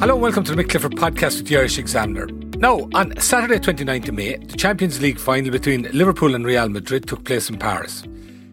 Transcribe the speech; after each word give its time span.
Hello 0.00 0.14
and 0.14 0.22
welcome 0.22 0.42
to 0.42 0.54
the 0.54 0.64
Mick 0.64 0.70
Clifford 0.70 0.92
podcast 0.92 1.36
with 1.36 1.48
the 1.48 1.58
Irish 1.58 1.76
Examiner. 1.76 2.26
Now, 2.56 2.88
on 2.94 3.14
Saturday 3.20 3.58
29th 3.58 4.08
of 4.08 4.14
May, 4.14 4.38
the 4.38 4.56
Champions 4.56 4.98
League 4.98 5.18
final 5.18 5.50
between 5.50 5.82
Liverpool 5.92 6.34
and 6.34 6.42
Real 6.42 6.70
Madrid 6.70 7.06
took 7.06 7.22
place 7.26 7.50
in 7.50 7.58
Paris. 7.58 8.04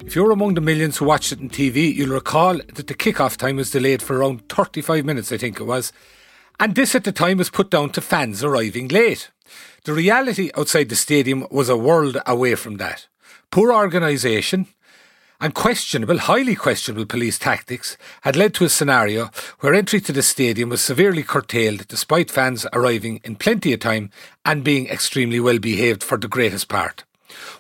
If 0.06 0.14
you're 0.14 0.32
among 0.32 0.56
the 0.56 0.62
millions 0.62 0.98
who 0.98 1.06
watched 1.06 1.32
it 1.32 1.40
on 1.40 1.48
TV, 1.48 1.96
you'll 1.96 2.14
recall 2.14 2.58
that 2.58 2.88
the 2.88 2.94
kick-off 2.94 3.38
time 3.38 3.56
was 3.56 3.72
delayed 3.72 4.02
for 4.02 4.18
around 4.18 4.50
35 4.50 5.06
minutes, 5.06 5.32
I 5.32 5.38
think 5.38 5.62
it 5.62 5.64
was. 5.64 5.94
And 6.60 6.76
this 6.76 6.96
at 6.96 7.06
the 7.06 7.14
time 7.14 7.38
was 7.38 7.50
put 7.50 7.72
down 7.72 7.92
to 7.92 8.02
fans 8.02 8.44
arriving 8.44 8.90
late. 8.90 9.32
The 9.86 9.94
reality 9.94 10.52
outside 10.58 10.90
the 10.90 10.98
stadium 10.98 11.48
was 11.50 11.70
a 11.70 11.78
world 11.78 12.18
away 12.26 12.56
from 12.56 12.76
that. 12.76 13.08
Poor 13.52 13.72
organisation, 13.72 14.68
and 15.40 15.54
questionable, 15.54 16.18
highly 16.18 16.56
questionable 16.56 17.06
police 17.06 17.38
tactics 17.38 17.98
had 18.22 18.36
led 18.36 18.54
to 18.56 18.66
a 18.66 18.70
scenario 18.70 19.30
where 19.60 19.74
entry 19.74 20.02
to 20.02 20.12
the 20.12 20.24
stadium 20.24 20.70
was 20.70 20.82
severely 20.82 21.24
curtailed 21.24 21.88
despite 21.88 22.32
fans 22.32 22.66
arriving 22.74 23.20
in 23.24 23.36
plenty 23.36 23.74
of 23.74 23.80
time 23.80 24.10
and 24.46 24.64
being 24.64 24.88
extremely 24.88 25.40
well 25.40 25.60
behaved 25.60 26.04
for 26.04 26.18
the 26.18 26.28
greatest 26.28 26.68
part. 26.68 27.04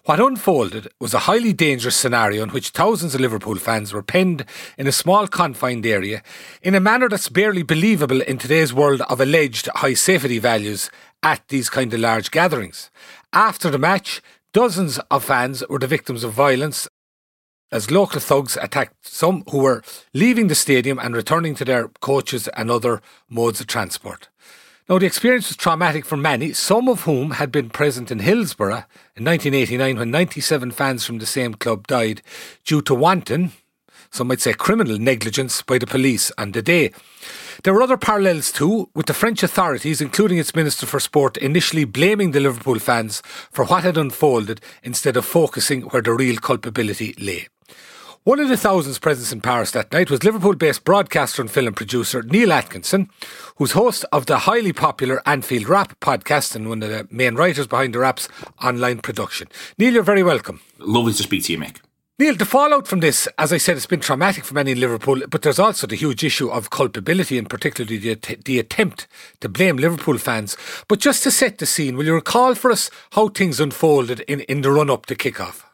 What 0.06 0.20
unfolded 0.20 0.88
was 1.00 1.14
a 1.14 1.20
highly 1.20 1.54
dangerous 1.54 1.96
scenario 1.96 2.42
in 2.42 2.50
which 2.50 2.70
thousands 2.70 3.14
of 3.14 3.22
Liverpool 3.22 3.56
fans 3.56 3.94
were 3.94 4.02
penned 4.02 4.46
in 4.78 4.88
a 4.88 4.92
small 4.92 5.28
confined 5.28 5.86
area 5.86 6.24
in 6.64 6.74
a 6.74 6.80
manner 6.80 7.10
that's 7.10 7.30
barely 7.30 7.64
believable 7.64 8.22
in 8.22 8.38
today's 8.38 8.74
world 8.74 9.02
of 9.02 9.20
alleged 9.20 9.68
high 9.76 9.94
safety 9.94 10.40
values 10.40 10.90
at 11.22 11.48
these 11.50 11.70
kind 11.70 11.94
of 11.94 12.00
large 12.00 12.32
gatherings. 12.32 12.90
After 13.34 13.70
the 13.70 13.78
match, 13.78 14.22
dozens 14.54 15.00
of 15.12 15.26
fans 15.26 15.64
were 15.70 15.80
the 15.80 15.88
victims 15.88 16.24
of 16.24 16.32
violence 16.32 16.88
as 17.72 17.92
local 17.92 18.20
thugs 18.20 18.58
attacked 18.62 19.06
some 19.06 19.44
who 19.50 19.60
were 19.60 19.84
leaving 20.14 20.48
the 20.48 20.56
stadium 20.56 21.00
and 21.00 21.16
returning 21.16 21.56
to 21.56 21.66
their 21.66 21.90
coaches 22.00 22.48
and 22.50 22.72
other 22.72 23.02
modes 23.30 23.60
of 23.60 23.68
transport. 23.68 24.30
Now, 24.90 25.00
the 25.00 25.06
experience 25.06 25.50
was 25.50 25.58
traumatic 25.58 26.06
for 26.06 26.16
many, 26.16 26.54
some 26.54 26.88
of 26.88 27.02
whom 27.02 27.32
had 27.32 27.52
been 27.52 27.70
present 27.70 28.10
in 28.10 28.20
Hillsborough 28.20 28.86
in 29.18 29.26
1989 29.26 29.98
when 29.98 30.12
97 30.12 30.72
fans 30.72 31.06
from 31.06 31.18
the 31.18 31.26
same 31.26 31.56
club 31.56 31.88
died 31.88 32.22
due 32.64 32.82
to 32.84 32.96
wanton, 32.96 33.52
some 34.12 34.30
might 34.30 34.40
say 34.40 34.54
criminal 34.54 34.98
negligence 34.98 35.62
by 35.62 35.78
the 35.78 35.88
police 35.88 36.32
on 36.38 36.54
the 36.54 36.62
day. 36.62 36.92
There 37.64 37.74
were 37.74 37.82
other 37.82 37.98
parallels 37.98 38.52
too, 38.54 38.90
with 38.96 39.08
the 39.08 39.14
French 39.14 39.44
authorities, 39.44 40.00
including 40.00 40.38
its 40.38 40.56
Minister 40.56 40.86
for 40.86 41.02
Sport, 41.02 41.36
initially 41.38 41.84
blaming 41.84 42.32
the 42.32 42.40
Liverpool 42.40 42.80
fans 42.80 43.22
for 43.52 43.66
what 43.66 43.84
had 43.84 43.98
unfolded 43.98 44.62
instead 44.84 45.18
of 45.18 45.26
focusing 45.26 45.82
where 45.82 46.02
the 46.02 46.14
real 46.14 46.38
culpability 46.38 47.14
lay. 47.20 47.48
One 48.28 48.42
of 48.42 48.50
the 48.50 48.58
thousands 48.58 49.00
present 49.00 49.32
in 49.32 49.40
Paris 49.40 49.72
that 49.72 49.94
night 49.94 50.10
was 50.10 50.22
Liverpool 50.22 50.54
based 50.54 50.84
broadcaster 50.84 51.42
and 51.42 51.50
film 51.50 51.74
producer 51.74 52.22
Neil 52.24 52.52
Atkinson, 52.52 53.10
who's 53.56 53.72
host 53.72 54.04
of 54.12 54.26
the 54.26 54.40
highly 54.40 54.74
popular 54.74 55.22
Anfield 55.26 55.70
Wrap 55.70 55.98
podcast 56.02 56.54
and 56.54 56.68
one 56.68 56.84
of 56.84 56.90
the 56.90 57.08
main 57.10 57.36
writers 57.36 57.68
behind 57.68 57.96
the 57.96 58.00
Wrap's 58.00 58.28
online 58.62 59.00
production. 59.00 59.48
Neil, 59.78 59.94
you're 59.94 60.04
very 60.04 60.24
welcome. 60.24 60.60
Lovely 60.78 61.14
to 61.14 61.24
speak 61.24 61.46
to 61.46 61.54
you, 61.54 61.58
Mick. 61.58 61.78
Neil, 62.20 62.36
the 62.36 62.44
fallout 62.44 62.86
from 62.86 63.00
this, 63.00 63.30
as 63.38 63.54
I 63.54 63.58
said, 63.60 63.78
it's 63.78 63.86
been 63.86 64.02
traumatic 64.02 64.44
for 64.44 64.56
many 64.56 64.74
in 64.74 64.82
Liverpool, 64.82 65.22
but 65.30 65.44
there's 65.44 65.58
also 65.58 65.88
the 65.88 65.96
huge 65.96 66.22
issue 66.22 66.50
of 66.50 66.70
culpability 66.70 67.38
and 67.38 67.50
particularly 67.50 67.98
the, 67.98 68.16
the 68.44 68.60
attempt 68.60 69.08
to 69.40 69.48
blame 69.48 69.78
Liverpool 69.78 70.18
fans. 70.18 70.58
But 70.90 71.00
just 71.00 71.24
to 71.24 71.32
set 71.32 71.60
the 71.60 71.66
scene, 71.66 71.96
will 71.96 72.04
you 72.04 72.16
recall 72.16 72.56
for 72.56 72.72
us 72.72 72.92
how 73.12 73.30
things 73.30 73.62
unfolded 73.62 74.20
in, 74.22 74.42
in 74.42 74.64
the 74.64 74.72
run 74.72 74.90
up 74.90 75.06
to 75.06 75.16
kick-off? 75.16 75.67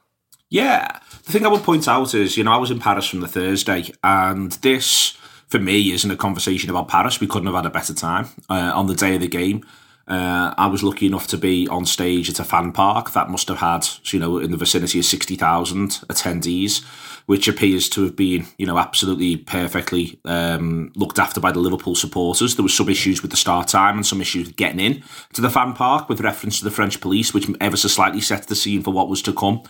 Yeah. 0.53 0.99
The 1.25 1.31
thing 1.31 1.47
I 1.47 1.49
would 1.49 1.63
point 1.63 1.87
out 1.87 2.13
is, 2.13 2.37
you 2.37 2.43
know, 2.43 2.51
I 2.51 2.57
was 2.57 2.69
in 2.69 2.79
Paris 2.79 3.07
from 3.07 3.21
the 3.21 3.27
Thursday, 3.27 3.91
and 4.03 4.51
this, 4.61 5.17
for 5.47 5.57
me, 5.57 5.91
isn't 5.91 6.11
a 6.11 6.15
conversation 6.15 6.69
about 6.69 6.87
Paris. 6.89 7.19
We 7.19 7.25
couldn't 7.25 7.47
have 7.47 7.55
had 7.55 7.65
a 7.65 7.71
better 7.71 7.95
time 7.95 8.27
uh, 8.51 8.71
on 8.75 8.85
the 8.85 8.93
day 8.93 9.15
of 9.15 9.21
the 9.21 9.27
game. 9.27 9.65
Uh, 10.05 10.53
I 10.57 10.67
was 10.67 10.83
lucky 10.83 11.05
enough 11.05 11.27
to 11.27 11.37
be 11.37 11.67
on 11.69 11.85
stage 11.85 12.29
at 12.29 12.39
a 12.39 12.43
fan 12.43 12.73
park 12.73 13.11
that 13.11 13.29
must 13.29 13.47
have 13.47 13.59
had, 13.59 13.87
you 14.11 14.19
know, 14.19 14.37
in 14.37 14.51
the 14.51 14.57
vicinity 14.57 14.99
of 14.99 15.05
60,000 15.05 15.89
attendees, 16.09 16.83
which 17.25 17.47
appears 17.47 17.87
to 17.89 18.03
have 18.03 18.15
been, 18.15 18.45
you 18.57 18.65
know, 18.65 18.77
absolutely 18.77 19.37
perfectly 19.37 20.19
um, 20.25 20.91
looked 20.95 21.19
after 21.19 21.39
by 21.39 21.53
the 21.53 21.59
Liverpool 21.59 21.95
supporters. 21.95 22.55
There 22.55 22.63
was 22.63 22.75
some 22.75 22.89
issues 22.89 23.21
with 23.21 23.31
the 23.31 23.37
start 23.37 23.69
time 23.69 23.95
and 23.95 24.05
some 24.05 24.19
issues 24.19 24.47
with 24.47 24.57
getting 24.57 24.81
in 24.81 25.03
to 25.33 25.41
the 25.41 25.49
fan 25.49 25.71
park 25.71 26.09
with 26.09 26.19
reference 26.19 26.59
to 26.59 26.65
the 26.65 26.71
French 26.71 26.99
police, 26.99 27.33
which 27.33 27.49
ever 27.61 27.77
so 27.77 27.87
slightly 27.87 28.19
set 28.19 28.47
the 28.47 28.55
scene 28.55 28.83
for 28.83 28.91
what 28.91 29.07
was 29.07 29.21
to 29.21 29.31
come 29.31 29.63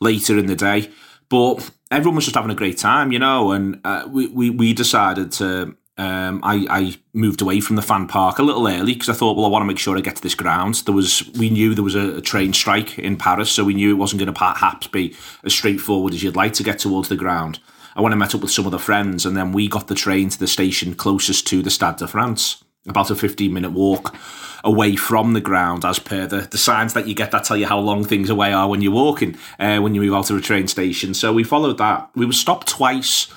later 0.00 0.38
in 0.38 0.46
the 0.46 0.56
day. 0.56 0.90
But 1.28 1.70
everyone 1.90 2.16
was 2.16 2.24
just 2.24 2.36
having 2.36 2.50
a 2.50 2.54
great 2.54 2.78
time, 2.78 3.12
you 3.12 3.18
know, 3.18 3.52
and 3.52 3.80
uh, 3.84 4.08
we, 4.08 4.28
we, 4.28 4.48
we 4.48 4.72
decided 4.72 5.30
to 5.32 5.76
um, 5.96 6.40
I, 6.42 6.66
I 6.68 6.96
moved 7.12 7.40
away 7.40 7.60
from 7.60 7.76
the 7.76 7.82
fan 7.82 8.08
park 8.08 8.38
a 8.38 8.42
little 8.42 8.66
early 8.66 8.94
because 8.94 9.08
I 9.08 9.12
thought, 9.12 9.36
well, 9.36 9.46
I 9.46 9.48
want 9.48 9.62
to 9.62 9.66
make 9.66 9.78
sure 9.78 9.96
I 9.96 10.00
get 10.00 10.16
to 10.16 10.22
this 10.22 10.34
ground. 10.34 10.82
There 10.86 10.94
was, 10.94 11.30
we 11.38 11.50
knew 11.50 11.74
there 11.74 11.84
was 11.84 11.94
a, 11.94 12.16
a 12.16 12.20
train 12.20 12.52
strike 12.52 12.98
in 12.98 13.16
Paris, 13.16 13.52
so 13.52 13.64
we 13.64 13.74
knew 13.74 13.90
it 13.90 13.98
wasn't 13.98 14.18
going 14.18 14.32
to 14.32 14.38
perhaps 14.38 14.88
be 14.88 15.14
as 15.44 15.54
straightforward 15.54 16.12
as 16.12 16.22
you'd 16.22 16.36
like 16.36 16.52
to 16.54 16.64
get 16.64 16.80
towards 16.80 17.08
the 17.08 17.16
ground. 17.16 17.60
I 17.94 18.00
went 18.00 18.12
and 18.12 18.18
met 18.18 18.34
up 18.34 18.40
with 18.40 18.50
some 18.50 18.66
of 18.66 18.72
the 18.72 18.78
friends, 18.78 19.24
and 19.24 19.36
then 19.36 19.52
we 19.52 19.68
got 19.68 19.86
the 19.86 19.94
train 19.94 20.30
to 20.30 20.38
the 20.38 20.48
station 20.48 20.94
closest 20.94 21.46
to 21.48 21.62
the 21.62 21.70
Stade 21.70 21.96
de 21.96 22.08
France, 22.08 22.64
about 22.88 23.10
a 23.10 23.14
15 23.14 23.52
minute 23.52 23.70
walk 23.70 24.16
away 24.64 24.96
from 24.96 25.32
the 25.32 25.40
ground, 25.40 25.84
as 25.84 26.00
per 26.00 26.26
the, 26.26 26.40
the 26.50 26.58
signs 26.58 26.94
that 26.94 27.06
you 27.06 27.14
get 27.14 27.30
that 27.30 27.44
tell 27.44 27.56
you 27.56 27.66
how 27.66 27.78
long 27.78 28.02
things 28.02 28.30
away 28.30 28.52
are 28.52 28.68
when 28.68 28.80
you're 28.80 28.90
walking, 28.90 29.36
uh, 29.60 29.78
when 29.78 29.94
you 29.94 30.00
move 30.00 30.14
out 30.14 30.30
of 30.30 30.36
a 30.36 30.40
train 30.40 30.66
station. 30.66 31.14
So 31.14 31.32
we 31.32 31.44
followed 31.44 31.78
that. 31.78 32.10
We 32.16 32.26
were 32.26 32.32
stopped 32.32 32.66
twice 32.66 33.28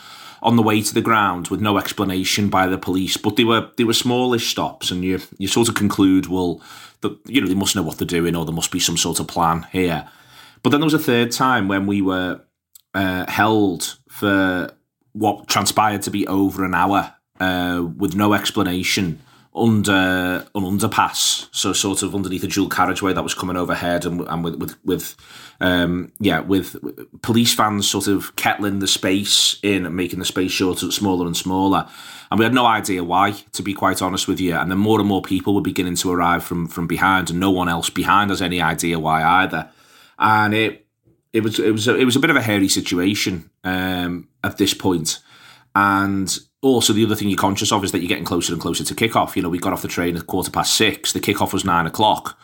on 0.41 0.55
the 0.55 0.63
way 0.63 0.81
to 0.81 0.93
the 0.93 1.01
ground 1.01 1.47
with 1.47 1.61
no 1.61 1.77
explanation 1.77 2.49
by 2.49 2.67
the 2.67 2.77
police. 2.77 3.17
But 3.17 3.35
they 3.35 3.43
were 3.43 3.69
they 3.77 3.83
were 3.83 3.93
smallish 3.93 4.49
stops, 4.49 4.91
and 4.91 5.03
you 5.03 5.19
you 5.37 5.47
sort 5.47 5.69
of 5.69 5.75
conclude, 5.75 6.27
well, 6.27 6.61
that 7.01 7.17
you 7.25 7.41
know 7.41 7.47
they 7.47 7.53
must 7.53 7.75
know 7.75 7.83
what 7.83 7.97
they're 7.97 8.07
doing, 8.07 8.35
or 8.35 8.45
there 8.45 8.53
must 8.53 8.71
be 8.71 8.79
some 8.79 8.97
sort 8.97 9.19
of 9.19 9.27
plan 9.27 9.67
here. 9.71 10.09
But 10.63 10.71
then 10.71 10.81
there 10.81 10.85
was 10.85 10.93
a 10.93 10.99
third 10.99 11.31
time 11.31 11.67
when 11.67 11.85
we 11.85 12.01
were 12.01 12.41
uh, 12.93 13.29
held 13.29 13.97
for 14.09 14.71
what 15.13 15.47
transpired 15.47 16.01
to 16.03 16.11
be 16.11 16.27
over 16.27 16.63
an 16.63 16.73
hour 16.73 17.13
uh, 17.39 17.85
with 17.97 18.15
no 18.15 18.33
explanation 18.33 19.19
under 19.57 20.45
an 20.55 20.63
underpass, 20.63 21.47
so 21.51 21.73
sort 21.73 22.03
of 22.03 22.13
underneath 22.13 22.43
a 22.43 22.47
dual 22.47 22.69
carriageway 22.69 23.13
that 23.13 23.23
was 23.23 23.33
coming 23.33 23.57
overhead, 23.57 24.05
and, 24.05 24.21
and 24.21 24.43
with 24.43 24.55
with, 24.55 24.85
with 24.85 25.15
um, 25.59 26.11
yeah, 26.19 26.39
with 26.39 26.75
police 27.21 27.53
vans 27.55 27.89
sort 27.89 28.07
of 28.07 28.35
kettling 28.35 28.79
the 28.79 28.87
space 28.87 29.57
in 29.63 29.85
and 29.85 29.95
making 29.95 30.19
the 30.19 30.25
space 30.25 30.51
shorter, 30.51 30.91
smaller 30.91 31.25
and 31.25 31.35
smaller. 31.35 31.87
And 32.29 32.39
we 32.39 32.43
had 32.43 32.53
no 32.53 32.65
idea 32.65 33.03
why, 33.03 33.31
to 33.53 33.63
be 33.63 33.73
quite 33.73 34.01
honest 34.01 34.27
with 34.27 34.39
you. 34.39 34.53
And 34.55 34.69
then 34.69 34.77
more 34.77 34.99
and 34.99 35.07
more 35.07 35.21
people 35.21 35.55
were 35.55 35.61
beginning 35.61 35.95
to 35.95 36.11
arrive 36.11 36.43
from 36.43 36.67
from 36.67 36.87
behind, 36.87 37.29
and 37.29 37.39
no 37.39 37.51
one 37.51 37.69
else 37.69 37.89
behind 37.89 38.29
has 38.29 38.41
any 38.41 38.61
idea 38.61 38.99
why 38.99 39.23
either. 39.23 39.69
And 40.19 40.53
it 40.53 40.85
it 41.33 41.43
was 41.43 41.59
it 41.59 41.71
was 41.71 41.87
a, 41.87 41.95
it 41.95 42.05
was 42.05 42.15
a 42.15 42.19
bit 42.19 42.29
of 42.29 42.35
a 42.35 42.41
hairy 42.41 42.67
situation 42.67 43.49
um, 43.63 44.27
at 44.43 44.57
this 44.57 44.73
point, 44.73 45.19
and 45.75 46.37
also 46.61 46.93
the 46.93 47.05
other 47.05 47.15
thing 47.15 47.29
you're 47.29 47.37
conscious 47.37 47.71
of 47.71 47.83
is 47.83 47.91
that 47.91 47.99
you're 47.99 48.07
getting 48.07 48.25
closer 48.25 48.53
and 48.53 48.61
closer 48.61 48.83
to 48.83 48.95
kickoff. 48.95 49.35
You 49.35 49.43
know, 49.43 49.49
we 49.49 49.59
got 49.59 49.73
off 49.73 49.81
the 49.81 49.87
train 49.87 50.17
at 50.17 50.27
quarter 50.27 50.51
past 50.51 50.75
six. 50.75 51.13
The 51.13 51.19
kickoff 51.19 51.53
was 51.53 51.65
nine 51.65 51.85
o'clock, 51.85 52.37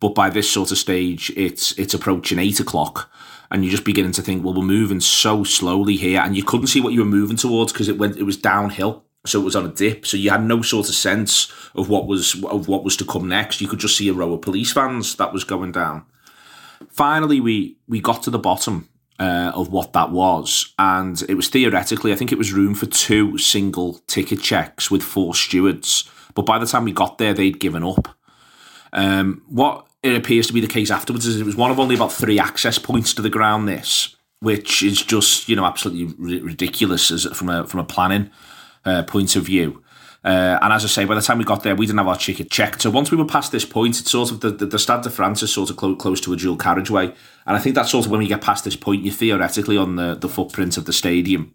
but 0.00 0.14
by 0.14 0.30
this 0.30 0.50
sort 0.50 0.70
of 0.70 0.78
stage, 0.78 1.32
it's 1.36 1.72
it's 1.78 1.94
approaching 1.94 2.38
eight 2.38 2.60
o'clock, 2.60 3.10
and 3.50 3.64
you're 3.64 3.70
just 3.70 3.84
beginning 3.84 4.12
to 4.12 4.22
think, 4.22 4.44
well, 4.44 4.54
we're 4.54 4.62
moving 4.62 5.00
so 5.00 5.44
slowly 5.44 5.96
here, 5.96 6.20
and 6.20 6.36
you 6.36 6.44
couldn't 6.44 6.66
see 6.66 6.80
what 6.80 6.92
you 6.92 7.00
were 7.00 7.06
moving 7.06 7.36
towards 7.36 7.72
because 7.72 7.88
it 7.88 7.98
went 7.98 8.16
it 8.16 8.24
was 8.24 8.36
downhill, 8.36 9.04
so 9.24 9.40
it 9.40 9.44
was 9.44 9.56
on 9.56 9.66
a 9.66 9.70
dip, 9.70 10.06
so 10.06 10.16
you 10.16 10.30
had 10.30 10.44
no 10.44 10.60
sort 10.60 10.88
of 10.88 10.94
sense 10.94 11.50
of 11.74 11.88
what 11.88 12.06
was 12.06 12.42
of 12.44 12.68
what 12.68 12.84
was 12.84 12.96
to 12.98 13.04
come 13.04 13.28
next. 13.28 13.60
You 13.60 13.68
could 13.68 13.80
just 13.80 13.96
see 13.96 14.08
a 14.08 14.12
row 14.12 14.34
of 14.34 14.42
police 14.42 14.72
vans 14.72 15.16
that 15.16 15.32
was 15.32 15.44
going 15.44 15.72
down. 15.72 16.04
Finally, 16.90 17.40
we 17.40 17.78
we 17.88 18.00
got 18.00 18.22
to 18.24 18.30
the 18.30 18.38
bottom 18.38 18.88
uh, 19.18 19.52
of 19.54 19.70
what 19.70 19.92
that 19.92 20.10
was. 20.10 20.72
And 20.78 21.22
it 21.28 21.34
was 21.34 21.48
theoretically, 21.48 22.12
I 22.12 22.16
think 22.16 22.32
it 22.32 22.38
was 22.38 22.52
room 22.52 22.74
for 22.74 22.86
two 22.86 23.38
single 23.38 23.94
ticket 24.06 24.40
checks 24.40 24.90
with 24.90 25.02
four 25.02 25.34
stewards. 25.34 26.08
But 26.34 26.46
by 26.46 26.58
the 26.58 26.66
time 26.66 26.84
we 26.84 26.92
got 26.92 27.18
there, 27.18 27.34
they'd 27.34 27.60
given 27.60 27.84
up. 27.84 28.08
Um, 28.92 29.42
what 29.48 29.86
it 30.02 30.14
appears 30.14 30.46
to 30.48 30.52
be 30.52 30.60
the 30.60 30.66
case 30.66 30.90
afterwards 30.90 31.26
is 31.26 31.40
it 31.40 31.46
was 31.46 31.56
one 31.56 31.70
of 31.70 31.80
only 31.80 31.94
about 31.94 32.12
three 32.12 32.38
access 32.38 32.78
points 32.78 33.14
to 33.14 33.22
the 33.22 33.30
ground, 33.30 33.68
this. 33.68 34.14
which 34.40 34.82
is 34.82 35.02
just 35.02 35.48
you 35.48 35.56
know 35.56 35.64
absolutely 35.64 36.40
ridiculous 36.40 37.10
as 37.10 37.24
from 37.36 37.48
a 37.48 37.66
from 37.66 37.80
a 37.80 37.84
planning 37.84 38.30
uh, 38.84 39.02
point 39.04 39.36
of 39.36 39.44
view. 39.44 39.82
Uh, 40.24 40.58
and 40.62 40.72
as 40.72 40.84
I 40.84 40.88
say, 40.88 41.04
by 41.04 41.14
the 41.14 41.20
time 41.20 41.38
we 41.38 41.44
got 41.44 41.62
there, 41.62 41.76
we 41.76 41.84
didn't 41.84 41.98
have 41.98 42.08
our 42.08 42.16
ticket 42.16 42.50
checked. 42.50 42.82
So 42.82 42.90
once 42.90 43.10
we 43.10 43.16
were 43.16 43.26
past 43.26 43.52
this 43.52 43.66
point, 43.66 44.00
it's 44.00 44.10
sort 44.10 44.30
of 44.30 44.40
the, 44.40 44.50
the, 44.50 44.66
the 44.66 44.78
Stade 44.78 45.02
de 45.02 45.10
France 45.10 45.42
is 45.42 45.52
sort 45.52 45.68
of 45.68 45.76
clo- 45.76 45.96
close 45.96 46.20
to 46.22 46.32
a 46.32 46.36
dual 46.36 46.56
carriageway. 46.56 47.06
And 47.46 47.56
I 47.56 47.58
think 47.58 47.74
that's 47.74 47.90
sort 47.90 48.06
of 48.06 48.10
when 48.10 48.20
we 48.20 48.26
get 48.26 48.40
past 48.40 48.64
this 48.64 48.76
point, 48.76 49.04
you're 49.04 49.12
theoretically 49.12 49.76
on 49.76 49.96
the, 49.96 50.14
the 50.14 50.28
footprint 50.28 50.78
of 50.78 50.86
the 50.86 50.94
stadium. 50.94 51.52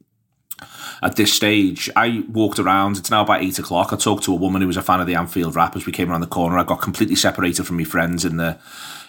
At 1.02 1.16
this 1.16 1.34
stage, 1.34 1.90
I 1.96 2.26
walked 2.30 2.60
around. 2.60 2.98
It's 2.98 3.10
now 3.10 3.24
about 3.24 3.42
eight 3.42 3.58
o'clock. 3.58 3.94
I 3.94 3.96
talked 3.96 4.26
to 4.26 4.34
a 4.34 4.36
woman 4.36 4.62
who 4.62 4.68
was 4.68 4.78
a 4.78 4.82
fan 4.82 5.00
of 5.00 5.08
the 5.08 5.16
Anfield 5.16 5.58
as 5.58 5.86
we 5.86 5.94
came 5.94 6.12
around 6.12 6.22
the 6.22 6.28
corner. 6.28 6.58
I 6.58 6.64
got 6.64 6.82
completely 6.82 7.16
separated 7.16 7.66
from 7.66 7.78
my 7.78 7.86
friends 7.86 8.26
in 8.26 8.38
the 8.38 8.60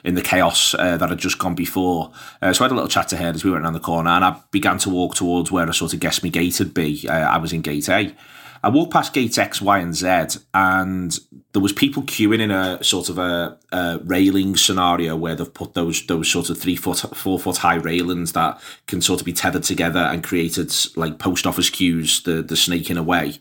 in 0.03 0.15
the 0.15 0.23
chaos 0.23 0.73
uh, 0.75 0.97
that 0.97 1.11
had 1.11 1.19
just 1.19 1.39
gone 1.39 1.55
before. 1.55 2.12
Uh, 2.41 2.53
so 2.55 2.65
I 2.65 2.69
had 2.69 2.73
a 2.73 2.75
little 2.75 2.89
chat 2.89 3.09
to 3.09 3.17
her 3.17 3.27
as 3.27 3.45
we 3.45 3.51
went 3.51 3.65
around 3.65 3.75
the 3.75 3.81
corner, 3.81 4.11
and 4.11 4.25
I 4.25 4.41
began 4.51 4.79
to 4.79 4.91
walk 4.91 5.15
towards 5.15 5.51
where 5.51 5.69
I 5.69 5.73
sort 5.73 5.93
of 5.93 6.01
guessed 6.01 6.23
my 6.23 6.31
gate 6.31 6.59
would 6.59 6.73
be. 6.73 7.07
Uh, 7.07 7.12
I 7.12 7.37
was 7.37 7.53
in 7.53 7.61
gate 7.61 7.89
A. 7.89 8.15
I 8.62 8.69
walked 8.69 8.93
past 8.93 9.15
gates 9.15 9.39
X, 9.39 9.62
Y, 9.62 9.79
and 9.79 9.95
Z, 9.95 10.41
and 10.53 11.19
there 11.53 11.62
was 11.62 11.73
people 11.73 12.03
queuing 12.03 12.41
in 12.41 12.51
a 12.51 12.83
sort 12.85 13.09
of 13.09 13.19
a, 13.19 13.59
a, 13.73 13.99
railing 14.05 14.57
scenario 14.57 15.17
where 15.17 15.35
they've 15.35 15.53
put 15.53 15.75
those 15.75 16.07
those 16.07 16.31
sort 16.31 16.51
of 16.51 16.59
three 16.59 16.77
foot, 16.77 16.99
four 17.17 17.39
foot 17.39 17.59
high 17.59 17.77
railings 17.77 18.33
that 18.33 18.61
can 18.87 19.01
sort 19.01 19.21
of 19.21 19.25
be 19.25 19.33
tethered 19.33 19.62
together 19.62 20.01
and 20.01 20.23
created 20.23 20.73
like 20.97 21.19
post 21.19 21.47
office 21.47 21.71
queues, 21.71 22.23
the 22.23 22.43
the 22.43 22.57
snaking 22.57 22.99
away. 22.99 23.39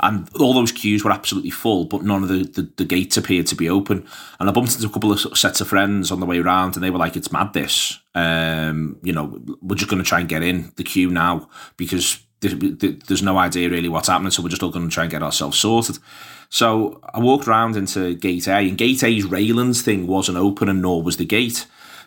And 0.00 0.28
all 0.38 0.52
those 0.52 0.72
queues 0.72 1.04
were 1.04 1.12
absolutely 1.12 1.50
full, 1.50 1.84
but 1.84 2.02
none 2.02 2.22
of 2.22 2.28
the, 2.28 2.42
the, 2.44 2.70
the 2.76 2.84
gates 2.84 3.16
appeared 3.16 3.46
to 3.46 3.54
be 3.54 3.70
open. 3.70 4.06
And 4.40 4.48
I 4.48 4.52
bumped 4.52 4.74
into 4.74 4.88
a 4.88 4.90
couple 4.90 5.12
of 5.12 5.38
sets 5.38 5.60
of 5.60 5.68
friends 5.68 6.10
on 6.10 6.20
the 6.20 6.26
way 6.26 6.40
around, 6.40 6.74
and 6.74 6.82
they 6.82 6.90
were 6.90 6.98
like, 6.98 7.16
"It's 7.16 7.32
mad, 7.32 7.52
this. 7.52 8.00
Um, 8.14 8.98
you 9.02 9.12
know, 9.12 9.40
we're 9.62 9.76
just 9.76 9.90
going 9.90 10.02
to 10.02 10.08
try 10.08 10.20
and 10.20 10.28
get 10.28 10.42
in 10.42 10.72
the 10.76 10.84
queue 10.84 11.10
now 11.10 11.48
because 11.76 12.23
there's 12.48 13.22
no 13.22 13.38
idea 13.38 13.70
really 13.70 13.88
what's 13.88 14.08
happening, 14.08 14.30
so 14.30 14.42
we're 14.42 14.48
just 14.48 14.62
all 14.62 14.70
going 14.70 14.88
to 14.88 14.94
try 14.94 15.04
and 15.04 15.10
get 15.10 15.22
ourselves 15.22 15.58
sorted. 15.58 15.98
So 16.48 17.00
I 17.12 17.20
walked 17.20 17.48
around 17.48 17.76
into 17.76 18.14
Gate 18.14 18.46
A, 18.46 18.56
and 18.58 18.78
Gate 18.78 19.02
A's 19.02 19.24
railings 19.24 19.82
thing 19.82 20.06
wasn't 20.06 20.38
open, 20.38 20.68
and 20.68 20.82
nor 20.82 21.02
was 21.02 21.16
the 21.16 21.24
gate. 21.24 21.66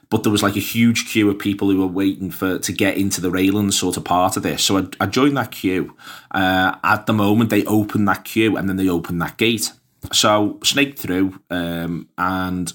But 0.09 0.23
there 0.23 0.31
was 0.31 0.43
like 0.43 0.55
a 0.55 0.59
huge 0.59 1.09
queue 1.09 1.29
of 1.29 1.37
people 1.37 1.69
who 1.69 1.79
were 1.79 1.87
waiting 1.87 2.31
for 2.31 2.59
to 2.59 2.71
get 2.71 2.97
into 2.97 3.19
the 3.19 3.29
railings 3.29 3.77
sort 3.77 3.97
of 3.97 4.05
part 4.05 4.37
of 4.37 4.43
this. 4.43 4.63
So 4.63 4.77
I, 4.77 4.87
I 5.01 5.05
joined 5.05 5.35
that 5.35 5.51
queue. 5.51 5.97
Uh, 6.31 6.77
at 6.83 7.07
the 7.07 7.13
moment, 7.13 7.49
they 7.49 7.65
opened 7.65 8.07
that 8.07 8.23
queue, 8.23 8.55
and 8.55 8.69
then 8.69 8.77
they 8.77 8.87
opened 8.87 9.21
that 9.21 9.37
gate. 9.37 9.73
So 10.13 10.59
snaked 10.63 10.99
through 10.99 11.41
um, 11.49 12.07
and 12.17 12.71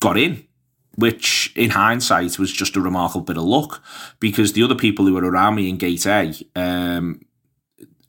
got 0.00 0.16
in 0.16 0.46
which 0.96 1.52
in 1.56 1.70
hindsight 1.70 2.38
was 2.38 2.52
just 2.52 2.76
a 2.76 2.80
remarkable 2.80 3.24
bit 3.24 3.36
of 3.36 3.44
luck 3.44 3.82
because 4.18 4.52
the 4.52 4.62
other 4.62 4.74
people 4.74 5.06
who 5.06 5.14
were 5.14 5.30
around 5.30 5.54
me 5.54 5.68
in 5.68 5.76
gate 5.76 6.06
A, 6.06 6.34
um, 6.56 7.24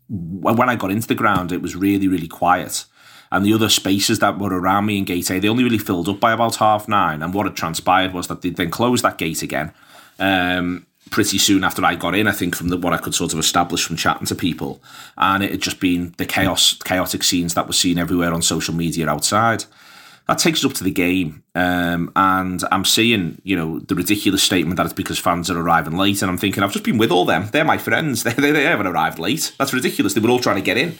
when 0.09 0.69
I 0.69 0.75
got 0.75 0.91
into 0.91 1.07
the 1.07 1.15
ground, 1.15 1.51
it 1.51 1.61
was 1.61 1.75
really, 1.75 2.07
really 2.07 2.27
quiet. 2.27 2.85
And 3.31 3.45
the 3.45 3.53
other 3.53 3.69
spaces 3.69 4.19
that 4.19 4.39
were 4.39 4.49
around 4.49 4.87
me 4.87 4.97
in 4.97 5.05
gate 5.05 5.31
A, 5.31 5.39
they 5.39 5.47
only 5.47 5.63
really 5.63 5.77
filled 5.77 6.09
up 6.09 6.19
by 6.19 6.33
about 6.33 6.57
half 6.57 6.87
nine. 6.87 7.21
And 7.21 7.33
what 7.33 7.45
had 7.45 7.55
transpired 7.55 8.13
was 8.13 8.27
that 8.27 8.41
they 8.41 8.49
then 8.49 8.71
closed 8.71 9.03
that 9.03 9.17
gate 9.17 9.41
again. 9.41 9.71
Um, 10.19 10.85
pretty 11.11 11.37
soon 11.37 11.63
after 11.63 11.83
I 11.85 11.95
got 11.95 12.15
in, 12.15 12.27
I 12.27 12.33
think 12.33 12.55
from 12.55 12.69
the, 12.69 12.77
what 12.77 12.93
I 12.93 12.97
could 12.97 13.15
sort 13.15 13.31
of 13.31 13.39
establish 13.39 13.85
from 13.85 13.95
chatting 13.95 14.27
to 14.27 14.35
people, 14.35 14.81
and 15.17 15.43
it 15.43 15.51
had 15.51 15.61
just 15.61 15.79
been 15.79 16.13
the 16.17 16.25
chaos, 16.25 16.73
chaotic 16.83 17.23
scenes 17.23 17.53
that 17.53 17.67
were 17.67 17.73
seen 17.73 17.97
everywhere 17.97 18.33
on 18.33 18.41
social 18.41 18.73
media 18.73 19.07
outside 19.07 19.65
that 20.27 20.37
takes 20.37 20.59
us 20.59 20.65
up 20.69 20.73
to 20.77 20.83
the 20.83 20.91
game. 20.91 21.43
Um, 21.55 22.11
and 22.15 22.63
I'm 22.71 22.85
seeing, 22.85 23.41
you 23.43 23.55
know, 23.55 23.79
the 23.79 23.95
ridiculous 23.95 24.43
statement 24.43 24.77
that 24.77 24.85
it's 24.85 24.93
because 24.93 25.19
fans 25.19 25.49
are 25.49 25.59
arriving 25.59 25.97
late. 25.97 26.21
And 26.21 26.31
I'm 26.31 26.37
thinking, 26.37 26.63
I've 26.63 26.71
just 26.71 26.85
been 26.85 26.97
with 26.97 27.11
all 27.11 27.25
them. 27.25 27.49
They're 27.51 27.65
my 27.65 27.77
friends. 27.77 28.23
They, 28.31 28.33
they, 28.33 28.51
they 28.51 28.63
haven't 28.63 28.87
arrived 28.87 29.19
late. 29.19 29.53
That's 29.57 29.73
ridiculous. 29.73 30.13
They 30.13 30.21
were 30.21 30.29
all 30.29 30.39
trying 30.39 30.57
to 30.57 30.61
get 30.61 30.77
in. 30.77 30.97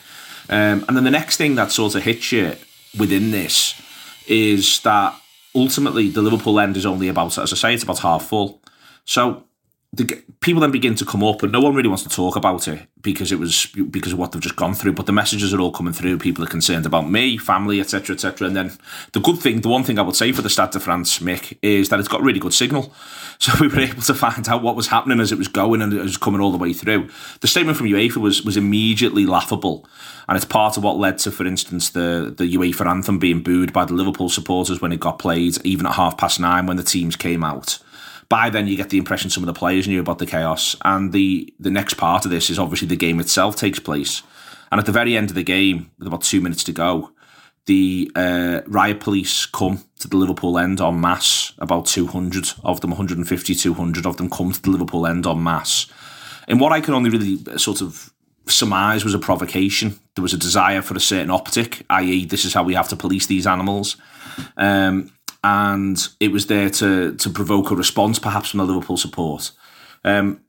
Um, 0.50 0.83
and 0.88 0.97
then 0.97 1.03
the 1.03 1.12
next 1.12 1.38
thing 1.38 1.56
that 1.56 1.71
sort 1.71 1.95
of 1.95 2.03
hits 2.03 2.31
you 2.31 2.56
within 2.97 3.31
this 3.31 3.79
is 4.27 4.79
that 4.81 5.15
ultimately 5.56 6.09
the 6.09 6.21
Liverpool 6.21 6.59
end 6.59 6.77
is 6.77 6.85
only 6.85 7.07
about, 7.07 7.38
as 7.38 7.53
I 7.53 7.56
say, 7.56 7.73
it's 7.73 7.83
about 7.83 8.00
half 8.00 8.25
full. 8.25 8.62
So 9.06 9.44
the 9.93 10.23
people 10.39 10.61
then 10.61 10.71
begin 10.71 10.95
to 10.95 11.05
come 11.05 11.21
up, 11.21 11.43
and 11.43 11.51
no 11.51 11.59
one 11.59 11.75
really 11.75 11.89
wants 11.89 12.03
to 12.03 12.09
talk 12.09 12.38
about 12.38 12.65
it 12.69 12.88
because 13.01 13.33
it 13.33 13.39
was 13.39 13.65
because 13.89 14.13
of 14.13 14.19
what 14.19 14.31
they've 14.31 14.41
just 14.41 14.55
gone 14.55 14.73
through. 14.73 14.93
But 14.93 15.05
the 15.05 15.11
messages 15.11 15.53
are 15.53 15.59
all 15.59 15.71
coming 15.71 15.91
through. 15.91 16.17
People 16.17 16.45
are 16.45 16.47
concerned 16.47 16.85
about 16.85 17.09
me, 17.09 17.38
family, 17.38 17.81
etc., 17.81 18.13
etc. 18.13 18.47
And 18.47 18.55
then 18.55 18.71
the 19.11 19.19
good 19.19 19.38
thing, 19.38 19.61
the 19.61 19.67
one 19.67 19.83
thing 19.83 19.99
I 19.99 20.03
would 20.03 20.15
say 20.15 20.31
for 20.31 20.41
the 20.41 20.49
Stade 20.49 20.71
de 20.71 20.79
France, 20.79 21.19
Mick, 21.19 21.57
is 21.61 21.89
that 21.89 21.99
it's 21.99 22.07
got 22.07 22.21
really 22.21 22.39
good 22.39 22.53
signal. 22.53 22.93
So 23.41 23.53
we 23.59 23.69
were 23.69 23.79
able 23.79 24.03
to 24.03 24.13
find 24.13 24.47
out 24.47 24.61
what 24.61 24.75
was 24.75 24.85
happening 24.85 25.19
as 25.19 25.31
it 25.31 25.38
was 25.39 25.47
going 25.47 25.81
and 25.81 25.91
it 25.91 25.99
was 25.99 26.15
coming 26.15 26.41
all 26.41 26.51
the 26.51 26.59
way 26.59 26.73
through. 26.73 27.09
The 27.39 27.47
statement 27.47 27.75
from 27.75 27.87
UEFA 27.87 28.17
was 28.17 28.44
was 28.44 28.55
immediately 28.55 29.25
laughable, 29.25 29.83
and 30.29 30.35
it's 30.35 30.45
part 30.45 30.77
of 30.77 30.83
what 30.83 30.97
led 30.97 31.17
to, 31.19 31.31
for 31.31 31.47
instance, 31.47 31.89
the 31.89 32.31
the 32.37 32.55
UEFA 32.55 32.85
anthem 32.85 33.17
being 33.17 33.41
booed 33.41 33.73
by 33.73 33.83
the 33.83 33.95
Liverpool 33.95 34.29
supporters 34.29 34.79
when 34.79 34.91
it 34.91 34.99
got 34.99 35.17
played, 35.17 35.57
even 35.65 35.87
at 35.87 35.94
half 35.94 36.19
past 36.19 36.39
nine 36.39 36.67
when 36.67 36.77
the 36.77 36.83
teams 36.83 37.15
came 37.15 37.44
out 37.44 37.79
by 38.31 38.50
then 38.50 38.66
you 38.66 38.78
get 38.78 38.89
the 38.89 38.98
impression 38.98 39.30
some 39.30 39.44
of 39.44 39.48
the 39.48 39.60
players 39.60 39.89
knew 39.89 40.00
about 40.00 40.18
the 40.18 40.25
chaos. 40.25 40.78
And 40.86 41.12
the 41.12 41.54
the 41.60 41.69
next 41.69 41.95
part 41.95 42.24
of 42.24 42.31
this 42.31 42.50
is 42.50 42.57
obviously 42.57 42.88
the 42.88 42.95
game 42.95 43.19
itself 43.19 43.57
takes 43.57 43.78
place. 43.80 44.24
And 44.72 44.80
at 44.80 44.86
the 44.86 44.94
very 44.94 45.18
end 45.18 45.30
of 45.30 45.36
the 45.36 45.44
game, 45.44 45.92
with 46.00 46.07
about 46.07 46.24
two 46.24 46.39
minutes 46.39 46.63
to 46.63 46.72
go, 46.72 47.12
the 47.66 48.10
uh, 48.16 48.62
riot 48.68 49.01
police 49.01 49.45
come 49.45 49.83
to 50.00 50.07
the 50.07 50.16
Liverpool 50.16 50.57
end 50.57 50.80
en 50.80 51.01
masse. 51.01 51.51
About 51.60 51.86
200 51.86 52.54
of 52.63 52.80
them, 52.80 52.92
150, 52.92 53.54
200 53.54 54.06
of 54.06 54.16
them 54.16 54.30
come 54.30 54.54
to 54.54 54.62
the 54.62 54.69
Liverpool 54.69 55.06
end 55.06 55.28
en 55.28 55.44
masse. 55.44 55.88
In 56.48 56.57
what 56.57 56.72
I 56.72 56.80
can 56.80 56.94
only 56.94 57.10
really 57.10 57.38
uh, 57.51 57.57
sort 57.57 57.81
of 57.81 58.13
surmise 58.48 59.04
was 59.04 59.13
a 59.13 59.19
provocation. 59.19 60.00
There 60.16 60.24
was 60.24 60.33
a 60.33 60.38
desire 60.38 60.81
for 60.81 60.95
a 60.95 61.01
certain 61.01 61.31
optic, 61.31 61.86
i.e., 61.89 62.25
this 62.25 62.45
is 62.45 62.54
how 62.54 62.63
we 62.63 62.75
have 62.75 62.88
to 62.89 62.95
police 62.95 63.28
these 63.28 63.45
animals. 63.45 63.98
Um, 64.56 65.12
and 65.43 66.07
it 66.19 66.31
was 66.31 66.47
there 66.47 66.69
to 66.69 67.15
to 67.15 67.29
provoke 67.29 67.71
a 67.71 67.75
response, 67.75 68.19
perhaps 68.19 68.49
from 68.49 68.59
the 68.59 68.65
Liverpool 68.65 68.97
support. 68.97 69.51
Um, 70.03 70.41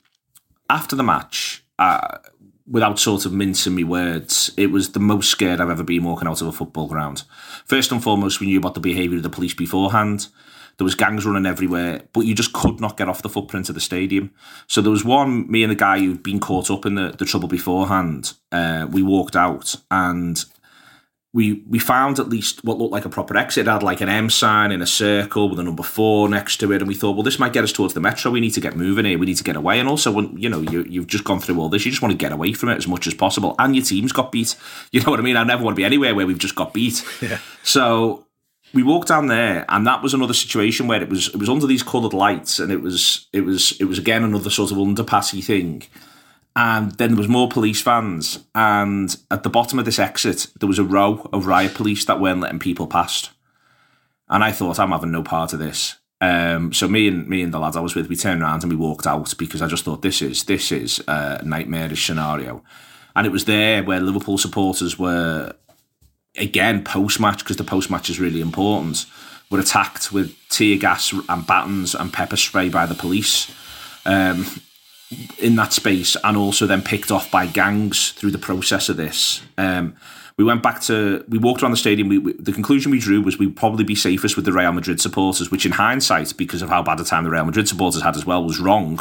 after 0.69 0.97
the 0.97 1.03
match, 1.03 1.65
uh, 1.79 2.19
without 2.67 2.99
sort 2.99 3.27
of 3.27 3.33
mincing 3.33 3.75
my 3.75 3.85
words, 3.85 4.51
it 4.57 4.71
was 4.71 4.93
the 4.93 5.01
most 5.01 5.31
scared 5.31 5.61
I've 5.61 5.71
ever 5.71 5.83
been 5.83 6.05
walking 6.05 6.29
out 6.29 6.41
of 6.41 6.47
a 6.47 6.53
football 6.53 6.87
ground. 6.87 7.25
First 7.67 7.93
and 7.93 8.03
foremost, 8.03 8.41
we 8.41 8.47
knew 8.47 8.59
about 8.59 8.75
the 8.75 8.81
behaviour 8.81 9.17
of 9.17 9.23
the 9.23 9.31
police 9.31 9.55
beforehand. 9.55 10.29
There 10.79 10.85
was 10.87 10.95
gangs 10.95 11.27
running 11.27 11.45
everywhere, 11.45 12.03
but 12.15 12.23
you 12.23 12.35
just 12.35 12.55
could 12.55 12.81
not 12.81 12.97
get 12.97 13.09
off 13.09 13.23
the 13.23 13.29
footprint 13.29 13.69
of 13.69 13.75
the 13.75 13.81
stadium. 13.81 14.31
So 14.67 14.81
there 14.81 14.91
was 14.91 15.05
one, 15.05 15.51
me 15.51 15.63
and 15.63 15.71
the 15.71 15.77
guy 15.77 15.99
who'd 15.99 16.23
been 16.23 16.41
caught 16.41 16.71
up 16.71 16.87
in 16.87 16.95
the, 16.95 17.11
the 17.11 17.27
trouble 17.27 17.49
beforehand. 17.49 18.33
Uh, 18.51 18.87
we 18.91 19.03
walked 19.03 19.37
out, 19.37 19.77
and 19.91 20.43
we 21.35 21.63
we 21.67 21.79
found 21.79 22.19
at 22.19 22.29
least 22.29 22.63
what 22.63 22.77
looked 22.77 22.93
like 22.93 23.07
a 23.07 23.09
proper 23.09 23.37
exit. 23.37 23.67
It 23.67 23.71
had 23.71 23.83
like 23.83 24.03
an 24.03 24.09
M 24.09 24.29
sign 24.29 24.71
in 24.71 24.83
a 24.83 24.87
circle 24.87 25.49
with 25.49 25.59
a 25.59 25.63
number 25.63 25.83
four 25.83 26.29
next 26.29 26.59
to 26.59 26.73
it, 26.73 26.83
and 26.83 26.89
we 26.89 26.95
thought, 26.95 27.13
well, 27.13 27.23
this 27.23 27.39
might 27.39 27.55
get 27.55 27.65
us 27.65 27.73
towards 27.73 27.95
the 27.95 28.01
metro. 28.01 28.31
We 28.31 28.41
need 28.41 28.51
to 28.51 28.61
get 28.61 28.77
moving 28.77 29.07
here. 29.07 29.19
We 29.19 29.27
need 29.27 29.39
to 29.39 29.45
get 29.45 29.57
away. 29.57 29.81
And 29.81 29.89
also, 29.89 30.13
when 30.13 30.37
you 30.37 30.51
know 30.51 30.61
you 30.61 30.85
you've 30.89 31.07
just 31.07 31.25
gone 31.25 31.41
through 31.41 31.59
all 31.59 31.71
this, 31.71 31.87
you 31.87 31.91
just 31.91 32.03
want 32.03 32.13
to 32.13 32.19
get 32.19 32.33
away 32.33 32.53
from 32.53 32.69
it 32.69 32.77
as 32.77 32.87
much 32.87 33.07
as 33.07 33.15
possible. 33.15 33.55
And 33.59 33.75
your 33.75 33.85
team's 33.85 34.13
got 34.13 34.31
beat. 34.31 34.57
You 34.93 35.01
know 35.01 35.11
what 35.11 35.21
I 35.21 35.23
mean? 35.23 35.39
I 35.39 35.45
never 35.45 35.65
want 35.65 35.75
to 35.75 35.81
be 35.81 35.85
anywhere 35.85 36.15
where 36.15 36.27
we've 36.27 36.39
just 36.39 36.55
got 36.55 36.75
beat. 36.75 37.03
Yeah. 37.23 37.39
So 37.63 38.27
we 38.75 38.83
walked 38.83 39.09
down 39.09 39.29
there, 39.29 39.65
and 39.69 39.87
that 39.87 40.03
was 40.03 40.13
another 40.13 40.35
situation 40.35 40.87
where 40.87 41.01
it 41.01 41.09
was 41.09 41.29
it 41.29 41.37
was 41.37 41.49
under 41.49 41.67
these 41.67 41.83
coloured 41.83 42.13
lights, 42.13 42.59
and 42.59 42.71
it 42.71 42.83
was 42.83 43.29
it 43.33 43.43
was 43.43 43.73
it 43.81 43.85
was 43.85 43.99
again 43.99 44.23
another 44.23 44.51
sort 44.51 44.71
of 44.71 44.77
underpassy 44.77 45.43
thing 45.43 45.85
and 46.55 46.93
then 46.93 47.11
there 47.11 47.19
was 47.19 47.29
more 47.29 47.49
police 47.49 47.81
vans 47.81 48.45
and 48.55 49.17
at 49.31 49.43
the 49.43 49.51
bottom 49.51 49.79
of 49.79 49.85
this 49.85 49.99
exit 49.99 50.49
there 50.61 50.69
was 50.69 50.79
a 50.79 50.85
row 50.85 51.29
of 51.33 51.47
riot 51.47 51.75
police 51.75 52.05
that 52.05 52.21
weren't 52.21 52.41
letting 52.41 52.59
people 52.59 52.87
past. 52.87 53.31
And 54.29 54.43
i 54.43 54.53
thought 54.53 54.79
i'm 54.79 54.91
having 54.91 55.13
no 55.13 55.23
part 55.23 55.53
of 55.53 55.59
this. 55.59 55.97
Um, 56.21 56.73
so 56.73 56.87
me 56.87 57.09
and 57.09 57.27
me 57.29 57.43
and 57.43 57.53
the 57.53 57.59
lads 57.59 57.77
i 57.77 57.81
was 57.81 57.95
with 57.95 58.09
we 58.09 58.17
turned 58.17 58.43
around 58.43 58.63
and 58.63 58.73
we 58.73 58.77
walked 58.77 59.07
out 59.07 59.35
because 59.39 59.61
i 59.61 59.67
just 59.67 59.85
thought 59.85 60.03
this 60.03 60.23
is 60.23 60.45
this 60.45 60.71
is 60.73 61.03
a 61.09 61.43
nightmarish 61.45 62.07
scenario. 62.07 62.63
And 63.15 63.27
it 63.27 63.33
was 63.33 63.45
there 63.45 63.83
where 63.83 64.01
liverpool 64.01 64.39
supporters 64.39 64.99
were 64.99 65.55
again 66.37 66.83
post-match 66.83 67.41
because 67.41 67.57
the 67.57 67.65
post-match 67.65 68.09
is 68.09 68.21
really 68.21 68.41
important 68.41 69.07
were 69.53 69.61
attacked 69.61 70.13
with 70.13 70.35
tear 70.49 70.79
gas 70.79 71.13
and 71.29 71.47
batons 71.47 71.95
and 71.95 72.13
pepper 72.13 72.37
spray 72.37 72.71
by 72.71 72.87
the 72.87 72.95
police. 72.95 73.55
Um, 74.07 74.47
in 75.39 75.57
that 75.57 75.73
space 75.73 76.17
and 76.25 76.37
also 76.37 76.67
then 76.67 76.83
picked 76.83 77.11
off 77.11 77.31
by 77.31 77.47
gangs 77.47 78.13
through 78.13 78.31
the 78.31 78.39
process 78.39 78.89
of 78.89 78.97
this. 78.97 79.43
Um, 79.59 79.95
we 80.39 80.45
went 80.45 80.63
back 80.63 80.81
to, 80.83 81.25
we 81.29 81.39
walked 81.39 81.63
around 81.63 81.73
the 81.73 81.77
stadium. 81.77 82.09
We, 82.09 82.19
we, 82.19 82.33
the 82.33 82.53
conclusion 82.53 82.91
we 82.91 82.99
drew 82.99 83.21
was 83.21 83.39
we'd 83.39 83.55
probably 83.55 83.85
be 83.85 83.95
safest 83.95 84.35
with 84.35 84.45
the 84.45 84.53
Real 84.53 84.73
Madrid 84.73 85.01
supporters, 85.01 85.51
which 85.51 85.67
in 85.67 85.73
hindsight, 85.73 86.37
because 86.37 86.63
of 86.63 86.71
how 86.71 86.83
bad 86.83 87.01
a 87.01 87.05
time 87.05 87.25
the 87.25 87.31
Real 87.31 87.45
Madrid 87.45 87.69
supporters 87.69 88.03
had 88.03 88.17
as 88.17 88.25
well, 88.25 88.43
was 88.43 88.59
wrong. 88.59 88.99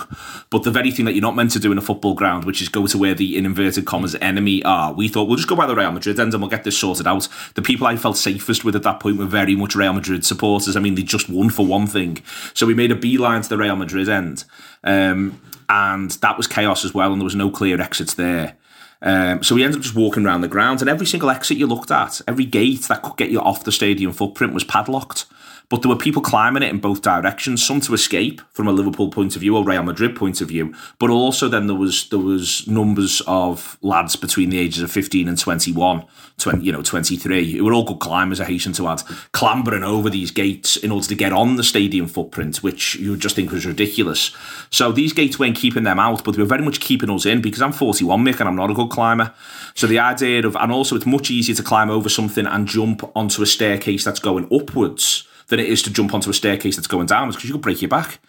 But 0.49 0.63
the 0.63 0.71
very 0.71 0.91
thing 0.91 1.05
that 1.05 1.13
you're 1.13 1.21
not 1.21 1.35
meant 1.35 1.51
to 1.51 1.59
do 1.59 1.71
in 1.71 1.77
a 1.77 1.81
football 1.81 2.15
ground, 2.15 2.43
which 2.43 2.61
is 2.61 2.67
go 2.67 2.85
to 2.85 2.97
where 2.97 3.15
the, 3.15 3.37
in 3.37 3.45
inverted 3.45 3.85
commas, 3.85 4.15
enemy 4.15 4.61
are, 4.63 4.93
we 4.93 5.07
thought 5.07 5.27
we'll 5.27 5.37
just 5.37 5.47
go 5.47 5.55
by 5.55 5.65
the 5.65 5.75
Real 5.75 5.91
Madrid 5.91 6.19
end 6.19 6.33
and 6.33 6.41
we'll 6.43 6.49
get 6.49 6.65
this 6.65 6.77
sorted 6.77 7.07
out. 7.07 7.27
The 7.55 7.61
people 7.61 7.87
I 7.87 7.95
felt 7.95 8.17
safest 8.17 8.65
with 8.65 8.75
at 8.75 8.83
that 8.83 8.99
point 8.99 9.17
were 9.17 9.25
very 9.25 9.55
much 9.55 9.75
Real 9.75 9.93
Madrid 9.93 10.25
supporters. 10.25 10.75
I 10.75 10.81
mean, 10.81 10.95
they 10.95 11.03
just 11.03 11.29
won 11.29 11.49
for 11.49 11.65
one 11.65 11.87
thing. 11.87 12.21
So 12.53 12.65
we 12.65 12.73
made 12.73 12.91
a 12.91 12.95
beeline 12.95 13.41
to 13.41 13.49
the 13.49 13.57
Real 13.57 13.77
Madrid 13.77 14.09
end. 14.09 14.43
Um, 14.83 15.39
and 15.71 16.11
that 16.11 16.35
was 16.35 16.47
chaos 16.47 16.83
as 16.83 16.93
well, 16.93 17.13
and 17.13 17.21
there 17.21 17.25
was 17.25 17.35
no 17.35 17.49
clear 17.49 17.79
exits 17.79 18.13
there. 18.15 18.57
Um, 19.01 19.41
so 19.41 19.55
we 19.55 19.63
ended 19.63 19.77
up 19.77 19.83
just 19.83 19.95
walking 19.95 20.25
around 20.25 20.41
the 20.41 20.49
grounds, 20.49 20.81
and 20.81 20.89
every 20.89 21.07
single 21.07 21.29
exit 21.29 21.57
you 21.57 21.65
looked 21.65 21.91
at, 21.91 22.21
every 22.27 22.45
gate 22.45 22.83
that 22.83 23.01
could 23.01 23.15
get 23.15 23.31
you 23.31 23.39
off 23.39 23.63
the 23.63 23.71
stadium 23.71 24.11
footprint 24.11 24.53
was 24.53 24.65
padlocked. 24.65 25.25
But 25.71 25.81
there 25.81 25.89
were 25.89 25.95
people 25.95 26.21
climbing 26.21 26.63
it 26.63 26.69
in 26.69 26.79
both 26.79 27.01
directions, 27.01 27.65
some 27.65 27.79
to 27.81 27.93
escape 27.93 28.41
from 28.51 28.67
a 28.67 28.73
Liverpool 28.73 29.09
point 29.09 29.37
of 29.37 29.41
view 29.41 29.55
or 29.55 29.63
Real 29.63 29.83
Madrid 29.83 30.17
point 30.17 30.41
of 30.41 30.49
view, 30.49 30.75
but 30.99 31.09
also 31.09 31.47
then 31.47 31.67
there 31.67 31.77
was 31.77 32.09
there 32.09 32.19
was 32.19 32.67
numbers 32.67 33.21
of 33.25 33.77
lads 33.81 34.17
between 34.17 34.49
the 34.49 34.59
ages 34.59 34.83
of 34.83 34.91
15 34.91 35.29
and 35.29 35.39
21, 35.39 36.03
20, 36.37 36.61
you 36.61 36.73
know, 36.73 36.81
23, 36.81 37.53
who 37.53 37.63
were 37.63 37.71
all 37.71 37.85
good 37.85 38.01
climbers, 38.01 38.41
I 38.41 38.45
hasten 38.45 38.73
to 38.73 38.87
add, 38.89 39.01
clambering 39.31 39.83
over 39.83 40.09
these 40.09 40.29
gates 40.29 40.75
in 40.75 40.91
order 40.91 41.07
to 41.07 41.15
get 41.15 41.31
on 41.31 41.55
the 41.55 41.63
stadium 41.63 42.07
footprint, 42.07 42.57
which 42.57 42.95
you 42.95 43.11
would 43.11 43.21
just 43.21 43.37
think 43.37 43.49
was 43.49 43.65
ridiculous. 43.65 44.35
So 44.71 44.91
these 44.91 45.13
gates 45.13 45.39
weren't 45.39 45.55
keeping 45.55 45.83
them 45.83 45.99
out, 45.99 46.25
but 46.25 46.35
they 46.35 46.41
were 46.41 46.49
very 46.49 46.65
much 46.65 46.81
keeping 46.81 47.09
us 47.09 47.25
in 47.25 47.41
because 47.41 47.61
I'm 47.61 47.71
41, 47.71 48.25
Mick, 48.25 48.41
and 48.41 48.49
I'm 48.49 48.57
not 48.57 48.71
a 48.71 48.73
good 48.73 48.89
climber. 48.89 49.33
So 49.75 49.87
the 49.87 49.99
idea 49.99 50.45
of, 50.45 50.57
and 50.57 50.73
also 50.73 50.97
it's 50.97 51.05
much 51.05 51.31
easier 51.31 51.55
to 51.55 51.63
climb 51.63 51.89
over 51.89 52.09
something 52.09 52.45
and 52.45 52.67
jump 52.67 53.09
onto 53.15 53.41
a 53.41 53.45
staircase 53.45 54.03
that's 54.03 54.19
going 54.19 54.49
upwards 54.53 55.29
than 55.51 55.59
it 55.59 55.67
is 55.67 55.83
to 55.83 55.91
jump 55.91 56.13
onto 56.13 56.29
a 56.29 56.33
staircase 56.33 56.77
that's 56.77 56.87
going 56.87 57.05
downwards 57.05 57.35
because 57.35 57.49
you 57.49 57.53
could 57.53 57.61
break 57.61 57.81
your 57.81 57.89
back. 57.89 58.19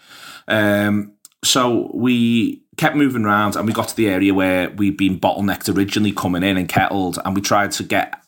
Um, 0.49 1.13
so 1.45 1.91
we 1.95 2.63
kept 2.77 2.97
moving 2.97 3.25
around 3.25 3.55
and 3.55 3.65
we 3.65 3.73
got 3.73 3.89
to 3.89 3.97
the 3.97 4.09
area 4.09 4.35
where 4.35 4.71
we'd 4.71 4.97
been 4.97 5.21
bottlenecked 5.21 5.75
originally 5.75 6.11
coming 6.13 6.43
in 6.43 6.57
and 6.57 6.69
kettled 6.69 7.21
and 7.25 7.37
we 7.37 7.41
tried 7.41 7.71
to 7.73 7.85
get 7.85 8.21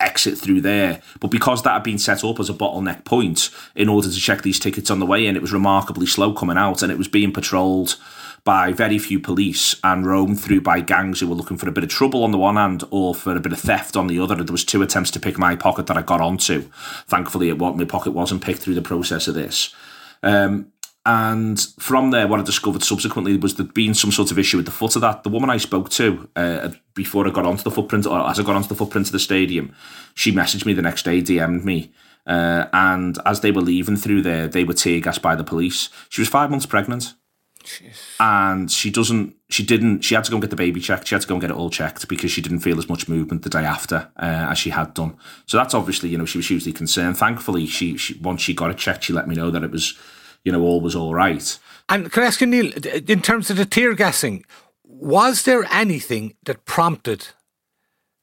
exit 0.00 0.36
through 0.36 0.60
there. 0.60 1.00
But 1.18 1.30
because 1.30 1.62
that 1.62 1.72
had 1.72 1.82
been 1.82 1.98
set 1.98 2.24
up 2.24 2.38
as 2.38 2.50
a 2.50 2.54
bottleneck 2.54 3.06
point 3.06 3.48
in 3.74 3.88
order 3.88 4.10
to 4.10 4.20
check 4.20 4.42
these 4.42 4.60
tickets 4.60 4.90
on 4.90 4.98
the 4.98 5.06
way 5.06 5.26
in, 5.26 5.34
it 5.34 5.42
was 5.42 5.52
remarkably 5.52 6.06
slow 6.06 6.34
coming 6.34 6.58
out 6.58 6.82
and 6.82 6.92
it 6.92 6.98
was 6.98 7.08
being 7.08 7.32
patrolled 7.32 7.96
by 8.44 8.72
very 8.72 8.98
few 8.98 9.20
police 9.20 9.76
and 9.84 10.06
roamed 10.06 10.40
through 10.40 10.60
by 10.60 10.80
gangs 10.80 11.20
who 11.20 11.28
were 11.28 11.34
looking 11.34 11.56
for 11.56 11.68
a 11.68 11.72
bit 11.72 11.84
of 11.84 11.90
trouble 11.90 12.24
on 12.24 12.32
the 12.32 12.38
one 12.38 12.56
hand 12.56 12.82
or 12.90 13.14
for 13.14 13.36
a 13.36 13.40
bit 13.40 13.52
of 13.52 13.60
theft 13.60 13.96
on 13.96 14.08
the 14.08 14.18
other. 14.18 14.34
There 14.34 14.52
was 14.52 14.64
two 14.64 14.82
attempts 14.82 15.12
to 15.12 15.20
pick 15.20 15.38
my 15.38 15.54
pocket 15.54 15.86
that 15.86 15.96
I 15.96 16.02
got 16.02 16.20
onto. 16.20 16.62
Thankfully, 17.06 17.50
it, 17.50 17.58
my 17.58 17.84
pocket 17.84 18.10
wasn't 18.10 18.42
picked 18.42 18.60
through 18.60 18.74
the 18.74 18.82
process 18.82 19.28
of 19.28 19.34
this. 19.34 19.74
Um, 20.22 20.72
and 21.04 21.60
from 21.78 22.10
there, 22.10 22.28
what 22.28 22.38
I 22.38 22.44
discovered 22.44 22.82
subsequently 22.82 23.36
was 23.36 23.54
there'd 23.54 23.74
been 23.74 23.94
some 23.94 24.12
sort 24.12 24.30
of 24.30 24.38
issue 24.38 24.56
with 24.56 24.66
the 24.66 24.72
foot 24.72 24.94
of 24.94 25.02
that. 25.02 25.24
The 25.24 25.30
woman 25.30 25.50
I 25.50 25.56
spoke 25.56 25.90
to 25.90 26.28
uh, 26.36 26.70
before 26.94 27.26
I 27.26 27.30
got 27.30 27.46
onto 27.46 27.64
the 27.64 27.72
footprint, 27.72 28.06
or 28.06 28.28
as 28.28 28.38
I 28.38 28.44
got 28.44 28.54
onto 28.54 28.68
the 28.68 28.76
footprint 28.76 29.08
of 29.08 29.12
the 29.12 29.18
stadium, 29.18 29.74
she 30.14 30.32
messaged 30.32 30.64
me 30.64 30.74
the 30.74 30.82
next 30.82 31.04
day, 31.04 31.20
DM'd 31.20 31.64
me. 31.64 31.92
Uh, 32.24 32.66
and 32.72 33.18
as 33.26 33.40
they 33.40 33.50
were 33.50 33.62
leaving 33.62 33.96
through 33.96 34.22
there, 34.22 34.46
they 34.46 34.62
were 34.62 34.74
tear 34.74 35.00
gassed 35.00 35.22
by 35.22 35.34
the 35.34 35.42
police. 35.42 35.88
She 36.08 36.20
was 36.20 36.28
five 36.28 36.50
months 36.50 36.66
pregnant. 36.66 37.14
Jeez. 37.64 38.16
And 38.20 38.70
she 38.70 38.90
doesn't, 38.90 39.34
she 39.48 39.64
didn't, 39.64 40.02
she 40.02 40.14
had 40.14 40.24
to 40.24 40.30
go 40.30 40.36
and 40.36 40.42
get 40.42 40.50
the 40.50 40.56
baby 40.56 40.80
checked. 40.80 41.08
She 41.08 41.14
had 41.14 41.22
to 41.22 41.28
go 41.28 41.34
and 41.34 41.40
get 41.40 41.50
it 41.50 41.56
all 41.56 41.70
checked 41.70 42.08
because 42.08 42.30
she 42.30 42.40
didn't 42.40 42.60
feel 42.60 42.78
as 42.78 42.88
much 42.88 43.08
movement 43.08 43.42
the 43.42 43.50
day 43.50 43.64
after 43.64 44.10
uh, 44.16 44.50
as 44.50 44.58
she 44.58 44.70
had 44.70 44.94
done. 44.94 45.16
So 45.46 45.56
that's 45.56 45.74
obviously, 45.74 46.08
you 46.08 46.18
know, 46.18 46.24
she 46.24 46.38
was 46.38 46.48
hugely 46.48 46.72
concerned. 46.72 47.16
Thankfully, 47.16 47.66
she, 47.66 47.96
she 47.96 48.18
once 48.18 48.40
she 48.40 48.54
got 48.54 48.70
it 48.70 48.78
checked, 48.78 49.04
she 49.04 49.12
let 49.12 49.28
me 49.28 49.34
know 49.34 49.50
that 49.50 49.64
it 49.64 49.70
was, 49.70 49.98
you 50.44 50.52
know, 50.52 50.62
all 50.62 50.80
was 50.80 50.96
all 50.96 51.14
right. 51.14 51.58
And 51.88 52.10
can 52.10 52.22
I 52.22 52.26
ask 52.26 52.40
you, 52.40 52.46
Neil, 52.46 52.72
in 53.08 53.20
terms 53.22 53.50
of 53.50 53.56
the 53.56 53.66
tear 53.66 53.94
gassing, 53.94 54.44
was 54.84 55.42
there 55.42 55.64
anything 55.72 56.34
that 56.44 56.64
prompted 56.64 57.28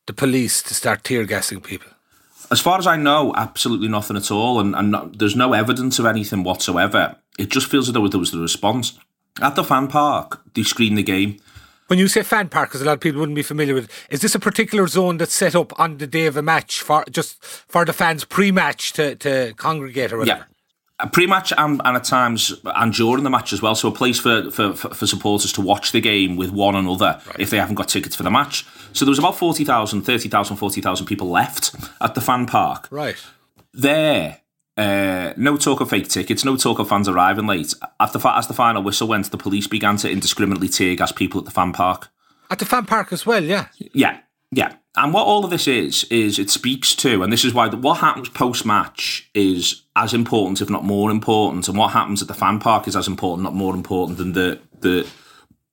the 0.08 0.14
police 0.14 0.64
to 0.64 0.74
start 0.74 1.04
tear 1.04 1.26
gassing 1.26 1.62
people? 1.62 1.92
As 2.52 2.60
far 2.60 2.80
as 2.80 2.88
I 2.88 2.96
know, 2.96 3.34
absolutely 3.36 3.90
nothing 3.90 4.18
at 4.18 4.32
all, 4.32 4.60
and, 4.60 4.76
and 4.76 4.92
not, 4.92 5.20
there's 5.20 5.36
no 5.36 5.54
evidence 5.54 6.00
of 6.00 6.06
anything 6.06 6.44
whatsoever. 6.44 7.18
It 7.38 7.50
just 7.50 7.68
feels 7.68 7.88
as 7.88 7.94
though 7.94 8.08
there 8.08 8.20
was 8.20 8.32
the 8.32 8.40
response. 8.40 8.98
At 9.42 9.56
the 9.56 9.64
fan 9.64 9.88
park, 9.88 10.42
they 10.54 10.64
screen 10.64 10.96
the 10.96 11.04
game. 11.04 11.40
When 11.88 11.98
you 11.98 12.08
say 12.08 12.22
fan 12.22 12.50
park, 12.50 12.70
because 12.70 12.84
a 12.84 12.86
lot 12.86 12.94
of 12.94 13.00
people 13.00 13.20
wouldn't 13.20 13.36
be 13.36 13.42
familiar 13.42 13.74
with, 13.74 13.86
it, 13.86 13.92
is 14.12 14.22
this 14.22 14.36
a 14.36 14.40
particular 14.40 14.86
zone 14.88 15.18
that's 15.18 15.34
set 15.34 15.56
up 15.56 15.78
on 15.80 15.98
the 15.98 16.06
day 16.06 16.28
of 16.28 16.38
a 16.38 16.44
match 16.44 16.82
for 16.82 17.04
just 17.10 17.44
for 17.44 17.84
the 17.84 17.94
fans 17.94 18.26
pre-match 18.26 18.94
to, 18.94 19.16
to 19.16 19.54
congregate 19.56 20.14
or 20.14 20.20
whatever? 20.20 20.46
Yeah. 21.02 21.08
Pre-match 21.08 21.52
and, 21.58 21.82
and 21.84 21.96
at 21.96 22.04
times 22.04 22.54
and 22.64 22.94
during 22.94 23.24
the 23.24 23.30
match 23.32 23.54
as 23.54 23.62
well. 23.62 23.74
So 23.74 23.88
a 23.88 23.92
place 23.92 24.20
for, 24.20 24.52
for, 24.52 24.74
for 24.74 25.08
supporters 25.08 25.52
to 25.54 25.62
watch 25.62 25.92
the 25.92 26.02
game 26.02 26.36
with 26.36 26.52
one 26.52 26.76
another 26.76 27.20
right. 27.26 27.40
if 27.40 27.50
they 27.50 27.58
haven't 27.58 27.76
got 27.76 27.88
tickets 27.88 28.16
for 28.16 28.24
the 28.24 28.30
match. 28.30 28.68
So 28.94 29.06
there 29.06 29.12
was 29.12 29.20
about 29.20 29.38
40,000, 29.38 30.04
30,000, 30.04 30.58
40,000 30.58 31.06
people 31.08 31.30
left 31.30 31.74
at 32.02 32.14
the 32.14 32.22
fan 32.22 32.46
park. 32.46 32.88
Right. 32.92 33.16
There, 33.74 34.42
uh, 34.80 35.34
no 35.36 35.58
talk 35.58 35.82
of 35.82 35.90
fake 35.90 36.08
tickets, 36.08 36.46
no 36.46 36.56
talk 36.56 36.80
of 36.80 36.88
fans 36.88 37.10
arriving 37.10 37.48
late. 37.48 37.74
After 38.00 38.26
as 38.30 38.48
the 38.48 38.54
final 38.54 38.82
whistle 38.82 39.10
went, 39.10 39.30
the 39.30 39.38
police 39.38 39.68
began 39.68 39.98
to 39.98 40.10
indiscriminately 40.10 40.70
tear 40.70 40.96
gas 40.96 41.12
people 41.12 41.40
at 41.40 41.46
the 41.46 41.52
fan 41.52 41.74
park. 41.74 42.08
At 42.50 42.60
the 42.60 42.66
fan 42.66 42.86
park 42.86 43.12
as 43.12 43.26
well, 43.26 43.44
yeah. 43.44 43.68
Yeah, 43.78 44.20
yeah. 44.52 44.76
And 44.96 45.14
what 45.14 45.28
all 45.28 45.44
of 45.44 45.52
this 45.52 45.68
is 45.68 46.06
is 46.06 46.40
it 46.40 46.50
speaks 46.50 46.96
to, 46.96 47.22
and 47.24 47.32
this 47.32 47.44
is 47.44 47.54
why 47.54 47.68
the, 47.68 47.76
what 47.76 48.00
happens 48.00 48.30
post 48.30 48.66
match 48.66 49.30
is 49.34 49.84
as 49.98 50.14
important, 50.14 50.62
if 50.62 50.70
not 50.70 50.86
more 50.86 51.12
important, 51.12 51.68
and 51.68 51.78
what 51.78 51.92
happens 51.92 52.22
at 52.22 52.30
the 52.30 52.34
fan 52.34 52.60
park 52.60 52.88
is 52.88 52.96
as 52.96 53.08
important, 53.08 53.44
not 53.44 53.54
more 53.54 53.76
important 53.76 54.18
than 54.18 54.32
the 54.32 54.62
the 54.80 55.06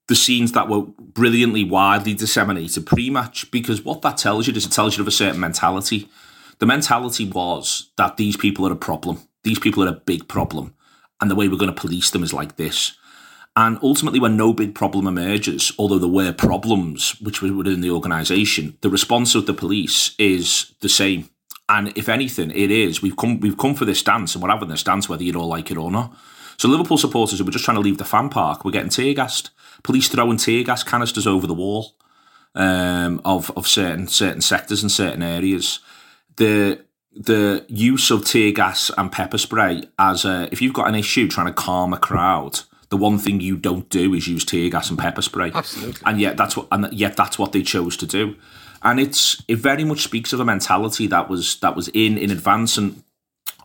the 0.09 0.17
scenes 0.17 0.51
that 0.53 0.69
were 0.69 0.83
brilliantly 0.83 1.63
widely 1.63 2.13
disseminated 2.13 2.87
pre 2.87 3.09
match. 3.09 3.49
Because 3.53 3.85
what 3.85 4.03
that 4.03 4.19
tells 4.19 4.49
you 4.49 4.55
is 4.55 4.67
it 4.67 4.73
tells 4.73 4.97
you 4.97 5.03
of 5.03 5.09
a 5.09 5.13
certain 5.13 5.41
mentality 5.41 6.09
the 6.59 6.67
mentality 6.67 7.29
was 7.29 7.91
that 7.97 8.17
these 8.17 8.37
people 8.37 8.67
are 8.67 8.73
a 8.73 8.77
problem. 8.77 9.21
These 9.43 9.59
people 9.59 9.85
are 9.85 9.89
a 9.89 9.93
big 9.93 10.29
problem. 10.29 10.75
And 11.21 11.31
the 11.31 11.35
way 11.35 11.49
we're 11.49 11.59
going 11.59 11.75
to 11.75 11.81
police 11.81 12.11
them 12.11 12.23
is 12.23 12.33
like 12.33 12.57
this. 12.57 12.97
And 13.55 13.79
ultimately, 13.83 14.21
when 14.21 14.37
no 14.37 14.53
big 14.53 14.75
problem 14.75 15.07
emerges, 15.07 15.73
although 15.79 15.99
there 15.99 16.09
were 16.09 16.33
problems 16.33 17.19
which 17.23 17.41
were 17.41 17.53
within 17.55 17.81
the 17.81 17.91
organisation, 17.91 18.77
the 18.83 18.91
response 18.91 19.35
of 19.35 19.47
the 19.47 19.55
police 19.55 20.15
is 20.19 20.75
the 20.81 20.91
same. 20.91 21.31
And 21.69 21.97
if 21.97 22.09
anything, 22.09 22.51
it 22.51 22.71
is 22.71 23.01
we've 23.01 23.17
come 23.17 23.41
we've 23.41 23.57
come 23.57 23.75
for 23.75 23.87
this 23.87 24.03
dance, 24.03 24.35
and 24.35 24.43
we're 24.43 24.51
having 24.51 24.69
this 24.69 24.83
dance 24.83 25.09
whether 25.09 25.25
you 25.25 25.33
don't 25.33 25.49
like 25.49 25.71
it 25.71 25.79
or 25.79 25.91
not. 25.91 26.15
So 26.59 26.69
Liverpool 26.69 26.99
supporters 26.99 27.39
who 27.39 27.45
were 27.45 27.51
just 27.51 27.65
trying 27.65 27.77
to 27.77 27.81
leave 27.81 27.99
the 27.99 28.05
fan 28.05 28.29
park 28.29 28.65
were 28.65 28.71
getting 28.71 28.91
tear 28.91 29.15
gassed. 29.15 29.51
Police 29.83 30.09
throwing 30.09 30.37
tear 30.37 30.63
gas 30.63 30.83
canisters 30.83 31.27
over 31.27 31.47
the 31.47 31.55
wall 31.55 31.95
um, 32.55 33.21
of 33.25 33.51
of 33.57 33.67
certain 33.67 34.07
certain 34.07 34.43
sectors 34.43 34.83
and 34.83 34.93
certain 34.93 35.23
areas 35.23 35.81
the 36.37 36.85
the 37.13 37.65
use 37.69 38.11
of 38.11 38.25
tear 38.25 38.53
gas 38.53 38.91
and 38.99 39.11
pepper 39.11 39.39
spray 39.39 39.85
as 39.99 40.25
a 40.25 40.49
if 40.53 40.61
you've 40.61 40.75
got 40.75 40.89
an 40.89 40.95
issue 40.95 41.27
trying 41.27 41.47
to 41.47 41.53
calm 41.53 41.93
a 41.95 41.99
crowd 41.99 42.61
the 42.89 42.97
one 42.97 43.19
thing 43.19 43.41
you 43.41 43.57
don't 43.57 43.89
do 43.91 44.15
is 44.15 44.29
use 44.29 44.45
tear 44.45 44.71
gas 44.71 44.91
and 44.91 44.99
pepper 44.99 45.23
spray. 45.23 45.51
Absolutely. 45.53 46.01
And 46.05 46.21
yet 46.21 46.37
that's 46.37 46.57
what 46.57 46.69
and 46.71 46.93
yet 46.93 47.17
that's 47.17 47.39
what 47.39 47.53
they 47.53 47.63
chose 47.63 47.97
to 47.99 48.07
do. 48.07 48.37
And 48.83 49.01
it's 49.01 49.43
it 49.49 49.57
very 49.57 49.85
much 49.85 50.03
speaks 50.03 50.33
of 50.33 50.41
a 50.41 50.45
mentality 50.45 51.07
that 51.09 51.29
was 51.29 51.59
that 51.61 51.75
was 51.75 51.89
in 51.89 52.17
in 52.17 52.31
advance. 52.31 52.79
And 52.79 53.03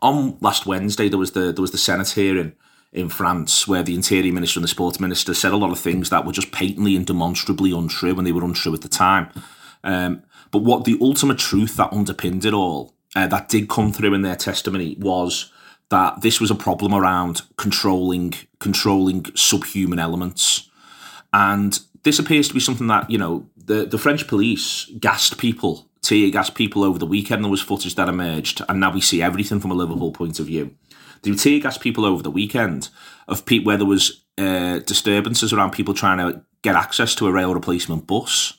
on 0.02 0.38
last 0.42 0.66
Wednesday 0.66 1.10
there 1.10 1.20
was 1.20 1.32
the 1.32 1.52
there 1.52 1.62
was 1.62 1.72
the 1.72 1.78
Senate 1.78 2.10
hearing 2.10 2.54
in 2.92 3.10
France 3.10 3.68
where 3.68 3.84
the 3.84 3.96
interior 3.96 4.34
minister 4.34 4.60
and 4.60 4.64
the 4.64 4.70
sports 4.70 5.00
minister 5.00 5.34
said 5.34 5.54
a 5.54 5.58
lot 5.58 5.72
of 5.72 5.80
things 5.80 6.10
that 6.10 6.26
were 6.26 6.34
just 6.34 6.52
patently 6.52 6.96
and 6.96 7.06
demonstrably 7.06 7.72
untrue 7.72 8.18
and 8.18 8.28
they 8.28 8.34
were 8.34 8.44
untrue 8.44 8.74
at 8.74 8.82
the 8.82 8.90
time. 8.90 9.30
Um, 9.84 10.24
but 10.52 10.60
what 10.60 10.84
the 10.84 10.98
ultimate 11.02 11.40
truth 11.40 11.78
that 11.78 11.94
underpinned 11.94 12.46
it 12.46 12.54
all, 12.54 12.94
uh, 13.16 13.28
that 13.28 13.50
did 13.50 13.70
come 13.70 13.92
through 13.92 14.14
in 14.14 14.22
their 14.22 14.36
testimony, 14.36 14.96
was 15.00 15.52
that 15.90 16.22
this 16.22 16.40
was 16.40 16.52
a 16.52 16.56
problem 16.56 16.94
around 16.94 17.42
controlling 17.58 18.34
controlling 18.60 19.26
subhuman 19.36 20.00
elements, 20.00 20.70
and 21.34 21.80
this 22.04 22.20
appears 22.20 22.48
to 22.48 22.54
be 22.54 22.60
something 22.60 22.88
that 22.88 23.10
you 23.10 23.18
know 23.18 23.48
the 23.58 23.86
the 23.86 23.98
French 23.98 24.28
police 24.28 24.90
gassed 25.00 25.38
people, 25.38 25.90
tear 26.02 26.30
gassed 26.30 26.56
people 26.56 26.84
over 26.84 27.00
the 27.00 27.06
weekend. 27.06 27.44
There 27.44 27.52
was 27.52 27.62
footage 27.62 27.96
that 27.96 28.10
emerged, 28.10 28.62
and 28.68 28.80
now 28.80 28.94
we 28.94 29.02
see 29.02 29.22
everything 29.22 29.60
from 29.60 29.72
a 29.72 29.76
Liverpool 29.76 30.12
point 30.12 30.40
of 30.40 30.48
view. 30.48 30.76
They 31.22 31.36
tear 31.36 31.60
gas 31.60 31.78
people 31.78 32.06
over 32.06 32.24
the 32.24 32.32
weekend 32.32 32.90
of 33.28 33.44
where 33.64 33.78
there 33.78 33.86
was 33.86 34.24
uh, 34.38 34.80
disturbances 34.80 35.54
around 35.54 35.72
people 35.72 35.94
trying 35.94 36.18
to 36.18 36.44
get 36.64 36.76
access 36.76 37.16
to 37.16 37.28
a 37.28 37.32
rail 37.32 37.54
replacement 37.54 38.08
bus 38.08 38.58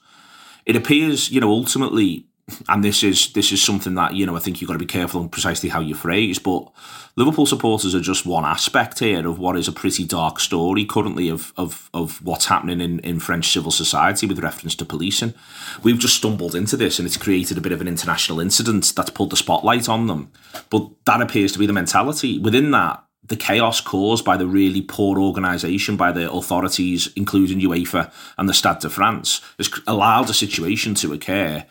it 0.66 0.76
appears, 0.76 1.30
you 1.30 1.40
know, 1.40 1.50
ultimately, 1.50 2.26
and 2.68 2.82
this 2.82 3.02
is 3.02 3.32
this 3.32 3.52
is 3.52 3.62
something 3.62 3.94
that 3.94 4.14
you 4.14 4.26
know 4.26 4.36
I 4.36 4.40
think 4.40 4.60
you've 4.60 4.68
got 4.68 4.74
to 4.74 4.78
be 4.78 4.86
careful 4.86 5.20
on 5.20 5.28
precisely 5.28 5.68
how 5.68 5.80
you 5.80 5.94
phrase. 5.94 6.38
But 6.38 6.70
Liverpool 7.16 7.46
supporters 7.46 7.94
are 7.94 8.00
just 8.00 8.26
one 8.26 8.44
aspect 8.44 8.98
here 8.98 9.26
of 9.26 9.38
what 9.38 9.56
is 9.56 9.68
a 9.68 9.72
pretty 9.72 10.04
dark 10.04 10.40
story 10.40 10.84
currently 10.84 11.28
of 11.28 11.52
of 11.56 11.88
of 11.94 12.22
what's 12.24 12.46
happening 12.46 12.80
in 12.80 12.98
in 13.00 13.20
French 13.20 13.52
civil 13.52 13.70
society 13.70 14.26
with 14.26 14.40
reference 14.40 14.74
to 14.76 14.84
policing. 14.84 15.34
We've 15.82 15.98
just 15.98 16.16
stumbled 16.16 16.54
into 16.54 16.76
this, 16.76 16.98
and 16.98 17.06
it's 17.06 17.16
created 17.16 17.58
a 17.58 17.62
bit 17.62 17.72
of 17.72 17.80
an 17.80 17.88
international 17.88 18.40
incident 18.40 18.92
that's 18.96 19.10
pulled 19.10 19.30
the 19.30 19.36
spotlight 19.36 19.88
on 19.88 20.06
them. 20.06 20.32
But 20.68 20.90
that 21.06 21.22
appears 21.22 21.52
to 21.52 21.58
be 21.58 21.66
the 21.66 21.72
mentality 21.72 22.38
within 22.38 22.70
that 22.72 23.04
the 23.24 23.36
chaos 23.36 23.80
caused 23.80 24.24
by 24.24 24.36
the 24.36 24.46
really 24.46 24.82
poor 24.82 25.18
organisation 25.18 25.96
by 25.96 26.12
the 26.12 26.30
authorities, 26.30 27.10
including 27.14 27.60
UEFA 27.60 28.12
and 28.36 28.48
the 28.48 28.54
Stade 28.54 28.80
de 28.80 28.90
France, 28.90 29.40
has 29.58 29.70
allowed 29.86 30.28
a 30.28 30.34
situation 30.34 30.94
to 30.96 31.12
occur 31.12 31.64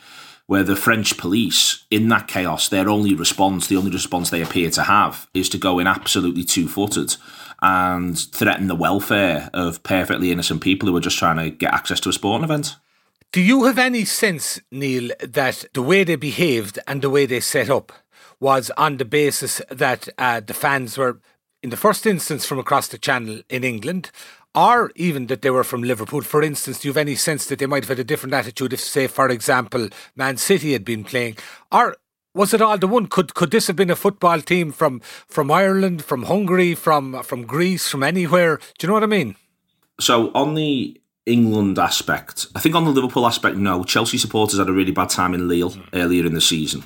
where 0.47 0.63
the 0.63 0.75
French 0.75 1.17
police, 1.17 1.85
in 1.89 2.09
that 2.09 2.27
chaos, 2.27 2.67
their 2.67 2.89
only 2.89 3.15
response, 3.15 3.67
the 3.67 3.77
only 3.77 3.91
response 3.91 4.29
they 4.29 4.41
appear 4.41 4.69
to 4.69 4.83
have, 4.83 5.27
is 5.33 5.47
to 5.49 5.57
go 5.57 5.79
in 5.79 5.87
absolutely 5.87 6.43
two 6.43 6.67
footed 6.67 7.15
and 7.61 8.17
threaten 8.17 8.67
the 8.67 8.75
welfare 8.75 9.49
of 9.53 9.81
perfectly 9.83 10.31
innocent 10.31 10.61
people 10.61 10.89
who 10.89 10.97
are 10.97 11.01
just 11.01 11.17
trying 11.17 11.37
to 11.37 11.49
get 11.49 11.73
access 11.73 11.99
to 11.99 12.09
a 12.09 12.13
sporting 12.13 12.43
event. 12.43 12.75
Do 13.31 13.39
you 13.39 13.63
have 13.63 13.77
any 13.77 14.03
sense, 14.03 14.59
Neil, 14.71 15.11
that 15.21 15.65
the 15.73 15.81
way 15.81 16.03
they 16.03 16.17
behaved 16.17 16.79
and 16.85 17.01
the 17.01 17.09
way 17.09 17.25
they 17.25 17.39
set 17.39 17.69
up 17.69 17.93
was 18.41 18.71
on 18.71 18.97
the 18.97 19.05
basis 19.05 19.61
that 19.69 20.09
uh, 20.17 20.41
the 20.41 20.53
fans 20.53 20.97
were, 20.97 21.19
in 21.63 21.69
the 21.69 21.77
first 21.77 22.05
instance, 22.05 22.45
from 22.45 22.59
across 22.59 22.87
the 22.87 22.97
channel 22.97 23.41
in 23.49 23.63
England, 23.63 24.11
or 24.53 24.91
even 24.95 25.27
that 25.27 25.41
they 25.41 25.49
were 25.49 25.63
from 25.63 25.83
Liverpool. 25.83 26.21
For 26.21 26.41
instance, 26.41 26.79
do 26.79 26.87
you 26.87 26.91
have 26.91 26.97
any 26.97 27.15
sense 27.15 27.45
that 27.45 27.59
they 27.59 27.65
might 27.65 27.83
have 27.83 27.89
had 27.89 27.99
a 27.99 28.03
different 28.03 28.33
attitude 28.33 28.73
if, 28.73 28.79
say, 28.79 29.07
for 29.07 29.29
example, 29.29 29.89
Man 30.15 30.37
City 30.37 30.73
had 30.73 30.83
been 30.83 31.03
playing? 31.03 31.37
Or 31.71 31.95
was 32.33 32.53
it 32.53 32.61
all 32.61 32.77
the 32.77 32.87
one? 32.87 33.07
Could 33.07 33.33
could 33.33 33.51
this 33.51 33.67
have 33.67 33.75
been 33.75 33.89
a 33.89 33.95
football 33.95 34.41
team 34.41 34.71
from 34.71 35.01
from 35.27 35.51
Ireland, 35.51 36.03
from 36.03 36.23
Hungary, 36.23 36.75
from 36.75 37.21
from 37.23 37.45
Greece, 37.45 37.87
from 37.87 38.03
anywhere? 38.03 38.57
Do 38.77 38.85
you 38.85 38.87
know 38.87 38.93
what 38.93 39.03
I 39.03 39.07
mean? 39.07 39.35
So 39.99 40.31
on 40.33 40.55
the 40.55 41.00
England 41.25 41.77
aspect. 41.77 42.47
I 42.55 42.59
think 42.59 42.75
on 42.75 42.85
the 42.85 42.91
Liverpool 42.91 43.27
aspect, 43.27 43.55
no. 43.55 43.83
Chelsea 43.83 44.17
supporters 44.17 44.59
had 44.59 44.69
a 44.69 44.73
really 44.73 44.91
bad 44.91 45.09
time 45.09 45.33
in 45.33 45.47
Lille 45.47 45.75
earlier 45.93 46.25
in 46.25 46.33
the 46.33 46.41
season. 46.41 46.83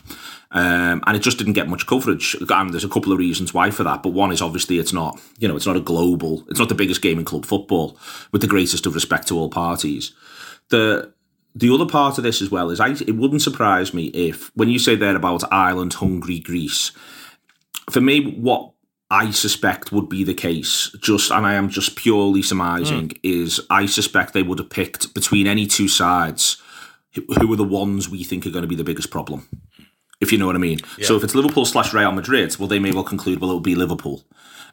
Um, 0.52 1.04
and 1.08 1.16
it 1.16 1.22
just 1.22 1.38
didn't 1.38 1.54
get 1.54 1.70
much 1.70 1.88
coverage. 1.88 2.36
And 2.50 2.74
there's 2.74 2.84
a 2.84 2.90
couple 2.90 3.12
of 3.12 3.20
reasons 3.20 3.54
why 3.54 3.72
for 3.72 3.84
that. 3.84 4.04
But 4.04 4.10
one 4.10 4.32
is 4.32 4.42
obviously 4.42 4.78
it's 4.78 4.94
not, 4.94 5.20
you 5.40 5.48
know, 5.48 5.56
it's 5.56 5.66
not 5.66 5.78
a 5.78 5.82
global, 5.82 6.46
it's 6.50 6.60
not 6.60 6.70
the 6.70 6.76
biggest 6.76 7.02
game 7.02 7.18
in 7.18 7.26
club 7.26 7.46
football, 7.46 7.98
with 8.32 8.42
the 8.42 8.48
greatest 8.48 8.86
of 8.86 8.94
respect 8.94 9.28
to 9.30 9.38
all 9.38 9.50
parties. 9.50 10.14
The 10.70 11.14
the 11.58 11.74
other 11.74 11.86
part 11.86 12.18
of 12.18 12.26
this 12.26 12.42
as 12.42 12.52
well 12.52 12.70
is 12.70 12.82
I, 12.82 12.90
it 12.90 13.16
wouldn't 13.16 13.42
surprise 13.42 13.94
me 13.94 14.08
if, 14.08 14.52
when 14.56 14.70
you 14.70 14.78
say 14.78 14.96
there 14.96 15.16
about 15.16 15.50
Ireland, 15.54 15.94
Hungary, 15.94 16.40
Greece, 16.40 16.92
for 17.90 18.02
me, 18.02 18.34
what 18.34 18.72
I 19.10 19.32
suspect 19.32 19.92
would 19.92 20.10
be 20.10 20.24
the 20.24 20.34
case, 20.34 20.90
just 21.00 21.32
and 21.32 21.46
I 21.46 21.54
am 21.54 21.70
just 21.70 21.96
purely 21.96 22.42
surmising, 22.42 23.10
mm. 23.10 23.20
is 23.24 23.62
I 23.70 23.86
suspect 23.86 24.34
they 24.34 24.44
would 24.44 24.60
have 24.60 24.70
picked 24.70 25.14
between 25.14 25.46
any 25.46 25.68
two 25.68 25.88
sides 25.88 26.62
who 27.14 27.54
are 27.54 27.56
the 27.56 27.64
ones 27.64 28.10
we 28.10 28.24
think 28.24 28.46
are 28.46 28.50
going 28.52 28.64
to 28.64 28.68
be 28.68 28.76
the 28.76 28.84
biggest 28.84 29.10
problem. 29.10 29.48
If 30.22 30.32
you 30.32 30.38
know 30.38 30.48
what 30.48 30.56
I 30.56 30.60
mean. 30.60 30.80
Yeah. 30.98 31.06
So 31.06 31.16
if 31.16 31.24
it's 31.24 31.36
Liverpool 31.36 31.66
slash 31.66 31.94
Real 31.94 32.12
Madrid, 32.12 32.58
well, 32.58 32.68
they 32.68 32.80
may 32.80 32.92
well 32.92 33.04
conclude, 33.04 33.40
well, 33.40 33.52
it'll 33.52 33.62
be 33.62 33.76
Liverpool. 33.76 34.24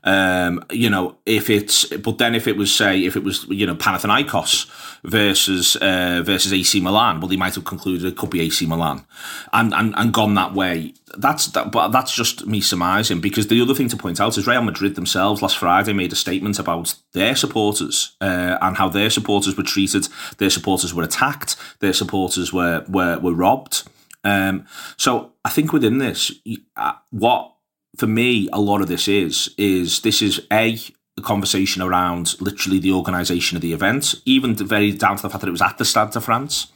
Um, 0.05 0.65
you 0.71 0.91
know, 0.91 1.17
if 1.27 1.49
it's, 1.49 1.85
but 1.85 2.19
then 2.19 2.35
if 2.35 2.49
it 2.49 2.57
was, 2.57 2.75
say, 2.75 3.05
if 3.05 3.15
it 3.15 3.23
was, 3.23 3.47
you 3.49 3.67
know, 3.67 3.77
Panathinaikos 3.77 4.99
versus 5.05 5.77
uh, 5.77 6.23
versus 6.25 6.53
AC 6.53 6.81
Milan, 6.81 7.21
well, 7.21 7.29
they 7.29 7.37
might 7.37 7.55
have 7.55 7.65
concluded 7.65 8.07
it 8.07 8.17
could 8.17 8.31
be 8.31 8.41
AC 8.41 8.67
Milan, 8.67 9.05
and 9.53 9.73
and, 9.73 9.95
and 9.97 10.13
gone 10.13 10.35
that 10.35 10.55
way. 10.55 10.95
That's 11.17 11.47
that, 11.49 11.71
but 11.71 11.89
that's 11.89 12.15
just 12.15 12.47
me 12.47 12.61
surmising 12.61 13.21
because 13.21 13.47
the 13.47 13.61
other 13.61 13.75
thing 13.75 13.89
to 13.89 13.97
point 13.97 14.21
out 14.21 14.37
is 14.37 14.47
Real 14.47 14.63
Madrid 14.63 14.97
themselves 14.97 15.41
last 15.41 15.59
Friday 15.59 15.93
made 15.93 16.13
a 16.13 16.17
statement 16.17 16.59
about 16.59 16.95
their 17.13 17.37
supporters 17.37 18.17
uh, 18.21 18.59
and 18.61 18.77
how 18.77 18.89
their 18.89 19.11
supporters 19.11 19.57
were 19.57 19.63
treated. 19.63 20.09
Their 20.39 20.51
supporters 20.51 20.93
were 20.93 21.05
attacked. 21.05 21.57
Their 21.79 21.93
supporters 21.93 22.53
were 22.53 22.85
were 22.89 23.19
were 23.21 23.35
robbed. 23.35 23.85
Um, 24.25 24.67
so 24.97 25.33
I 25.45 25.51
think 25.51 25.73
within 25.73 25.99
this, 25.99 26.33
uh, 26.77 26.93
what 27.11 27.53
for 27.97 28.07
me, 28.07 28.49
a 28.53 28.61
lot 28.61 28.81
of 28.81 28.89
this 28.89 29.09
is 29.09 29.55
is 29.59 30.01
this 30.01 30.23
is 30.23 30.41
a 30.53 30.79
the 31.17 31.23
conversation 31.23 31.83
around 31.83 32.41
literally 32.41 32.79
the 32.79 32.93
organisation 32.93 33.57
of 33.57 33.63
the 33.63 33.73
event, 33.73 34.15
even 34.25 34.55
very 34.55 34.93
down 34.93 35.17
to 35.17 35.23
the 35.23 35.29
fact 35.29 35.43
that 35.43 35.49
it 35.49 35.53
was 35.53 35.63
at 35.63 35.77
the 35.77 35.85
Stade 35.85 36.11
de 36.11 36.21
France. 36.21 36.69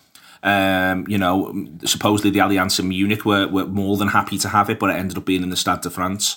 Um, 0.42 1.06
you 1.08 1.16
know, 1.16 1.66
supposedly 1.84 2.30
the 2.30 2.40
Allianz 2.40 2.78
in 2.78 2.88
Munich 2.88 3.24
were, 3.24 3.48
were 3.48 3.66
more 3.66 3.96
than 3.96 4.08
happy 4.08 4.36
to 4.38 4.48
have 4.50 4.68
it, 4.68 4.78
but 4.78 4.90
it 4.90 4.96
ended 4.96 5.16
up 5.16 5.24
being 5.24 5.42
in 5.42 5.48
the 5.48 5.56
Stade 5.56 5.80
de 5.80 5.90
France. 5.90 6.36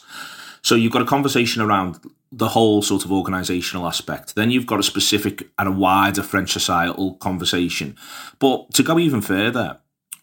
So 0.62 0.76
you've 0.76 0.94
got 0.94 1.02
a 1.02 1.06
conversation 1.06 1.62
around 1.62 2.00
the 2.32 2.50
whole 2.50 2.82
sort 2.82 3.04
of 3.04 3.12
organisational 3.12 3.88
aspect. 3.88 4.36
Then 4.36 4.52
you've 4.52 4.66
got 4.66 4.80
a 4.80 4.84
specific 4.84 5.50
and 5.58 5.68
a 5.68 5.72
wider 5.72 6.24
French 6.24 6.54
societal 6.54 7.16
conversation. 7.16 7.98
But 8.40 8.74
to 8.74 8.84
go 8.84 9.00
even 9.00 9.22
further, 9.22 9.80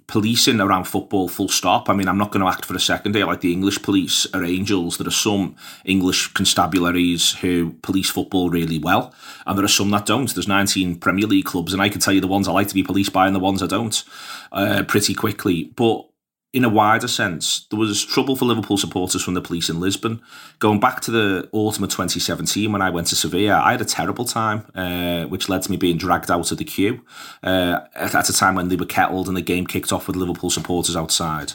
policing 0.06 0.60
around 0.60 0.84
football 0.84 1.28
full 1.28 1.48
stop. 1.48 1.88
I 1.88 1.92
mean, 1.92 2.08
I'm 2.08 2.18
not 2.18 2.30
going 2.30 2.44
to 2.44 2.50
act 2.50 2.64
for 2.64 2.74
a 2.74 2.80
second 2.80 3.14
here 3.14 3.26
like 3.26 3.40
the 3.40 3.52
English 3.52 3.82
police 3.82 4.26
are 4.32 4.44
angels. 4.44 4.98
There 4.98 5.06
are 5.06 5.10
some 5.10 5.56
English 5.84 6.32
constabularies 6.32 7.36
who 7.36 7.72
police 7.82 8.10
football 8.10 8.50
really 8.50 8.78
well, 8.78 9.14
and 9.46 9.58
there 9.58 9.64
are 9.64 9.68
some 9.68 9.90
that 9.90 10.06
don't. 10.06 10.32
There's 10.32 10.48
19 10.48 10.96
Premier 10.96 11.26
League 11.26 11.46
clubs, 11.46 11.72
and 11.72 11.82
I 11.82 11.88
can 11.88 12.00
tell 12.00 12.14
you 12.14 12.20
the 12.20 12.26
ones 12.26 12.46
I 12.46 12.52
like 12.52 12.68
to 12.68 12.74
be 12.74 12.82
policed 12.82 13.12
by 13.12 13.26
and 13.26 13.34
the 13.34 13.40
ones 13.40 13.62
I 13.62 13.66
don't 13.66 14.04
uh, 14.52 14.84
pretty 14.86 15.14
quickly. 15.14 15.72
But 15.74 16.08
in 16.56 16.64
a 16.64 16.70
wider 16.70 17.06
sense, 17.06 17.66
there 17.68 17.78
was 17.78 18.02
trouble 18.02 18.34
for 18.34 18.46
Liverpool 18.46 18.78
supporters 18.78 19.22
from 19.22 19.34
the 19.34 19.42
police 19.42 19.68
in 19.68 19.78
Lisbon. 19.78 20.22
Going 20.58 20.80
back 20.80 21.02
to 21.02 21.10
the 21.10 21.50
autumn 21.52 21.84
of 21.84 21.90
2017 21.90 22.72
when 22.72 22.80
I 22.80 22.88
went 22.88 23.08
to 23.08 23.14
Sevilla, 23.14 23.60
I 23.60 23.72
had 23.72 23.82
a 23.82 23.84
terrible 23.84 24.24
time, 24.24 24.64
uh, 24.74 25.26
which 25.26 25.50
led 25.50 25.60
to 25.64 25.70
me 25.70 25.76
being 25.76 25.98
dragged 25.98 26.30
out 26.30 26.50
of 26.50 26.56
the 26.56 26.64
queue 26.64 27.02
uh, 27.42 27.80
at 27.94 28.30
a 28.30 28.32
time 28.32 28.54
when 28.54 28.68
they 28.68 28.76
were 28.76 28.86
kettled 28.86 29.28
and 29.28 29.36
the 29.36 29.42
game 29.42 29.66
kicked 29.66 29.92
off 29.92 30.06
with 30.06 30.16
Liverpool 30.16 30.48
supporters 30.48 30.96
outside. 30.96 31.52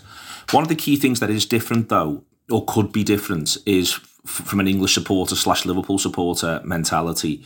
One 0.52 0.62
of 0.62 0.70
the 0.70 0.76
key 0.76 0.98
things 0.98 1.20
that 1.20 1.32
is 1.32 1.48
different, 1.48 1.90
though, 1.90 2.24
or 2.52 2.64
could 2.66 2.92
be 2.92 3.04
different, 3.04 3.58
is 3.66 3.94
from 4.28 4.60
an 4.60 4.68
English 4.68 4.94
supporter 4.94 5.36
slash 5.36 5.66
Liverpool 5.66 5.98
supporter 5.98 6.62
mentality. 6.64 7.44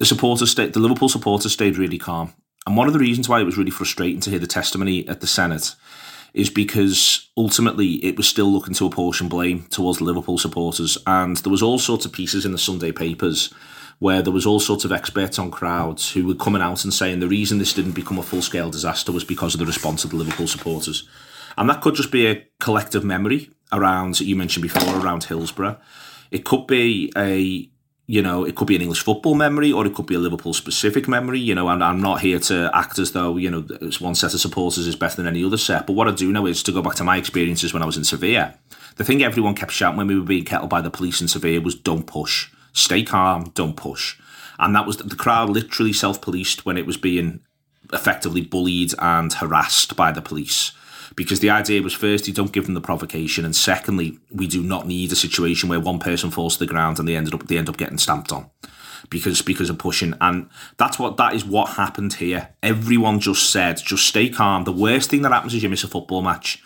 The 0.00 0.06
supporters, 0.06 0.52
the 0.56 0.72
Liverpool 0.74 1.08
supporters 1.08 1.52
stayed 1.52 1.78
really 1.78 1.98
calm. 1.98 2.32
And 2.66 2.76
one 2.76 2.88
of 2.88 2.94
the 2.94 2.98
reasons 2.98 3.28
why 3.28 3.40
it 3.40 3.44
was 3.44 3.56
really 3.56 3.70
frustrating 3.70 4.18
to 4.22 4.30
hear 4.30 4.40
the 4.40 4.48
testimony 4.48 5.06
at 5.06 5.20
the 5.20 5.28
Senate 5.28 5.76
is 6.38 6.50
because 6.50 7.28
ultimately 7.36 7.94
it 8.04 8.16
was 8.16 8.28
still 8.28 8.46
looking 8.46 8.72
to 8.72 8.86
apportion 8.86 9.28
blame 9.28 9.66
towards 9.70 10.00
Liverpool 10.00 10.38
supporters. 10.38 10.96
And 11.04 11.36
there 11.38 11.50
was 11.50 11.62
all 11.62 11.80
sorts 11.80 12.06
of 12.06 12.12
pieces 12.12 12.46
in 12.46 12.52
the 12.52 12.58
Sunday 12.58 12.92
papers 12.92 13.52
where 13.98 14.22
there 14.22 14.32
was 14.32 14.46
all 14.46 14.60
sorts 14.60 14.84
of 14.84 14.92
experts 14.92 15.36
on 15.36 15.50
crowds 15.50 16.12
who 16.12 16.24
were 16.24 16.36
coming 16.36 16.62
out 16.62 16.84
and 16.84 16.94
saying 16.94 17.18
the 17.18 17.26
reason 17.26 17.58
this 17.58 17.74
didn't 17.74 17.92
become 17.92 18.18
a 18.18 18.22
full-scale 18.22 18.70
disaster 18.70 19.10
was 19.10 19.24
because 19.24 19.54
of 19.54 19.58
the 19.58 19.66
response 19.66 20.04
of 20.04 20.10
the 20.10 20.16
Liverpool 20.16 20.46
supporters. 20.46 21.08
And 21.56 21.68
that 21.68 21.80
could 21.80 21.96
just 21.96 22.12
be 22.12 22.28
a 22.28 22.46
collective 22.60 23.02
memory 23.02 23.50
around, 23.72 24.20
you 24.20 24.36
mentioned 24.36 24.62
before, 24.62 25.04
around 25.04 25.24
Hillsborough. 25.24 25.80
It 26.30 26.44
could 26.44 26.68
be 26.68 27.12
a 27.16 27.68
you 28.10 28.22
know, 28.22 28.42
it 28.42 28.56
could 28.56 28.66
be 28.66 28.74
an 28.74 28.80
English 28.80 29.02
football 29.02 29.34
memory 29.34 29.70
or 29.70 29.86
it 29.86 29.94
could 29.94 30.06
be 30.06 30.14
a 30.14 30.18
Liverpool 30.18 30.54
specific 30.54 31.06
memory. 31.06 31.38
You 31.38 31.54
know, 31.54 31.68
and 31.68 31.84
I'm 31.84 32.00
not 32.00 32.22
here 32.22 32.38
to 32.40 32.70
act 32.72 32.98
as 32.98 33.12
though, 33.12 33.36
you 33.36 33.50
know, 33.50 33.60
one 34.00 34.14
set 34.14 34.32
of 34.32 34.40
supporters 34.40 34.86
is 34.86 34.96
better 34.96 35.16
than 35.16 35.26
any 35.26 35.44
other 35.44 35.58
set. 35.58 35.86
But 35.86 35.92
what 35.92 36.08
I 36.08 36.12
do 36.12 36.32
know 36.32 36.46
is 36.46 36.62
to 36.62 36.72
go 36.72 36.80
back 36.80 36.94
to 36.96 37.04
my 37.04 37.18
experiences 37.18 37.74
when 37.74 37.82
I 37.82 37.86
was 37.86 37.98
in 37.98 38.04
Sevilla, 38.04 38.54
the 38.96 39.04
thing 39.04 39.22
everyone 39.22 39.54
kept 39.54 39.72
shouting 39.72 39.98
when 39.98 40.06
we 40.06 40.18
were 40.18 40.24
being 40.24 40.46
kettled 40.46 40.70
by 40.70 40.80
the 40.80 40.90
police 40.90 41.20
in 41.20 41.28
Sevilla 41.28 41.60
was 41.60 41.74
don't 41.74 42.06
push, 42.06 42.50
stay 42.72 43.02
calm, 43.02 43.52
don't 43.54 43.76
push. 43.76 44.16
And 44.58 44.74
that 44.74 44.86
was 44.86 44.96
the 44.96 45.14
crowd 45.14 45.50
literally 45.50 45.92
self 45.92 46.22
policed 46.22 46.64
when 46.64 46.78
it 46.78 46.86
was 46.86 46.96
being 46.96 47.40
effectively 47.92 48.40
bullied 48.40 48.94
and 48.98 49.34
harassed 49.34 49.96
by 49.96 50.12
the 50.12 50.22
police 50.22 50.72
because 51.18 51.40
the 51.40 51.50
idea 51.50 51.82
was 51.82 51.92
first, 51.92 52.28
you 52.28 52.32
don't 52.32 52.52
give 52.52 52.66
them 52.66 52.74
the 52.74 52.80
provocation 52.80 53.44
and 53.44 53.56
secondly 53.56 54.20
we 54.30 54.46
do 54.46 54.62
not 54.62 54.86
need 54.86 55.10
a 55.10 55.16
situation 55.16 55.68
where 55.68 55.80
one 55.80 55.98
person 55.98 56.30
falls 56.30 56.56
to 56.56 56.60
the 56.60 56.72
ground 56.72 57.00
and 57.00 57.08
they 57.08 57.16
ended 57.16 57.34
up 57.34 57.48
they 57.48 57.58
end 57.58 57.68
up 57.68 57.76
getting 57.76 57.98
stamped 57.98 58.30
on 58.30 58.48
because 59.10 59.42
because 59.42 59.68
of 59.68 59.78
pushing. 59.78 60.14
And 60.20 60.48
that's 60.76 60.96
what 60.96 61.16
that 61.16 61.34
is 61.34 61.44
what 61.44 61.70
happened 61.70 62.14
here. 62.14 62.50
Everyone 62.62 63.18
just 63.18 63.50
said 63.50 63.78
just 63.78 64.06
stay 64.06 64.28
calm. 64.28 64.62
The 64.62 64.70
worst 64.70 65.10
thing 65.10 65.22
that 65.22 65.32
happens 65.32 65.54
is 65.54 65.62
you 65.64 65.68
miss 65.68 65.82
a 65.82 65.88
football 65.88 66.22
match. 66.22 66.62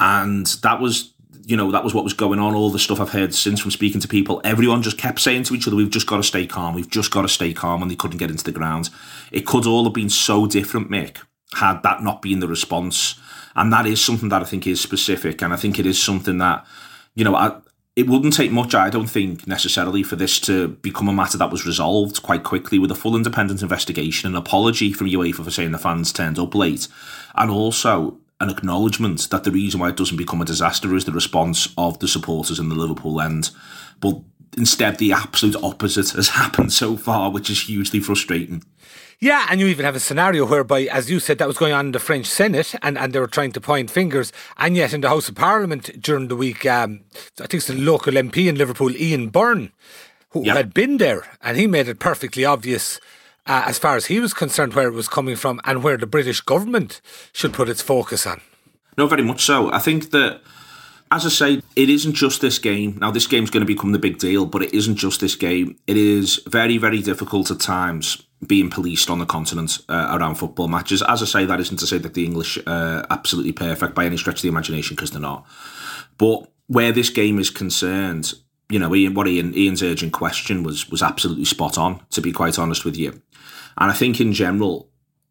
And 0.00 0.46
that 0.62 0.80
was 0.80 1.12
you 1.44 1.58
know 1.58 1.70
that 1.70 1.84
was 1.84 1.92
what 1.92 2.02
was 2.02 2.14
going 2.14 2.38
on. 2.38 2.54
All 2.54 2.70
the 2.70 2.78
stuff 2.78 2.98
i've 2.98 3.10
heard 3.10 3.34
since 3.34 3.60
from 3.60 3.72
speaking 3.72 4.00
to 4.00 4.08
people 4.08 4.40
everyone 4.42 4.80
just 4.80 4.96
kept 4.96 5.20
saying 5.20 5.42
to 5.44 5.54
each 5.54 5.66
other 5.66 5.76
we've 5.76 5.90
just 5.90 6.06
got 6.06 6.16
to 6.16 6.22
stay 6.22 6.46
calm 6.46 6.74
we've 6.74 6.88
just 6.88 7.10
got 7.10 7.22
to 7.22 7.28
stay 7.28 7.52
calm 7.52 7.82
and 7.82 7.90
they 7.90 7.96
couldn't 7.96 8.16
get 8.16 8.30
into 8.30 8.44
the 8.44 8.52
ground. 8.52 8.88
It 9.30 9.44
could 9.44 9.66
all 9.66 9.84
have 9.84 9.92
been 9.92 10.08
so 10.08 10.46
different 10.46 10.90
mick 10.90 11.18
had 11.56 11.82
that 11.82 12.02
not 12.02 12.22
been 12.22 12.40
the 12.40 12.48
response 12.48 13.20
and 13.54 13.72
that 13.72 13.86
is 13.86 14.04
something 14.04 14.28
that 14.30 14.42
I 14.42 14.44
think 14.44 14.66
is 14.66 14.80
specific, 14.80 15.42
and 15.42 15.52
I 15.52 15.56
think 15.56 15.78
it 15.78 15.86
is 15.86 16.02
something 16.02 16.38
that 16.38 16.66
you 17.14 17.24
know 17.24 17.34
I, 17.34 17.56
it 17.94 18.08
wouldn't 18.08 18.34
take 18.34 18.50
much, 18.50 18.74
I 18.74 18.88
don't 18.88 19.10
think, 19.10 19.46
necessarily 19.46 20.02
for 20.02 20.16
this 20.16 20.40
to 20.40 20.68
become 20.68 21.08
a 21.08 21.12
matter 21.12 21.36
that 21.36 21.50
was 21.50 21.66
resolved 21.66 22.22
quite 22.22 22.42
quickly 22.42 22.78
with 22.78 22.90
a 22.90 22.94
full 22.94 23.14
independent 23.14 23.60
investigation, 23.60 24.30
an 24.30 24.36
apology 24.36 24.92
from 24.92 25.08
UEFA 25.08 25.44
for 25.44 25.50
saying 25.50 25.72
the 25.72 25.78
fans 25.78 26.12
turned 26.12 26.38
up 26.38 26.54
late, 26.54 26.88
and 27.34 27.50
also 27.50 28.18
an 28.40 28.48
acknowledgement 28.48 29.28
that 29.30 29.44
the 29.44 29.50
reason 29.50 29.78
why 29.78 29.90
it 29.90 29.96
doesn't 29.96 30.16
become 30.16 30.40
a 30.40 30.44
disaster 30.46 30.94
is 30.96 31.04
the 31.04 31.12
response 31.12 31.72
of 31.76 31.98
the 31.98 32.08
supporters 32.08 32.58
in 32.58 32.70
the 32.70 32.74
Liverpool 32.74 33.20
end. 33.20 33.50
But 34.00 34.20
instead, 34.56 34.98
the 34.98 35.12
absolute 35.12 35.56
opposite 35.62 36.10
has 36.10 36.28
happened 36.28 36.72
so 36.72 36.96
far, 36.96 37.30
which 37.30 37.50
is 37.50 37.62
hugely 37.62 38.00
frustrating. 38.00 38.62
Yeah, 39.22 39.46
and 39.48 39.60
you 39.60 39.68
even 39.68 39.84
have 39.84 39.94
a 39.94 40.00
scenario 40.00 40.44
whereby, 40.44 40.82
as 40.90 41.08
you 41.08 41.20
said, 41.20 41.38
that 41.38 41.46
was 41.46 41.56
going 41.56 41.72
on 41.72 41.86
in 41.86 41.92
the 41.92 42.00
French 42.00 42.26
Senate 42.26 42.74
and, 42.82 42.98
and 42.98 43.12
they 43.12 43.20
were 43.20 43.28
trying 43.28 43.52
to 43.52 43.60
point 43.60 43.88
fingers. 43.88 44.32
And 44.56 44.76
yet 44.76 44.92
in 44.92 45.00
the 45.00 45.08
House 45.08 45.28
of 45.28 45.36
Parliament 45.36 46.02
during 46.02 46.26
the 46.26 46.34
week, 46.34 46.66
um, 46.66 47.04
I 47.38 47.46
think 47.46 47.54
it's 47.54 47.68
the 47.68 47.74
local 47.74 48.14
MP 48.14 48.48
in 48.48 48.56
Liverpool, 48.56 48.90
Ian 48.90 49.28
Byrne, 49.28 49.70
who 50.30 50.44
yep. 50.44 50.56
had 50.56 50.74
been 50.74 50.96
there, 50.96 51.24
and 51.40 51.56
he 51.56 51.68
made 51.68 51.86
it 51.86 52.00
perfectly 52.00 52.44
obvious. 52.44 53.00
Uh, 53.44 53.64
as 53.66 53.76
far 53.76 53.96
as 53.96 54.06
he 54.06 54.20
was 54.20 54.32
concerned, 54.32 54.72
where 54.74 54.86
it 54.86 54.92
was 54.92 55.08
coming 55.08 55.34
from 55.34 55.60
and 55.64 55.82
where 55.82 55.96
the 55.96 56.06
British 56.06 56.40
government 56.40 57.00
should 57.32 57.52
put 57.52 57.68
its 57.68 57.82
focus 57.82 58.24
on. 58.24 58.40
No, 58.96 59.08
very 59.08 59.24
much 59.24 59.44
so. 59.44 59.72
I 59.72 59.80
think 59.80 60.12
that 60.12 60.40
as 61.12 61.26
I 61.26 61.28
say, 61.28 61.62
it 61.76 61.90
isn't 61.90 62.14
just 62.14 62.40
this 62.40 62.58
game. 62.58 62.96
Now, 62.98 63.10
this 63.10 63.26
game's 63.26 63.50
going 63.50 63.60
to 63.60 63.66
become 63.66 63.92
the 63.92 63.98
big 63.98 64.18
deal, 64.18 64.46
but 64.46 64.62
it 64.62 64.72
isn't 64.72 64.96
just 64.96 65.20
this 65.20 65.36
game. 65.36 65.78
It 65.86 65.98
is 65.98 66.40
very, 66.46 66.78
very 66.78 67.02
difficult 67.02 67.50
at 67.50 67.60
times 67.60 68.22
being 68.46 68.70
policed 68.70 69.10
on 69.10 69.18
the 69.18 69.26
continent 69.26 69.78
uh, 69.90 70.16
around 70.18 70.36
football 70.36 70.68
matches. 70.68 71.02
As 71.02 71.22
I 71.22 71.26
say, 71.26 71.44
that 71.44 71.60
isn't 71.60 71.76
to 71.76 71.86
say 71.86 71.98
that 71.98 72.14
the 72.14 72.24
English 72.24 72.58
are 72.66 73.06
absolutely 73.10 73.52
perfect 73.52 73.94
by 73.94 74.06
any 74.06 74.16
stretch 74.16 74.36
of 74.36 74.42
the 74.42 74.48
imagination, 74.48 74.96
because 74.96 75.10
they're 75.10 75.20
not. 75.20 75.46
But 76.16 76.50
where 76.66 76.92
this 76.92 77.10
game 77.10 77.38
is 77.38 77.50
concerned, 77.50 78.32
you 78.70 78.78
know, 78.78 78.94
Ian, 78.94 79.12
what 79.12 79.28
Ian, 79.28 79.54
Ian's 79.54 79.82
urgent 79.82 80.14
question 80.14 80.62
was 80.62 80.88
was 80.88 81.02
absolutely 81.02 81.44
spot 81.44 81.76
on. 81.76 82.00
To 82.12 82.22
be 82.22 82.32
quite 82.32 82.58
honest 82.58 82.86
with 82.86 82.96
you, 82.96 83.10
and 83.76 83.90
I 83.90 83.92
think 83.92 84.18
in 84.18 84.32
general, 84.32 84.88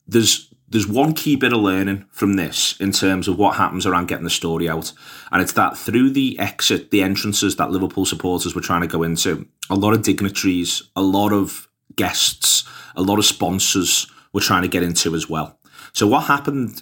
there's 0.07 0.53
there's 0.71 0.87
one 0.87 1.13
key 1.13 1.35
bit 1.35 1.51
of 1.51 1.59
learning 1.59 2.05
from 2.11 2.33
this 2.35 2.79
in 2.79 2.93
terms 2.93 3.27
of 3.27 3.37
what 3.37 3.57
happens 3.57 3.85
around 3.85 4.07
getting 4.07 4.23
the 4.23 4.29
story 4.29 4.69
out. 4.69 4.93
And 5.31 5.41
it's 5.41 5.51
that 5.53 5.77
through 5.77 6.11
the 6.11 6.39
exit, 6.39 6.91
the 6.91 7.03
entrances 7.03 7.57
that 7.57 7.71
Liverpool 7.71 8.05
supporters 8.05 8.55
were 8.55 8.61
trying 8.61 8.81
to 8.81 8.87
go 8.87 9.03
into, 9.03 9.47
a 9.69 9.75
lot 9.75 9.93
of 9.93 10.01
dignitaries, 10.01 10.81
a 10.95 11.01
lot 11.01 11.33
of 11.33 11.67
guests, 11.97 12.63
a 12.95 13.01
lot 13.01 13.19
of 13.19 13.25
sponsors 13.25 14.07
were 14.31 14.39
trying 14.39 14.61
to 14.61 14.69
get 14.69 14.81
into 14.81 15.13
as 15.13 15.29
well. 15.29 15.59
So 15.91 16.07
what 16.07 16.21
happened 16.21 16.81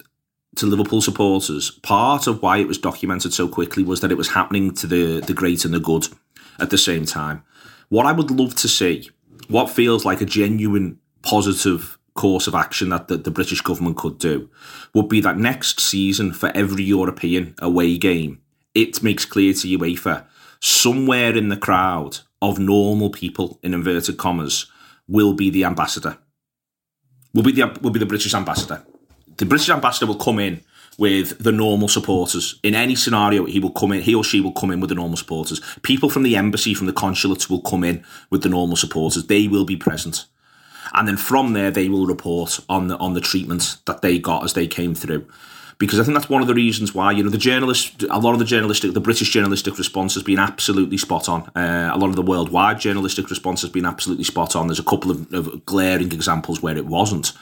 to 0.54 0.66
Liverpool 0.66 1.00
supporters, 1.00 1.72
part 1.82 2.28
of 2.28 2.42
why 2.42 2.58
it 2.58 2.68
was 2.68 2.78
documented 2.78 3.32
so 3.32 3.48
quickly 3.48 3.82
was 3.82 4.00
that 4.00 4.12
it 4.12 4.18
was 4.18 4.30
happening 4.30 4.72
to 4.74 4.86
the, 4.86 5.20
the 5.20 5.34
great 5.34 5.64
and 5.64 5.74
the 5.74 5.80
good 5.80 6.06
at 6.60 6.70
the 6.70 6.78
same 6.78 7.06
time. 7.06 7.42
What 7.88 8.06
I 8.06 8.12
would 8.12 8.30
love 8.30 8.54
to 8.56 8.68
see, 8.68 9.10
what 9.48 9.68
feels 9.68 10.04
like 10.04 10.20
a 10.20 10.26
genuine 10.26 11.00
positive 11.22 11.98
course 12.20 12.46
of 12.46 12.54
action 12.54 12.90
that 12.90 13.08
the, 13.08 13.16
the 13.16 13.30
British 13.30 13.62
government 13.62 13.96
could 13.96 14.18
do 14.18 14.50
would 14.94 15.08
be 15.08 15.22
that 15.22 15.38
next 15.38 15.80
season 15.80 16.34
for 16.34 16.52
every 16.54 16.84
European 16.84 17.54
away 17.60 17.96
game, 17.96 18.42
it 18.74 19.02
makes 19.02 19.24
clear 19.24 19.54
to 19.54 19.78
UEFA 19.78 20.26
somewhere 20.60 21.34
in 21.34 21.48
the 21.48 21.56
crowd 21.56 22.18
of 22.42 22.58
normal 22.58 23.08
people 23.08 23.58
in 23.62 23.72
inverted 23.72 24.18
commas 24.18 24.66
will 25.08 25.32
be 25.32 25.48
the 25.48 25.64
ambassador. 25.64 26.18
Will 27.32 27.42
be 27.42 27.52
the 27.52 27.78
will 27.80 27.90
be 27.90 27.98
the 27.98 28.12
British 28.14 28.34
ambassador. 28.34 28.84
The 29.38 29.46
British 29.46 29.70
ambassador 29.70 30.06
will 30.06 30.26
come 30.26 30.38
in 30.38 30.60
with 30.98 31.38
the 31.42 31.52
normal 31.52 31.88
supporters. 31.88 32.60
In 32.62 32.74
any 32.74 32.96
scenario, 32.96 33.46
he 33.46 33.60
will 33.60 33.70
come 33.70 33.92
in, 33.92 34.02
he 34.02 34.14
or 34.14 34.24
she 34.24 34.42
will 34.42 34.52
come 34.52 34.72
in 34.72 34.80
with 34.80 34.90
the 34.90 35.00
normal 35.02 35.16
supporters. 35.16 35.62
People 35.80 36.10
from 36.10 36.24
the 36.24 36.36
embassy, 36.36 36.74
from 36.74 36.86
the 36.86 36.92
consulates 36.92 37.48
will 37.48 37.62
come 37.62 37.84
in 37.84 38.04
with 38.28 38.42
the 38.42 38.50
normal 38.50 38.76
supporters. 38.76 39.26
They 39.26 39.48
will 39.48 39.64
be 39.64 39.76
present 39.76 40.26
and 40.94 41.06
then 41.06 41.16
from 41.16 41.52
there 41.52 41.70
they 41.70 41.88
will 41.88 42.06
report 42.06 42.60
on 42.68 42.88
the 42.88 42.96
on 42.98 43.14
the 43.14 43.20
treatment 43.20 43.76
that 43.86 44.02
they 44.02 44.18
got 44.18 44.44
as 44.44 44.54
they 44.54 44.66
came 44.66 44.94
through 44.94 45.26
because 45.80 45.98
I 45.98 46.04
think 46.04 46.14
that's 46.14 46.28
one 46.28 46.42
of 46.42 46.46
the 46.46 46.54
reasons 46.54 46.94
why 46.94 47.10
you 47.10 47.24
know 47.24 47.30
the 47.30 47.38
journalists, 47.38 48.04
a 48.10 48.20
lot 48.20 48.34
of 48.34 48.38
the 48.38 48.44
journalistic, 48.44 48.92
the 48.92 49.00
British 49.00 49.30
journalistic 49.30 49.78
response 49.78 50.14
has 50.14 50.22
been 50.22 50.38
absolutely 50.38 50.98
spot 50.98 51.28
on. 51.28 51.50
Uh, 51.56 51.90
a 51.92 51.98
lot 51.98 52.10
of 52.10 52.16
the 52.16 52.22
worldwide 52.22 52.78
journalistic 52.78 53.30
response 53.30 53.62
has 53.62 53.70
been 53.70 53.86
absolutely 53.86 54.24
spot 54.24 54.54
on. 54.54 54.68
There's 54.68 54.78
a 54.78 54.84
couple 54.84 55.10
of, 55.10 55.32
of, 55.32 55.64
glaring 55.64 56.12
examples 56.12 56.62
where 56.62 56.76
it 56.76 56.84
wasn't, 56.86 57.32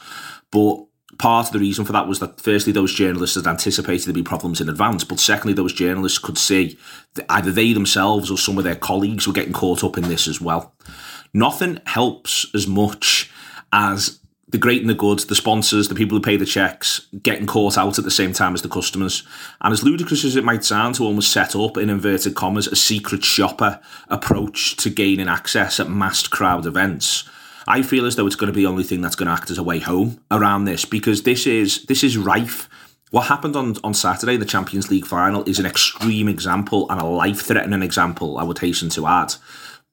but 0.51 0.85
part 1.17 1.47
of 1.47 1.53
the 1.53 1.59
reason 1.59 1.83
for 1.83 1.91
that 1.91 2.07
was 2.07 2.19
that 2.19 2.39
firstly 2.39 2.71
those 2.71 2.93
journalists 2.93 3.35
had 3.35 3.45
anticipated 3.45 4.05
there'd 4.05 4.15
be 4.15 4.23
problems 4.23 4.61
in 4.61 4.69
advance, 4.69 5.03
but 5.03 5.19
secondly 5.19 5.53
those 5.53 5.73
journalists 5.73 6.17
could 6.17 6.37
see 6.37 6.79
that 7.15 7.25
either 7.29 7.51
they 7.51 7.73
themselves 7.73 8.31
or 8.31 8.37
some 8.37 8.57
of 8.57 8.63
their 8.63 8.75
colleagues 8.75 9.27
were 9.27 9.33
getting 9.33 9.51
caught 9.51 9.83
up 9.83 9.97
in 9.97 10.07
this 10.07 10.29
as 10.29 10.39
well. 10.39 10.73
Nothing 11.33 11.81
helps 11.85 12.47
as 12.55 12.67
much 12.67 13.29
as 13.71 14.19
the 14.49 14.57
great 14.57 14.81
and 14.81 14.89
the 14.89 14.95
good, 14.95 15.19
the 15.19 15.35
sponsors, 15.35 15.87
the 15.87 15.95
people 15.95 16.17
who 16.17 16.21
pay 16.21 16.35
the 16.35 16.45
checks, 16.45 17.07
getting 17.21 17.45
caught 17.45 17.77
out 17.77 17.99
at 17.99 18.03
the 18.03 18.11
same 18.11 18.33
time 18.33 18.55
as 18.55 18.63
the 18.63 18.69
customers. 18.69 19.23
And 19.61 19.71
as 19.71 19.83
ludicrous 19.83 20.25
as 20.25 20.35
it 20.35 20.43
might 20.43 20.63
sound 20.63 20.95
to 20.95 21.03
almost 21.03 21.31
set 21.31 21.55
up, 21.55 21.77
in 21.77 21.89
inverted 21.89 22.35
commas, 22.35 22.67
a 22.67 22.75
secret 22.75 23.23
shopper 23.23 23.79
approach 24.07 24.75
to 24.77 24.89
gaining 24.89 25.27
access 25.27 25.79
at 25.79 25.89
massed 25.89 26.31
crowd 26.31 26.65
events, 26.65 27.29
I 27.67 27.83
feel 27.83 28.07
as 28.07 28.15
though 28.15 28.25
it's 28.25 28.35
going 28.35 28.51
to 28.51 28.55
be 28.55 28.63
the 28.63 28.69
only 28.69 28.83
thing 28.83 29.01
that's 29.01 29.15
going 29.15 29.27
to 29.27 29.33
act 29.33 29.51
as 29.51 29.59
a 29.59 29.63
way 29.63 29.79
home 29.79 30.19
around 30.31 30.65
this 30.65 30.85
because 30.85 31.21
this 31.23 31.45
is 31.45 31.85
this 31.85 32.03
is 32.03 32.17
rife. 32.17 32.67
What 33.11 33.27
happened 33.27 33.55
on, 33.55 33.75
on 33.83 33.93
Saturday, 33.93 34.37
the 34.37 34.45
Champions 34.45 34.89
League 34.89 35.05
final, 35.05 35.43
is 35.43 35.59
an 35.59 35.65
extreme 35.67 36.27
example 36.27 36.89
and 36.89 36.99
a 36.99 37.05
life 37.05 37.41
threatening 37.41 37.83
example, 37.83 38.37
I 38.39 38.43
would 38.43 38.57
hasten 38.57 38.89
to 38.89 39.05
add. 39.05 39.35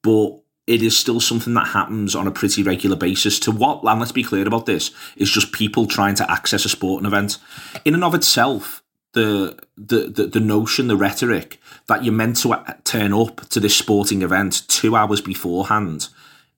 But 0.03 0.39
it 0.67 0.83
is 0.83 0.97
still 0.97 1.21
something 1.21 1.55
that 1.55 1.69
happens 1.69 2.15
on 2.15 2.27
a 2.27 2.33
pretty 2.33 2.63
regular 2.63 2.97
basis 2.97 3.39
to 3.41 3.53
what, 3.53 3.83
and 3.85 4.01
let's 4.01 4.13
be 4.13 4.23
clear 4.23 4.47
about 4.47 4.67
this, 4.67 4.91
is 5.17 5.31
just 5.31 5.53
people 5.53 5.87
trying 5.87 6.15
to 6.17 6.31
access 6.31 6.65
a 6.65 6.69
sporting 6.69 7.07
event. 7.07 7.39
In 7.85 7.95
and 7.95 8.05
of 8.05 8.15
itself, 8.15 8.83
the, 9.13 9.59
the, 9.77 10.09
the, 10.09 10.27
the 10.27 10.41
notion, 10.41 10.89
the 10.89 10.97
rhetoric 10.97 11.61
that 11.87 12.05
you're 12.05 12.13
meant 12.13 12.39
to 12.39 12.77
turn 12.85 13.13
up 13.13 13.49
to 13.49 13.61
this 13.61 13.77
sporting 13.77 14.23
event 14.23 14.67
two 14.69 14.97
hours 14.97 15.21
beforehand 15.21 16.09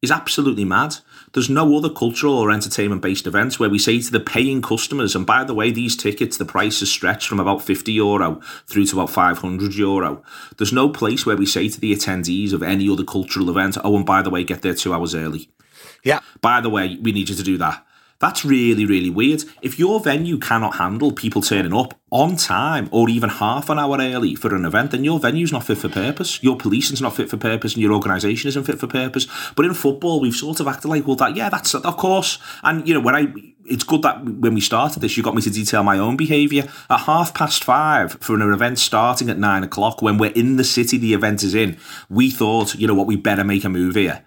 is 0.03 0.11
absolutely 0.11 0.65
mad. 0.65 0.97
There's 1.33 1.51
no 1.51 1.77
other 1.77 1.91
cultural 1.91 2.39
or 2.39 2.51
entertainment 2.51 3.03
based 3.03 3.27
events 3.27 3.59
where 3.59 3.71
we 3.71 3.79
say 3.79 4.01
to 4.01 4.11
the 4.11 4.21
paying 4.21 4.63
customers, 4.63 5.15
and 5.15 5.27
by 5.27 5.45
the 5.45 5.55
way, 5.55 5.71
these 5.71 5.97
tickets, 5.97 6.37
the 6.37 6.45
price 6.45 6.81
is 6.83 6.91
stretched 6.91 7.29
from 7.29 7.41
about 7.41 7.63
50 7.63 7.93
euro 7.93 8.41
through 8.67 8.87
to 8.87 8.97
about 8.97 9.11
500 9.11 9.75
euro. 9.75 10.23
There's 10.57 10.73
no 10.73 10.89
place 10.89 11.27
where 11.27 11.37
we 11.37 11.47
say 11.47 11.69
to 11.69 11.81
the 11.81 11.95
attendees 11.95 12.53
of 12.53 12.63
any 12.63 12.89
other 12.89 13.05
cultural 13.05 13.51
event, 13.51 13.77
oh, 13.83 13.97
and 13.97 14.07
by 14.07 14.23
the 14.23 14.31
way, 14.31 14.45
get 14.45 14.63
there 14.63 14.75
two 14.75 14.95
hours 14.95 15.15
early. 15.15 15.51
Yeah. 16.03 16.21
By 16.41 16.61
the 16.61 16.71
way, 16.71 16.99
we 17.01 17.13
need 17.13 17.29
you 17.29 17.35
to 17.35 17.43
do 17.43 17.59
that. 17.59 17.85
That's 18.21 18.45
really, 18.45 18.85
really 18.85 19.11
weird. 19.11 19.45
If 19.63 19.79
your 19.79 20.01
venue 20.01 20.39
cannot 20.39 20.75
handle 20.77 21.13
people 21.13 21.41
turning 21.41 21.73
up 21.73 21.95
on 22.11 22.35
time 22.35 22.89
or 22.91 23.09
even 23.09 23.31
half 23.31 23.71
an 23.71 23.79
hour 23.79 23.97
early 24.01 24.35
for 24.35 24.53
an 24.57 24.65
event, 24.65 24.91
then 24.91 25.05
your 25.05 25.21
venue's 25.21 25.53
not 25.53 25.65
fit 25.65 25.79
for 25.79 25.89
purpose. 25.89 26.43
Your 26.43 26.57
policing's 26.57 27.01
not 27.01 27.15
fit 27.15 27.31
for 27.31 27.37
purpose 27.37 27.75
and 27.75 27.83
your 27.83 27.93
organisation 27.93 28.49
isn't 28.49 28.65
fit 28.65 28.81
for 28.81 28.89
purpose. 28.89 29.29
But 29.55 29.67
in 29.67 29.75
football, 29.75 30.19
we've 30.19 30.35
sort 30.35 30.59
of 30.59 30.67
acted 30.67 30.89
like, 30.89 31.07
well, 31.07 31.15
that, 31.15 31.37
yeah, 31.37 31.49
that's, 31.49 31.77
of 31.77 31.97
course. 31.97 32.39
And, 32.65 32.89
you 32.89 32.95
know, 32.95 33.01
when 33.01 33.15
I, 33.15 33.33
it's 33.67 33.85
good 33.85 34.03
that 34.03 34.25
when 34.25 34.55
we 34.55 34.61
started 34.61 35.01
this, 35.01 35.17
you 35.17 35.23
got 35.23 35.37
me 35.37 35.43
to 35.43 35.51
detail 35.51 35.85
my 35.85 35.99
own 35.99 36.17
behaviour. 36.17 36.65
At 36.91 37.01
half 37.01 37.35
past 37.35 37.63
five 37.63 38.15
for 38.15 38.35
an 38.35 38.43
event 38.53 38.81
starting 38.81 39.31
at 39.31 39.39
nine 39.39 39.63
o'clock, 39.63 40.03
when 40.03 40.19
we're 40.19 40.33
in 40.33 40.57
the 40.57 40.65
city 40.65 40.99
the 40.99 41.15
event 41.15 41.45
is 41.45 41.55
in, 41.55 41.79
we 42.11 42.31
thought, 42.31 42.75
you 42.75 42.89
know 42.89 42.95
what, 42.95 43.07
we 43.07 43.15
better 43.15 43.45
make 43.45 43.63
a 43.63 43.69
move 43.69 43.95
here. 43.95 44.25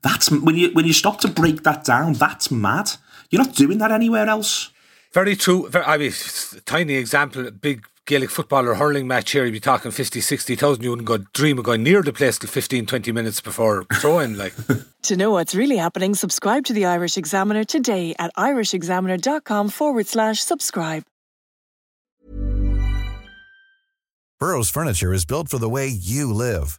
That's 0.00 0.30
when 0.30 0.54
you 0.56 0.70
when 0.72 0.84
you 0.84 0.92
stop 0.92 1.18
to 1.20 1.28
break 1.28 1.62
that 1.62 1.82
down. 1.82 2.12
That's 2.12 2.50
mad. 2.50 2.92
You're 3.30 3.44
not 3.44 3.54
doing 3.54 3.78
that 3.78 3.90
anywhere 3.90 4.28
else. 4.28 4.70
Very 5.12 5.36
true. 5.36 5.68
Very, 5.68 5.84
I 5.84 5.96
mean, 5.96 6.12
tiny 6.66 6.94
example, 6.94 7.50
big 7.50 7.86
Gaelic 8.06 8.30
football 8.30 8.66
or 8.66 8.74
hurling 8.74 9.06
match 9.06 9.30
here, 9.30 9.46
you'd 9.46 9.52
be 9.52 9.60
talking 9.60 9.90
50, 9.90 10.20
60,000. 10.20 10.82
You 10.82 10.90
wouldn't 10.90 11.08
go 11.08 11.18
dream 11.32 11.58
of 11.58 11.64
going 11.64 11.82
near 11.82 12.02
the 12.02 12.12
place 12.12 12.38
till 12.38 12.50
15, 12.50 12.84
20 12.84 13.12
minutes 13.12 13.40
before 13.40 13.84
throwing. 13.94 14.34
Like. 14.44 14.54
to 15.02 15.16
know 15.16 15.30
what's 15.30 15.54
really 15.54 15.76
happening, 15.76 16.14
subscribe 16.14 16.64
to 16.66 16.72
the 16.72 16.86
Irish 16.86 17.16
Examiner 17.16 17.64
today 17.64 18.14
at 18.18 18.34
irishexaminer.com 18.34 19.68
forward 19.70 20.06
slash 20.06 20.40
subscribe. 20.40 21.04
Burrow's 24.40 24.68
furniture 24.68 25.12
is 25.14 25.24
built 25.24 25.48
for 25.48 25.58
the 25.58 25.70
way 25.70 25.86
you 25.86 26.32
live. 26.32 26.78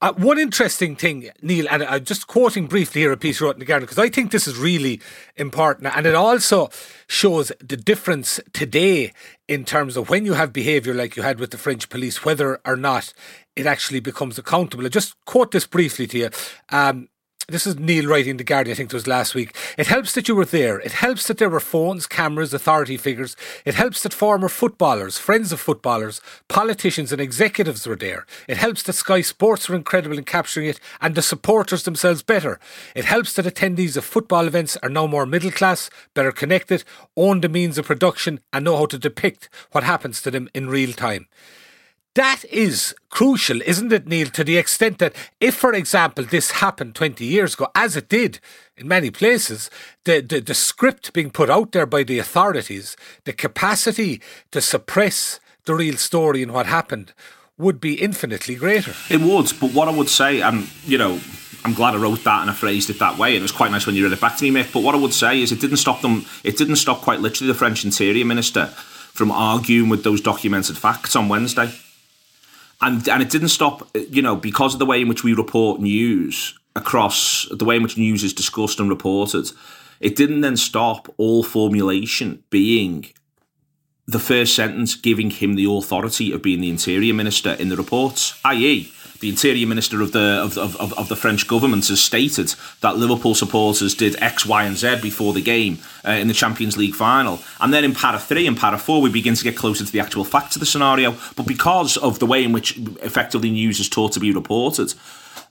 Uh, 0.00 0.12
one 0.12 0.38
interesting 0.38 0.94
thing, 0.94 1.28
Neil, 1.42 1.66
and 1.68 1.82
I'm 1.82 2.04
just 2.04 2.28
quoting 2.28 2.68
briefly 2.68 3.00
here 3.00 3.10
a 3.10 3.16
piece 3.16 3.40
wrote 3.40 3.56
in 3.56 3.58
the 3.58 3.80
because 3.80 3.98
I 3.98 4.08
think 4.08 4.30
this 4.30 4.46
is 4.46 4.56
really 4.56 5.00
important, 5.34 5.92
and 5.96 6.06
it 6.06 6.14
also 6.14 6.70
shows 7.08 7.50
the 7.58 7.76
difference 7.76 8.38
today 8.52 9.12
in 9.48 9.64
terms 9.64 9.96
of 9.96 10.08
when 10.08 10.24
you 10.24 10.34
have 10.34 10.52
behaviour 10.52 10.94
like 10.94 11.16
you 11.16 11.24
had 11.24 11.40
with 11.40 11.50
the 11.50 11.58
French 11.58 11.88
police, 11.88 12.24
whether 12.24 12.60
or 12.64 12.76
not 12.76 13.12
it 13.56 13.66
actually 13.66 13.98
becomes 13.98 14.38
accountable. 14.38 14.86
I 14.86 14.88
just 14.88 15.16
quote 15.24 15.50
this 15.50 15.66
briefly 15.66 16.06
to 16.06 16.18
you. 16.18 16.30
Um, 16.68 17.08
this 17.48 17.66
is 17.66 17.78
Neil 17.78 18.06
writing 18.06 18.36
the 18.36 18.44
Guardian, 18.44 18.74
I 18.74 18.76
think 18.76 18.92
it 18.92 18.94
was 18.94 19.06
last 19.06 19.34
week. 19.34 19.56
It 19.78 19.86
helps 19.86 20.12
that 20.12 20.28
you 20.28 20.34
were 20.34 20.44
there. 20.44 20.78
It 20.80 20.92
helps 20.92 21.26
that 21.26 21.38
there 21.38 21.48
were 21.48 21.60
phones, 21.60 22.06
cameras, 22.06 22.52
authority 22.52 22.98
figures. 22.98 23.36
It 23.64 23.74
helps 23.74 24.02
that 24.02 24.12
former 24.12 24.50
footballers, 24.50 25.16
friends 25.16 25.50
of 25.50 25.58
footballers, 25.58 26.20
politicians, 26.48 27.10
and 27.10 27.22
executives 27.22 27.86
were 27.86 27.96
there. 27.96 28.26
It 28.48 28.58
helps 28.58 28.82
that 28.82 28.92
Sky 28.92 29.22
Sports 29.22 29.66
were 29.66 29.76
incredible 29.76 30.18
in 30.18 30.24
capturing 30.24 30.66
it 30.66 30.78
and 31.00 31.14
the 31.14 31.22
supporters 31.22 31.84
themselves 31.84 32.22
better. 32.22 32.60
It 32.94 33.06
helps 33.06 33.32
that 33.34 33.46
attendees 33.46 33.96
of 33.96 34.04
football 34.04 34.46
events 34.46 34.76
are 34.82 34.90
now 34.90 35.06
more 35.06 35.24
middle 35.24 35.50
class, 35.50 35.88
better 36.12 36.32
connected, 36.32 36.84
own 37.16 37.40
the 37.40 37.48
means 37.48 37.78
of 37.78 37.86
production, 37.86 38.40
and 38.52 38.66
know 38.66 38.76
how 38.76 38.86
to 38.86 38.98
depict 38.98 39.48
what 39.72 39.84
happens 39.84 40.20
to 40.20 40.30
them 40.30 40.50
in 40.54 40.68
real 40.68 40.92
time. 40.92 41.28
That 42.18 42.44
is 42.50 42.96
crucial, 43.10 43.62
isn't 43.62 43.92
it, 43.92 44.08
Neil, 44.08 44.26
to 44.30 44.42
the 44.42 44.56
extent 44.56 44.98
that 44.98 45.14
if, 45.38 45.54
for 45.54 45.72
example, 45.72 46.24
this 46.24 46.50
happened 46.50 46.96
20 46.96 47.24
years 47.24 47.54
ago, 47.54 47.68
as 47.76 47.94
it 47.94 48.08
did 48.08 48.40
in 48.76 48.88
many 48.88 49.12
places, 49.12 49.70
the, 50.02 50.20
the, 50.20 50.40
the 50.40 50.52
script 50.52 51.12
being 51.12 51.30
put 51.30 51.48
out 51.48 51.70
there 51.70 51.86
by 51.86 52.02
the 52.02 52.18
authorities, 52.18 52.96
the 53.22 53.32
capacity 53.32 54.20
to 54.50 54.60
suppress 54.60 55.38
the 55.64 55.76
real 55.76 55.96
story 55.96 56.42
and 56.42 56.50
what 56.50 56.66
happened 56.66 57.12
would 57.56 57.80
be 57.80 57.94
infinitely 57.94 58.56
greater. 58.56 58.94
It 59.08 59.20
would, 59.20 59.52
but 59.60 59.72
what 59.72 59.86
I 59.86 59.92
would 59.92 60.08
say, 60.08 60.40
and 60.40 60.68
you 60.84 60.98
know, 60.98 61.20
I'm 61.64 61.72
glad 61.72 61.94
I 61.94 61.98
wrote 61.98 62.24
that 62.24 62.40
and 62.40 62.50
I 62.50 62.52
phrased 62.52 62.90
it 62.90 62.98
that 62.98 63.16
way, 63.16 63.36
and 63.36 63.38
it 63.38 63.42
was 63.42 63.52
quite 63.52 63.70
nice 63.70 63.86
when 63.86 63.94
you 63.94 64.02
read 64.02 64.12
it 64.12 64.20
back 64.20 64.36
to 64.38 64.42
me, 64.42 64.60
Mick. 64.60 64.72
But 64.72 64.82
what 64.82 64.96
I 64.96 64.98
would 64.98 65.14
say 65.14 65.40
is, 65.40 65.52
it 65.52 65.60
didn't 65.60 65.76
stop 65.76 66.00
them. 66.00 66.26
It 66.42 66.56
didn't 66.56 66.76
stop 66.82 67.02
quite 67.02 67.20
literally 67.20 67.52
the 67.52 67.56
French 67.56 67.84
Interior 67.84 68.24
Minister 68.24 68.66
from 69.14 69.30
arguing 69.30 69.88
with 69.88 70.02
those 70.02 70.20
documented 70.20 70.76
facts 70.76 71.14
on 71.14 71.28
Wednesday 71.28 71.70
and 72.80 73.08
and 73.08 73.22
it 73.22 73.30
didn't 73.30 73.48
stop. 73.48 73.88
You 73.94 74.22
know, 74.22 74.36
because 74.36 74.74
of 74.74 74.78
the 74.78 74.86
way 74.86 75.00
in 75.00 75.08
which 75.08 75.24
we 75.24 75.32
report 75.34 75.80
news 75.80 76.58
across 76.76 77.46
the 77.50 77.64
way 77.64 77.76
in 77.76 77.82
which 77.82 77.98
news 77.98 78.22
is 78.22 78.32
discussed 78.32 78.80
and 78.80 78.88
reported, 78.88 79.50
it 80.00 80.16
didn't 80.16 80.40
then 80.40 80.56
stop 80.56 81.12
all 81.16 81.42
formulation 81.42 82.42
being 82.50 83.06
the 84.06 84.18
first 84.18 84.54
sentence 84.54 84.94
giving 84.94 85.30
him 85.30 85.54
the 85.54 85.70
authority 85.70 86.32
of 86.32 86.42
being 86.42 86.62
the 86.62 86.70
interior 86.70 87.12
minister 87.12 87.52
in 87.52 87.68
the 87.68 87.76
reports, 87.76 88.40
i.e., 88.44 88.90
the 89.20 89.28
interior 89.28 89.66
minister 89.66 90.00
of 90.00 90.12
the 90.12 90.40
of, 90.42 90.56
of, 90.58 90.92
of 90.98 91.08
the 91.08 91.16
French 91.16 91.46
government 91.46 91.88
has 91.88 92.00
stated 92.00 92.54
that 92.80 92.96
Liverpool 92.96 93.34
supporters 93.34 93.94
did 93.94 94.16
X, 94.22 94.46
Y, 94.46 94.64
and 94.64 94.76
Z 94.76 95.00
before 95.02 95.32
the 95.32 95.42
game 95.42 95.78
uh, 96.06 96.12
in 96.12 96.28
the 96.28 96.34
Champions 96.34 96.76
League 96.76 96.94
final, 96.94 97.40
and 97.60 97.72
then 97.72 97.84
in 97.84 97.94
para 97.94 98.18
three 98.18 98.46
and 98.46 98.56
para 98.56 98.78
four 98.78 99.00
we 99.00 99.10
begin 99.10 99.34
to 99.34 99.44
get 99.44 99.56
closer 99.56 99.84
to 99.84 99.92
the 99.92 100.00
actual 100.00 100.24
facts 100.24 100.56
of 100.56 100.60
the 100.60 100.66
scenario. 100.66 101.16
But 101.36 101.46
because 101.46 101.96
of 101.96 102.18
the 102.18 102.26
way 102.26 102.44
in 102.44 102.52
which 102.52 102.78
effectively 103.02 103.50
news 103.50 103.80
is 103.80 103.88
taught 103.88 104.12
to 104.12 104.20
be 104.20 104.32
reported, 104.32 104.94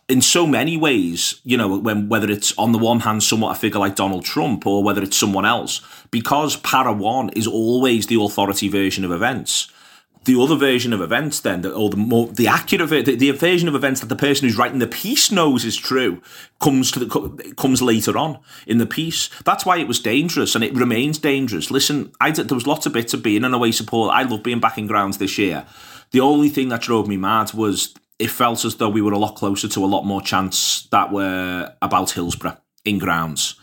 in 0.08 0.22
so 0.22 0.48
many 0.48 0.78
ways, 0.78 1.42
you 1.44 1.58
know, 1.58 1.78
when 1.78 2.08
whether 2.08 2.32
it's 2.32 2.58
on 2.58 2.72
the 2.72 2.78
one 2.78 3.02
hand 3.02 3.24
somewhat 3.24 3.58
a 3.58 3.60
figure 3.60 3.80
like 3.80 3.96
Donald 3.96 4.24
Trump 4.24 4.66
or 4.66 4.84
whether 4.84 5.04
it's 5.04 5.18
someone 5.18 5.46
else, 5.46 5.82
because 6.12 6.56
para 6.58 6.94
one 6.94 7.30
is 7.30 7.48
always 7.48 8.08
the 8.08 8.22
authority 8.22 8.70
version 8.70 9.04
of 9.04 9.12
events 9.12 9.68
the 10.28 10.40
other 10.40 10.56
version 10.56 10.92
of 10.92 11.02
events 11.02 11.40
then 11.40 11.66
or 11.66 11.90
the 11.90 11.98
more 11.98 12.28
the 12.28 12.48
accurate 12.48 13.06
the, 13.06 13.16
the 13.16 13.32
version 13.32 13.68
of 13.68 13.76
events 13.76 14.02
that 14.02 14.08
the 14.08 14.16
person 14.16 14.46
who's 14.46 14.58
writing 14.58 14.80
the 14.80 14.86
piece 14.86 15.32
knows 15.32 15.64
is 15.64 15.78
true 15.78 16.22
comes 16.60 16.92
to 16.92 17.00
the 17.00 17.54
comes 17.58 17.82
later 17.82 18.18
on 18.18 18.38
in 18.68 18.78
the 18.78 18.86
piece. 18.86 19.30
That's 19.46 19.66
why 19.66 19.78
it 19.78 19.88
was 19.88 20.00
dangerous 20.00 20.54
and 20.54 20.64
it 20.64 20.76
remains 20.76 21.18
dangerous. 21.18 21.72
Listen 21.72 22.12
I 22.22 22.32
there 22.32 22.54
was 22.54 22.68
lots 22.68 22.86
of 22.86 22.94
bits 22.94 23.14
of 23.14 23.24
being 23.24 23.44
an 23.44 23.54
away 23.54 23.72
support 23.72 24.14
I 24.14 24.24
love 24.24 24.44
being 24.44 24.60
back 24.60 24.78
in 24.78 24.86
grounds 24.86 25.18
this 25.18 25.38
year. 25.38 25.66
The 26.12 26.20
only 26.20 26.50
thing 26.50 26.70
that 26.70 26.82
drove 26.82 27.08
me 27.08 27.18
mad 27.18 27.54
was 27.54 27.96
it 28.20 28.30
felt 28.30 28.66
as 28.66 28.76
though 28.76 28.90
we 28.90 29.02
were 29.02 29.14
a 29.14 29.18
lot 29.18 29.36
closer 29.36 29.68
to 29.70 29.86
a 29.86 29.88
lot 29.88 30.04
more 30.04 30.22
chance 30.22 30.88
that 30.92 31.12
were 31.12 31.74
about 31.82 32.12
Hillsborough 32.12 32.58
in 32.84 33.00
grounds. 33.00 33.56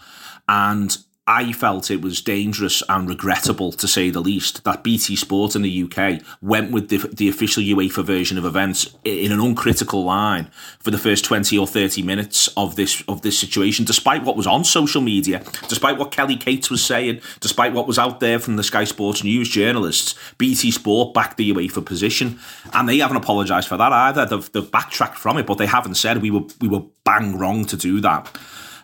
And 0.48 0.96
I 1.26 1.52
felt 1.52 1.90
it 1.90 2.02
was 2.02 2.20
dangerous 2.20 2.82
and 2.86 3.08
regrettable, 3.08 3.72
to 3.72 3.88
say 3.88 4.10
the 4.10 4.20
least, 4.20 4.62
that 4.64 4.84
BT 4.84 5.16
Sport 5.16 5.56
in 5.56 5.62
the 5.62 5.84
UK 5.84 6.20
went 6.42 6.70
with 6.70 6.90
the, 6.90 6.98
the, 6.98 7.30
official 7.30 7.62
UEFA 7.62 8.04
version 8.04 8.36
of 8.36 8.44
events 8.44 8.94
in 9.04 9.32
an 9.32 9.40
uncritical 9.40 10.04
line 10.04 10.50
for 10.80 10.90
the 10.90 10.98
first 10.98 11.24
twenty 11.24 11.56
or 11.56 11.66
thirty 11.66 12.02
minutes 12.02 12.48
of 12.58 12.76
this 12.76 13.02
of 13.08 13.22
this 13.22 13.38
situation, 13.38 13.86
despite 13.86 14.22
what 14.22 14.36
was 14.36 14.46
on 14.46 14.64
social 14.64 15.00
media, 15.00 15.42
despite 15.66 15.96
what 15.96 16.10
Kelly 16.10 16.36
Cates 16.36 16.68
was 16.68 16.84
saying, 16.84 17.22
despite 17.40 17.72
what 17.72 17.86
was 17.86 17.98
out 17.98 18.20
there 18.20 18.38
from 18.38 18.56
the 18.56 18.62
Sky 18.62 18.84
Sports 18.84 19.24
news 19.24 19.48
journalists. 19.48 20.14
BT 20.36 20.70
Sport 20.72 21.14
backed 21.14 21.38
the 21.38 21.50
UEFA 21.50 21.82
position, 21.82 22.38
and 22.74 22.86
they 22.86 22.98
haven't 22.98 23.16
apologised 23.16 23.68
for 23.68 23.78
that 23.78 23.92
either. 23.92 24.26
They've, 24.26 24.52
they've 24.52 24.70
backtracked 24.70 25.16
from 25.16 25.38
it, 25.38 25.46
but 25.46 25.56
they 25.56 25.66
haven't 25.66 25.94
said 25.94 26.20
we 26.20 26.30
were 26.30 26.44
we 26.60 26.68
were 26.68 26.82
bang 27.04 27.38
wrong 27.38 27.64
to 27.64 27.78
do 27.78 28.02
that. 28.02 28.30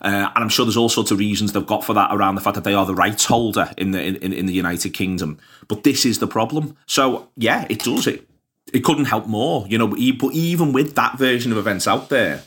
Uh, 0.01 0.31
and 0.35 0.45
I'm 0.45 0.49
sure 0.49 0.65
there's 0.65 0.77
all 0.77 0.89
sorts 0.89 1.11
of 1.11 1.19
reasons 1.19 1.53
they've 1.53 1.67
got 1.67 1.85
for 1.85 1.95
that 1.95 2.15
around 2.15 2.35
the 2.35 2.41
fact 2.41 2.55
that 2.55 2.65
they 2.65 2.75
are 2.75 2.87
the 2.87 2.95
rights 2.95 3.27
holder 3.27 3.71
in 3.77 3.91
the 3.91 4.03
in, 4.03 4.33
in 4.33 4.47
the 4.47 4.53
United 4.53 4.91
Kingdom. 4.91 5.39
But 5.69 5.85
this 5.85 6.07
is 6.07 6.19
the 6.19 6.27
problem. 6.27 6.77
So 6.87 7.29
yeah, 7.37 7.67
it 7.69 7.81
does 7.81 8.07
it. 8.07 8.27
It 8.73 8.85
couldn't 8.85 9.07
help 9.07 9.27
more, 9.27 9.67
you 9.69 9.79
know. 9.79 9.89
But 9.89 10.33
even 10.33 10.73
with 10.73 10.95
that 10.95 11.19
version 11.19 11.53
of 11.53 11.59
events 11.59 11.87
out 11.87 12.09
there, 12.09 12.43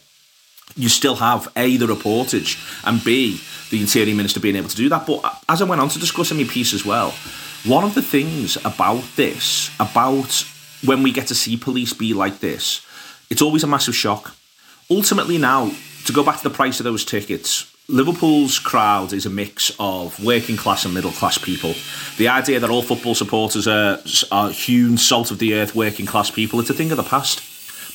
you 0.75 0.89
still 0.89 1.15
have 1.15 1.47
a 1.55 1.77
the 1.77 1.85
reportage 1.85 2.57
and 2.85 3.03
b 3.03 3.39
the 3.69 3.81
interior 3.81 4.15
minister 4.15 4.39
being 4.39 4.55
able 4.55 4.69
to 4.69 4.75
do 4.75 4.89
that. 4.89 5.05
But 5.05 5.23
as 5.49 5.61
I 5.61 5.65
went 5.65 5.81
on 5.81 5.89
to 5.89 5.99
discuss 5.99 6.31
in 6.31 6.37
my 6.37 6.43
piece 6.43 6.73
as 6.73 6.85
well, 6.85 7.11
one 7.65 7.83
of 7.83 7.95
the 7.95 8.01
things 8.01 8.57
about 8.57 9.03
this, 9.15 9.71
about 9.79 10.45
when 10.83 11.01
we 11.01 11.11
get 11.11 11.27
to 11.27 11.35
see 11.35 11.57
police 11.57 11.93
be 11.93 12.13
like 12.13 12.39
this, 12.39 12.85
it's 13.29 13.41
always 13.41 13.63
a 13.63 13.67
massive 13.67 13.95
shock. 13.95 14.35
Ultimately, 14.89 15.37
now 15.37 15.71
to 16.05 16.13
go 16.13 16.23
back 16.23 16.37
to 16.37 16.43
the 16.43 16.49
price 16.49 16.79
of 16.79 16.83
those 16.83 17.05
tickets, 17.05 17.71
Liverpool's 17.87 18.59
crowd 18.59 19.13
is 19.13 19.25
a 19.25 19.29
mix 19.29 19.75
of 19.79 20.23
working 20.23 20.55
class 20.55 20.85
and 20.85 20.93
middle 20.93 21.11
class 21.11 21.37
people. 21.37 21.73
The 22.17 22.29
idea 22.29 22.59
that 22.59 22.69
all 22.69 22.81
football 22.81 23.15
supporters 23.15 23.67
are, 23.67 23.99
are 24.31 24.51
hewn 24.51 24.97
salt 24.97 25.31
of 25.31 25.39
the 25.39 25.55
earth 25.55 25.75
working 25.75 26.05
class 26.05 26.31
people, 26.31 26.59
it's 26.59 26.69
a 26.69 26.73
thing 26.73 26.91
of 26.91 26.97
the 26.97 27.03
past. 27.03 27.41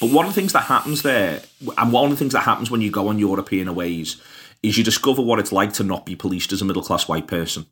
But 0.00 0.10
one 0.10 0.26
of 0.26 0.34
the 0.34 0.40
things 0.40 0.52
that 0.52 0.64
happens 0.64 1.02
there, 1.02 1.42
and 1.76 1.92
one 1.92 2.04
of 2.04 2.10
the 2.10 2.16
things 2.16 2.32
that 2.34 2.42
happens 2.42 2.70
when 2.70 2.80
you 2.80 2.90
go 2.90 3.08
on 3.08 3.18
European 3.18 3.66
aways, 3.66 4.20
is 4.62 4.76
you 4.76 4.84
discover 4.84 5.22
what 5.22 5.38
it's 5.38 5.52
like 5.52 5.72
to 5.74 5.84
not 5.84 6.04
be 6.04 6.16
policed 6.16 6.52
as 6.52 6.62
a 6.62 6.64
middle 6.64 6.82
class 6.82 7.08
white 7.08 7.26
person 7.26 7.66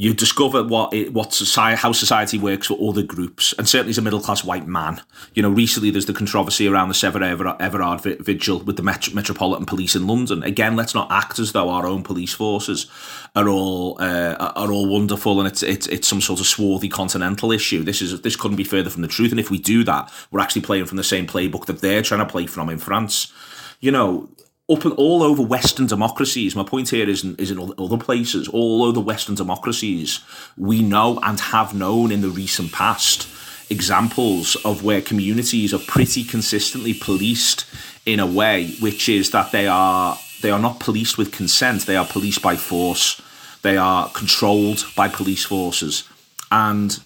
you 0.00 0.14
discover 0.14 0.62
what 0.62 0.94
it, 0.94 1.12
what 1.12 1.34
society, 1.34 1.76
how 1.76 1.90
society 1.90 2.38
works 2.38 2.68
for 2.68 2.78
other 2.88 3.02
groups, 3.02 3.52
and 3.58 3.68
certainly 3.68 3.90
as 3.90 3.98
a 3.98 4.02
middle 4.02 4.20
class 4.20 4.44
white 4.44 4.68
man. 4.68 5.02
You 5.34 5.42
know, 5.42 5.50
recently 5.50 5.90
there's 5.90 6.06
the 6.06 6.12
controversy 6.12 6.68
around 6.68 6.86
the 6.86 6.94
Sarah 6.94 7.56
Everard 7.58 8.02
vigil 8.20 8.60
with 8.60 8.76
the 8.76 8.84
Met- 8.84 9.12
Metropolitan 9.12 9.66
Police 9.66 9.96
in 9.96 10.06
London. 10.06 10.44
Again, 10.44 10.76
let's 10.76 10.94
not 10.94 11.10
act 11.10 11.40
as 11.40 11.50
though 11.50 11.68
our 11.68 11.84
own 11.84 12.04
police 12.04 12.32
forces 12.32 12.86
are 13.34 13.48
all 13.48 14.00
uh, 14.00 14.36
are 14.54 14.70
all 14.70 14.88
wonderful 14.88 15.40
and 15.40 15.48
it's 15.48 15.64
it's 15.64 15.88
it's 15.88 16.06
some 16.06 16.20
sort 16.20 16.38
of 16.38 16.46
swarthy 16.46 16.88
continental 16.88 17.50
issue. 17.50 17.82
This 17.82 18.00
is 18.00 18.22
this 18.22 18.36
couldn't 18.36 18.56
be 18.56 18.62
further 18.62 18.90
from 18.90 19.02
the 19.02 19.08
truth. 19.08 19.32
And 19.32 19.40
if 19.40 19.50
we 19.50 19.58
do 19.58 19.82
that, 19.82 20.12
we're 20.30 20.38
actually 20.38 20.62
playing 20.62 20.86
from 20.86 20.96
the 20.96 21.02
same 21.02 21.26
playbook 21.26 21.66
that 21.66 21.80
they're 21.80 22.02
trying 22.02 22.20
to 22.20 22.32
play 22.32 22.46
from 22.46 22.70
in 22.70 22.78
France. 22.78 23.32
You 23.80 23.90
know, 23.90 24.28
up 24.70 24.84
and 24.84 24.94
all 24.94 25.22
over 25.22 25.42
Western 25.42 25.86
democracies. 25.86 26.54
My 26.54 26.62
point 26.62 26.90
here 26.90 27.08
is 27.08 27.24
in, 27.24 27.36
is 27.36 27.50
in 27.50 27.58
other 27.78 27.96
places, 27.96 28.48
all 28.48 28.84
over 28.84 29.00
Western 29.00 29.34
democracies, 29.34 30.20
we 30.56 30.82
know 30.82 31.18
and 31.22 31.40
have 31.40 31.74
known 31.74 32.12
in 32.12 32.20
the 32.20 32.28
recent 32.28 32.72
past 32.72 33.28
examples 33.70 34.56
of 34.64 34.82
where 34.84 35.00
communities 35.00 35.72
are 35.74 35.80
pretty 35.80 36.24
consistently 36.24 36.94
policed 36.94 37.66
in 38.06 38.18
a 38.18 38.26
way 38.26 38.70
which 38.80 39.08
is 39.08 39.30
that 39.30 39.52
they 39.52 39.66
are 39.66 40.18
they 40.40 40.50
are 40.50 40.58
not 40.58 40.80
policed 40.80 41.18
with 41.18 41.32
consent 41.32 41.82
they 41.82 41.96
are 41.96 42.06
policed 42.06 42.40
by 42.40 42.56
force 42.56 43.20
they 43.60 43.76
are 43.76 44.08
controlled 44.10 44.86
by 44.96 45.06
police 45.06 45.44
forces 45.44 46.08
and 46.50 47.02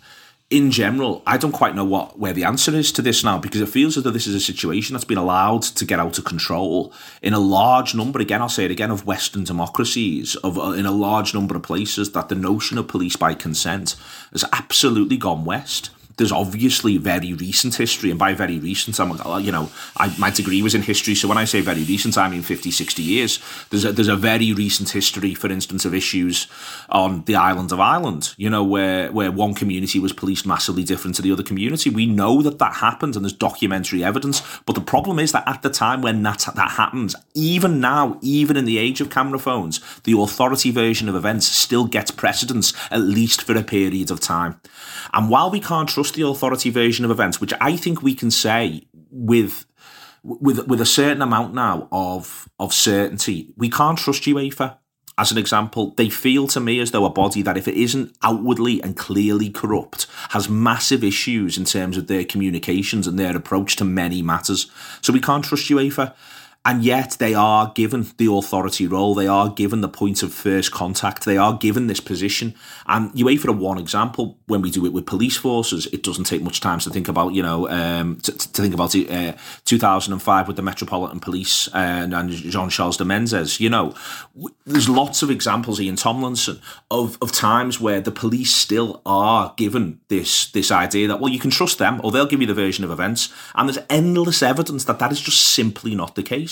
in 0.52 0.70
general, 0.70 1.22
I 1.26 1.38
don't 1.38 1.52
quite 1.52 1.74
know 1.74 1.84
what 1.84 2.18
where 2.18 2.34
the 2.34 2.44
answer 2.44 2.74
is 2.74 2.92
to 2.92 3.02
this 3.02 3.24
now 3.24 3.38
because 3.38 3.62
it 3.62 3.70
feels 3.70 3.96
as 3.96 4.04
though 4.04 4.10
this 4.10 4.26
is 4.26 4.34
a 4.34 4.40
situation 4.40 4.92
that's 4.92 5.04
been 5.04 5.16
allowed 5.16 5.62
to 5.62 5.84
get 5.86 5.98
out 5.98 6.18
of 6.18 6.26
control 6.26 6.92
in 7.22 7.32
a 7.32 7.38
large 7.38 7.94
number. 7.94 8.20
Again, 8.20 8.42
I'll 8.42 8.50
say 8.50 8.66
it 8.66 8.70
again 8.70 8.90
of 8.90 9.06
Western 9.06 9.44
democracies, 9.44 10.36
of 10.36 10.58
uh, 10.58 10.72
in 10.72 10.84
a 10.84 10.92
large 10.92 11.32
number 11.32 11.56
of 11.56 11.62
places 11.62 12.12
that 12.12 12.28
the 12.28 12.34
notion 12.34 12.76
of 12.76 12.86
police 12.86 13.16
by 13.16 13.32
consent 13.32 13.96
has 14.32 14.44
absolutely 14.52 15.16
gone 15.16 15.46
west 15.46 15.88
there's 16.16 16.32
obviously 16.32 16.96
very 16.96 17.32
recent 17.32 17.74
history, 17.74 18.10
and 18.10 18.18
by 18.18 18.34
very 18.34 18.58
recent, 18.58 18.98
I'm 19.00 19.10
you 19.42 19.52
know, 19.52 19.70
I, 19.96 20.14
my 20.18 20.30
degree 20.30 20.62
was 20.62 20.74
in 20.74 20.82
history, 20.82 21.14
so 21.14 21.28
when 21.28 21.38
I 21.38 21.44
say 21.44 21.60
very 21.60 21.84
recent, 21.84 22.18
I 22.18 22.28
mean 22.28 22.42
50, 22.42 22.70
60 22.70 23.02
years. 23.02 23.38
There's 23.70 23.84
a, 23.84 23.92
there's 23.92 24.08
a 24.08 24.16
very 24.16 24.52
recent 24.52 24.90
history, 24.90 25.34
for 25.34 25.50
instance, 25.50 25.84
of 25.84 25.94
issues 25.94 26.46
on 26.88 27.24
the 27.24 27.36
island 27.36 27.72
of 27.72 27.80
Ireland, 27.80 28.34
you 28.36 28.50
know, 28.50 28.64
where 28.64 29.10
where 29.12 29.30
one 29.30 29.54
community 29.54 29.98
was 29.98 30.12
policed 30.12 30.46
massively 30.46 30.84
different 30.84 31.16
to 31.16 31.22
the 31.22 31.32
other 31.32 31.42
community. 31.42 31.90
We 31.90 32.06
know 32.06 32.42
that 32.42 32.58
that 32.58 32.74
happened, 32.74 33.16
and 33.16 33.24
there's 33.24 33.32
documentary 33.32 34.04
evidence. 34.04 34.42
But 34.66 34.74
the 34.74 34.80
problem 34.80 35.18
is 35.18 35.32
that 35.32 35.48
at 35.48 35.62
the 35.62 35.70
time 35.70 36.02
when 36.02 36.22
that 36.22 36.46
that 36.54 36.72
happens, 36.72 37.14
even 37.34 37.80
now, 37.80 38.18
even 38.22 38.56
in 38.56 38.64
the 38.64 38.78
age 38.78 39.00
of 39.00 39.10
camera 39.10 39.38
phones, 39.38 39.80
the 40.04 40.18
authority 40.18 40.70
version 40.70 41.08
of 41.08 41.14
events 41.14 41.46
still 41.46 41.86
gets 41.86 42.10
precedence, 42.10 42.72
at 42.90 43.00
least 43.00 43.42
for 43.42 43.56
a 43.56 43.62
period 43.62 44.10
of 44.10 44.20
time. 44.20 44.60
And 45.12 45.28
while 45.28 45.50
we 45.50 45.60
can't 45.60 45.88
trust 45.88 46.01
the 46.10 46.26
authority 46.26 46.70
version 46.70 47.04
of 47.04 47.10
events, 47.10 47.40
which 47.40 47.52
I 47.60 47.76
think 47.76 48.02
we 48.02 48.14
can 48.14 48.30
say 48.30 48.86
with 49.10 49.66
with 50.24 50.66
with 50.66 50.80
a 50.80 50.86
certain 50.86 51.22
amount 51.22 51.54
now 51.54 51.88
of 51.92 52.48
of 52.58 52.72
certainty, 52.72 53.54
we 53.56 53.70
can't 53.70 53.98
trust 53.98 54.24
UEFA. 54.24 54.78
As 55.18 55.30
an 55.30 55.36
example, 55.36 55.92
they 55.98 56.08
feel 56.08 56.46
to 56.48 56.58
me 56.58 56.80
as 56.80 56.90
though 56.90 57.04
a 57.04 57.10
body 57.10 57.42
that, 57.42 57.58
if 57.58 57.68
it 57.68 57.74
isn't 57.74 58.16
outwardly 58.22 58.82
and 58.82 58.96
clearly 58.96 59.50
corrupt, 59.50 60.06
has 60.30 60.48
massive 60.48 61.04
issues 61.04 61.58
in 61.58 61.66
terms 61.66 61.98
of 61.98 62.06
their 62.06 62.24
communications 62.24 63.06
and 63.06 63.18
their 63.18 63.36
approach 63.36 63.76
to 63.76 63.84
many 63.84 64.22
matters. 64.22 64.70
So 65.02 65.12
we 65.12 65.20
can't 65.20 65.44
trust 65.44 65.68
UEFA 65.68 66.14
and 66.64 66.84
yet 66.84 67.16
they 67.18 67.34
are 67.34 67.72
given 67.74 68.06
the 68.18 68.32
authority 68.32 68.86
role. 68.86 69.14
They 69.14 69.26
are 69.26 69.48
given 69.48 69.80
the 69.80 69.88
point 69.88 70.22
of 70.22 70.32
first 70.32 70.70
contact. 70.70 71.24
They 71.24 71.36
are 71.36 71.56
given 71.56 71.88
this 71.88 71.98
position. 71.98 72.54
And 72.86 73.10
you 73.18 73.26
wait 73.26 73.40
for 73.40 73.50
are 73.50 73.54
one 73.54 73.78
example. 73.78 74.38
When 74.46 74.62
we 74.62 74.70
do 74.70 74.86
it 74.86 74.92
with 74.92 75.04
police 75.04 75.36
forces, 75.36 75.86
it 75.86 76.04
doesn't 76.04 76.24
take 76.24 76.42
much 76.42 76.60
time 76.60 76.78
to 76.80 76.90
think 76.90 77.08
about, 77.08 77.34
you 77.34 77.42
know, 77.42 77.68
um, 77.68 78.16
to, 78.20 78.32
to, 78.32 78.62
think 78.62 78.74
about 78.74 78.94
uh, 78.94 79.32
2005 79.64 80.46
with 80.46 80.56
the 80.56 80.62
Metropolitan 80.62 81.18
Police 81.18 81.68
and, 81.74 82.14
and 82.14 82.30
Jean 82.30 82.70
Charles 82.70 82.96
de 82.96 83.04
Menezes. 83.04 83.58
You 83.58 83.68
know, 83.68 83.94
there's 84.64 84.88
lots 84.88 85.22
of 85.22 85.30
examples, 85.32 85.80
Ian 85.80 85.96
Tomlinson, 85.96 86.60
of, 86.92 87.18
of 87.20 87.32
times 87.32 87.80
where 87.80 88.00
the 88.00 88.12
police 88.12 88.54
still 88.54 89.02
are 89.04 89.52
given 89.56 89.98
this 90.08 90.50
this 90.52 90.70
idea 90.70 91.08
that 91.08 91.18
well, 91.18 91.32
you 91.32 91.40
can 91.40 91.50
trust 91.50 91.78
them, 91.78 92.00
or 92.04 92.12
they'll 92.12 92.26
give 92.26 92.40
you 92.40 92.46
the 92.46 92.54
version 92.54 92.84
of 92.84 92.90
events. 92.90 93.30
And 93.56 93.68
there's 93.68 93.84
endless 93.90 94.42
evidence 94.42 94.84
that 94.84 95.00
that 95.00 95.10
is 95.10 95.20
just 95.20 95.40
simply 95.40 95.94
not 95.96 96.14
the 96.14 96.22
case. 96.22 96.51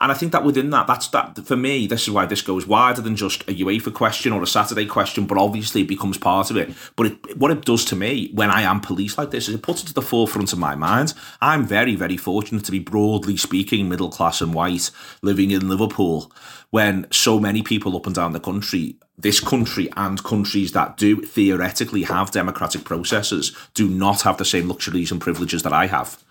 And 0.00 0.12
I 0.12 0.14
think 0.14 0.32
that 0.32 0.44
within 0.44 0.70
that, 0.70 0.86
that's 0.86 1.08
that 1.08 1.38
for 1.46 1.56
me, 1.56 1.86
this 1.86 2.02
is 2.02 2.10
why 2.10 2.26
this 2.26 2.42
goes 2.42 2.66
wider 2.66 3.00
than 3.00 3.16
just 3.16 3.42
a 3.42 3.54
UEFA 3.54 3.92
question 3.92 4.32
or 4.32 4.42
a 4.42 4.46
Saturday 4.46 4.86
question, 4.86 5.26
but 5.26 5.38
obviously 5.38 5.82
it 5.82 5.88
becomes 5.88 6.18
part 6.18 6.50
of 6.50 6.56
it. 6.56 6.70
But 6.96 7.06
it, 7.06 7.38
what 7.38 7.50
it 7.50 7.64
does 7.64 7.84
to 7.86 7.96
me 7.96 8.30
when 8.34 8.50
I 8.50 8.62
am 8.62 8.80
police 8.80 9.16
like 9.16 9.30
this 9.30 9.48
is 9.48 9.54
it 9.54 9.62
puts 9.62 9.82
it 9.82 9.86
to 9.86 9.94
the 9.94 10.02
forefront 10.02 10.52
of 10.52 10.58
my 10.58 10.74
mind. 10.74 11.14
I'm 11.40 11.64
very, 11.64 11.94
very 11.94 12.16
fortunate 12.16 12.64
to 12.64 12.72
be 12.72 12.78
broadly 12.78 13.36
speaking 13.36 13.88
middle 13.88 14.10
class 14.10 14.40
and 14.40 14.52
white 14.52 14.90
living 15.22 15.50
in 15.50 15.68
Liverpool 15.68 16.30
when 16.70 17.06
so 17.10 17.40
many 17.40 17.62
people 17.62 17.96
up 17.96 18.06
and 18.06 18.14
down 18.14 18.32
the 18.32 18.40
country 18.40 18.96
this 19.18 19.40
country 19.40 19.88
and 19.96 20.22
countries 20.22 20.72
that 20.72 20.98
do 20.98 21.22
theoretically 21.22 22.02
have 22.02 22.30
democratic 22.30 22.84
processes 22.84 23.56
do 23.72 23.88
not 23.88 24.20
have 24.22 24.36
the 24.36 24.44
same 24.44 24.68
luxuries 24.68 25.10
and 25.10 25.22
privileges 25.22 25.62
that 25.62 25.72
I 25.72 25.86
have. 25.86 26.22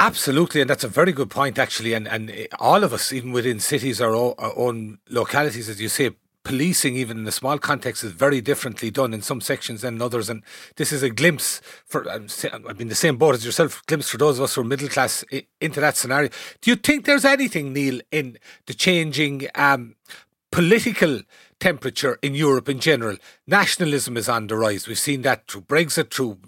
Absolutely, 0.00 0.60
and 0.60 0.68
that's 0.68 0.84
a 0.84 0.88
very 0.88 1.12
good 1.12 1.30
point, 1.30 1.58
actually. 1.58 1.94
And 1.94 2.08
and 2.08 2.48
all 2.58 2.82
of 2.84 2.92
us, 2.92 3.12
even 3.12 3.32
within 3.32 3.60
cities 3.60 4.00
or 4.00 4.34
our 4.38 4.52
own 4.56 4.98
localities, 5.08 5.68
as 5.68 5.80
you 5.80 5.88
say, 5.88 6.10
policing, 6.42 6.96
even 6.96 7.18
in 7.18 7.26
a 7.26 7.32
small 7.32 7.58
context, 7.58 8.04
is 8.04 8.12
very 8.12 8.40
differently 8.40 8.90
done 8.90 9.14
in 9.14 9.22
some 9.22 9.40
sections 9.40 9.80
than 9.80 10.02
others. 10.02 10.28
And 10.28 10.42
this 10.76 10.92
is 10.92 11.02
a 11.02 11.10
glimpse 11.10 11.60
for, 11.86 12.08
I'm 12.10 12.28
in 12.78 12.88
the 12.88 12.94
same 12.94 13.16
boat 13.16 13.34
as 13.34 13.44
yourself, 13.44 13.82
glimpse 13.86 14.10
for 14.10 14.18
those 14.18 14.38
of 14.38 14.44
us 14.44 14.54
who 14.54 14.60
are 14.60 14.64
middle 14.64 14.88
class 14.88 15.24
into 15.60 15.80
that 15.80 15.96
scenario. 15.96 16.28
Do 16.60 16.70
you 16.70 16.76
think 16.76 17.06
there's 17.06 17.24
anything, 17.24 17.72
Neil, 17.72 18.00
in 18.12 18.38
the 18.66 18.74
changing 18.74 19.48
um, 19.54 19.96
political 20.52 21.22
temperature 21.60 22.18
in 22.20 22.34
Europe 22.34 22.68
in 22.68 22.78
general? 22.78 23.16
Nationalism 23.46 24.16
is 24.18 24.28
on 24.28 24.46
the 24.48 24.56
rise. 24.56 24.86
We've 24.86 24.98
seen 24.98 25.22
that 25.22 25.48
through 25.48 25.62
Brexit, 25.62 26.12
through 26.12 26.38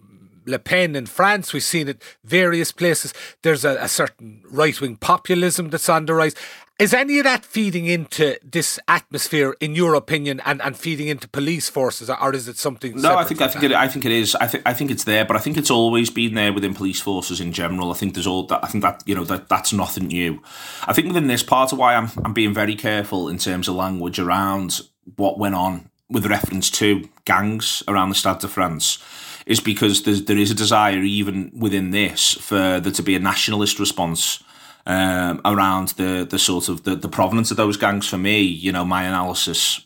Le 0.46 0.58
Pen 0.58 0.96
in 0.96 1.06
France. 1.06 1.52
We've 1.52 1.62
seen 1.62 1.88
it 1.88 2.02
various 2.24 2.72
places. 2.72 3.12
There's 3.42 3.64
a, 3.64 3.76
a 3.80 3.88
certain 3.88 4.42
right 4.50 4.80
wing 4.80 4.96
populism 4.96 5.70
that's 5.70 5.88
on 5.88 6.06
the 6.06 6.14
rise. 6.14 6.34
Is 6.78 6.92
any 6.92 7.18
of 7.18 7.24
that 7.24 7.42
feeding 7.42 7.86
into 7.86 8.36
this 8.44 8.78
atmosphere, 8.86 9.56
in 9.60 9.74
your 9.74 9.94
opinion, 9.94 10.42
and, 10.44 10.60
and 10.60 10.76
feeding 10.76 11.08
into 11.08 11.26
police 11.26 11.70
forces, 11.70 12.10
or 12.10 12.34
is 12.34 12.48
it 12.48 12.58
something? 12.58 13.00
No, 13.00 13.16
I 13.16 13.24
think 13.24 13.40
I 13.40 13.48
think 13.48 13.64
it, 13.64 13.72
I 13.72 13.88
think 13.88 14.04
it 14.04 14.12
is. 14.12 14.34
I 14.34 14.46
think 14.46 14.62
I 14.66 14.74
think 14.74 14.90
it's 14.90 15.04
there, 15.04 15.24
but 15.24 15.36
I 15.36 15.38
think 15.38 15.56
it's 15.56 15.70
always 15.70 16.10
been 16.10 16.34
there 16.34 16.52
within 16.52 16.74
police 16.74 17.00
forces 17.00 17.40
in 17.40 17.52
general. 17.52 17.92
I 17.92 17.94
think 17.94 18.12
there's 18.12 18.26
all 18.26 18.42
that. 18.48 18.62
I 18.62 18.66
think 18.66 18.82
that 18.84 19.02
you 19.06 19.14
know 19.14 19.24
that 19.24 19.48
that's 19.48 19.72
nothing 19.72 20.08
new. 20.08 20.42
I 20.86 20.92
think 20.92 21.08
within 21.08 21.28
this 21.28 21.42
part 21.42 21.72
of 21.72 21.78
why 21.78 21.94
I'm 21.94 22.10
I'm 22.22 22.34
being 22.34 22.52
very 22.52 22.74
careful 22.74 23.30
in 23.30 23.38
terms 23.38 23.68
of 23.68 23.74
language 23.74 24.18
around 24.18 24.82
what 25.16 25.38
went 25.38 25.54
on 25.54 25.88
with 26.10 26.26
reference 26.26 26.68
to 26.72 27.08
gangs 27.24 27.82
around 27.88 28.10
the 28.10 28.14
Stade 28.14 28.40
de 28.40 28.48
France 28.48 28.98
is 29.46 29.60
because 29.60 30.02
there's, 30.02 30.24
there 30.24 30.36
is 30.36 30.50
a 30.50 30.54
desire, 30.54 30.98
even 30.98 31.52
within 31.56 31.92
this, 31.92 32.34
for 32.34 32.80
there 32.80 32.92
to 32.92 33.02
be 33.02 33.14
a 33.14 33.20
nationalist 33.20 33.78
response 33.78 34.42
um, 34.86 35.40
around 35.44 35.88
the 35.90 36.26
the 36.28 36.38
sort 36.38 36.68
of 36.68 36.82
the, 36.82 36.96
the 36.96 37.08
provenance 37.08 37.50
of 37.50 37.56
those 37.56 37.76
gangs. 37.76 38.08
For 38.08 38.18
me, 38.18 38.40
you 38.40 38.72
know, 38.72 38.84
my 38.84 39.04
analysis, 39.04 39.80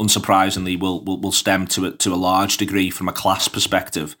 unsurprisingly, 0.00 0.78
will 0.78 1.04
will, 1.04 1.20
will 1.20 1.32
stem 1.32 1.66
to 1.68 1.84
it 1.84 1.98
to 2.00 2.12
a 2.12 2.16
large 2.16 2.56
degree 2.56 2.90
from 2.90 3.08
a 3.08 3.12
class 3.12 3.48
perspective, 3.48 4.16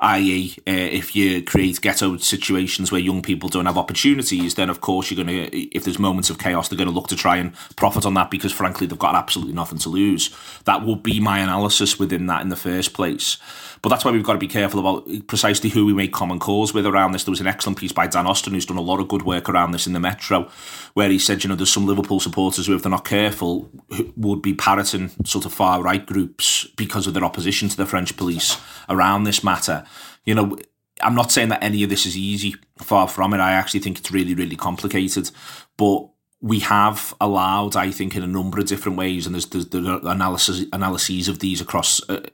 i.e., 0.00 0.54
uh, 0.66 0.70
if 0.70 1.14
you 1.14 1.42
create 1.42 1.80
ghetto 1.80 2.16
situations 2.16 2.90
where 2.90 3.00
young 3.00 3.22
people 3.22 3.48
don't 3.48 3.66
have 3.66 3.78
opportunities, 3.78 4.54
then 4.54 4.70
of 4.70 4.80
course 4.80 5.10
you're 5.10 5.24
going 5.24 5.50
to, 5.50 5.76
if 5.76 5.84
there's 5.84 5.98
moments 5.98 6.30
of 6.30 6.38
chaos, 6.38 6.68
they're 6.68 6.78
going 6.78 6.88
to 6.88 6.94
look 6.94 7.08
to 7.08 7.16
try 7.16 7.36
and 7.36 7.54
profit 7.76 8.06
on 8.06 8.14
that 8.14 8.30
because, 8.30 8.52
frankly, 8.52 8.86
they've 8.86 8.98
got 8.98 9.14
absolutely 9.14 9.54
nothing 9.54 9.78
to 9.78 9.88
lose. 9.88 10.34
That 10.64 10.84
would 10.84 11.02
be 11.02 11.20
my 11.20 11.38
analysis 11.40 11.98
within 11.98 12.26
that 12.26 12.42
in 12.42 12.48
the 12.48 12.56
first 12.56 12.94
place. 12.94 13.36
But 13.82 13.88
that's 13.88 14.04
why 14.04 14.10
we've 14.10 14.22
got 14.22 14.34
to 14.34 14.38
be 14.38 14.46
careful 14.46 14.80
about 14.80 15.26
precisely 15.26 15.70
who 15.70 15.86
we 15.86 15.94
make 15.94 16.12
common 16.12 16.38
cause 16.38 16.74
with 16.74 16.86
around 16.86 17.12
this. 17.12 17.24
There 17.24 17.32
was 17.32 17.40
an 17.40 17.46
excellent 17.46 17.78
piece 17.78 17.92
by 17.92 18.06
Dan 18.06 18.26
Austin 18.26 18.52
who's 18.52 18.66
done 18.66 18.76
a 18.76 18.82
lot 18.82 19.00
of 19.00 19.08
good 19.08 19.22
work 19.22 19.48
around 19.48 19.70
this 19.70 19.86
in 19.86 19.94
the 19.94 20.00
Metro, 20.00 20.50
where 20.92 21.08
he 21.08 21.18
said, 21.18 21.42
you 21.42 21.48
know, 21.48 21.56
there's 21.56 21.72
some 21.72 21.86
Liverpool 21.86 22.20
supporters 22.20 22.66
who, 22.66 22.74
if 22.74 22.82
they're 22.82 22.90
not 22.90 23.06
careful, 23.06 23.70
would 24.16 24.42
be 24.42 24.52
parroting 24.52 25.10
sort 25.24 25.44
of 25.44 25.52
far 25.52 25.82
right 25.82 26.04
groups 26.04 26.66
because 26.76 27.06
of 27.06 27.14
their 27.14 27.24
opposition 27.24 27.68
to 27.68 27.76
the 27.76 27.86
French 27.86 28.16
police 28.16 28.56
around 28.88 29.24
this 29.24 29.44
matter. 29.44 29.84
You 30.24 30.34
know, 30.34 30.58
I'm 31.02 31.14
not 31.14 31.32
saying 31.32 31.48
that 31.48 31.62
any 31.62 31.82
of 31.82 31.90
this 31.90 32.06
is 32.06 32.16
easy. 32.16 32.54
Far 32.78 33.08
from 33.08 33.34
it. 33.34 33.40
I 33.40 33.52
actually 33.52 33.80
think 33.80 33.98
it's 33.98 34.10
really, 34.10 34.34
really 34.34 34.56
complicated. 34.56 35.30
But 35.76 36.08
we 36.40 36.60
have 36.60 37.14
allowed, 37.20 37.76
I 37.76 37.90
think, 37.90 38.16
in 38.16 38.22
a 38.22 38.26
number 38.26 38.58
of 38.58 38.66
different 38.66 38.96
ways, 38.96 39.26
and 39.26 39.34
there's, 39.34 39.46
there's, 39.46 39.66
there's 39.68 39.86
analysis 39.86 40.64
analyses 40.72 41.28
of 41.28 41.38
these 41.38 41.60
across 41.60 42.00
uh, 42.08 42.26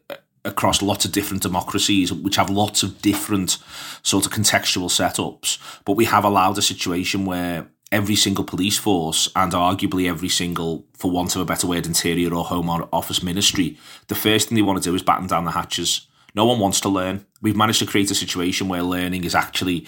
across 0.45 0.81
lots 0.81 1.05
of 1.05 1.13
different 1.13 1.43
democracies, 1.43 2.13
which 2.13 2.37
have 2.37 2.49
lots 2.49 2.83
of 2.83 3.03
different 3.03 3.59
sort 4.03 4.27
of 4.27 4.33
contextual 4.33 4.89
setups. 4.89 5.59
But 5.85 5.95
we 5.95 6.05
have 6.05 6.25
allowed 6.25 6.57
a 6.57 6.63
situation 6.63 7.27
where 7.27 7.69
every 7.97 8.15
single 8.15 8.45
police 8.45 8.79
force 8.79 9.29
and 9.35 9.53
arguably 9.53 10.09
every 10.09 10.29
single, 10.29 10.85
for 10.93 11.11
want 11.11 11.35
of 11.35 11.41
a 11.41 11.47
better 11.47 11.67
word, 11.67 11.87
interior 11.87 12.35
or 12.35 12.45
home 12.45 12.69
or 12.69 12.89
office 12.93 13.23
ministry, 13.23 13.79
the 14.09 14.15
first 14.15 14.49
thing 14.49 14.57
they 14.57 14.63
want 14.63 14.81
to 14.83 14.89
do 14.89 14.95
is 14.95 15.03
batten 15.03 15.27
down 15.27 15.47
the 15.47 15.53
hatches. 15.53 16.07
No 16.35 16.45
one 16.45 16.61
wants 16.61 16.81
to 16.83 16.91
learn. 16.91 17.25
We've 17.41 17.57
managed 17.57 17.79
to 17.79 17.87
create 17.87 18.11
a 18.11 18.15
situation 18.15 18.69
where 18.69 18.83
learning 18.83 19.25
is 19.25 19.35
actually 19.35 19.87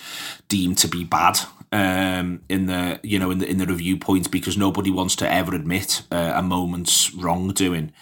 deemed 0.49 0.79
to 0.79 0.89
be 0.89 1.05
bad 1.05 1.39
um, 1.71 2.41
in 2.49 2.65
the 2.65 2.99
you 3.03 3.19
know 3.19 3.31
in 3.31 3.39
the 3.41 3.47
in 3.47 3.59
the 3.59 3.67
review 3.67 3.99
point 3.99 4.31
because 4.31 4.57
nobody 4.57 4.91
wants 4.91 5.15
to 5.17 5.31
ever 5.31 5.55
admit 5.55 6.03
uh, 6.11 6.33
a 6.35 6.43
moment's 6.43 7.13
wrongdoing 7.13 7.93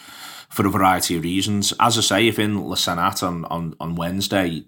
for 0.48 0.64
a 0.64 0.70
variety 0.70 1.16
of 1.16 1.24
reasons. 1.24 1.72
As 1.80 1.98
I 1.98 2.00
say, 2.02 2.28
if 2.28 2.38
in 2.38 2.68
Le 2.68 2.76
Senat 2.76 3.22
on, 3.22 3.44
on, 3.46 3.74
on 3.80 3.96
Wednesday, 3.96 4.64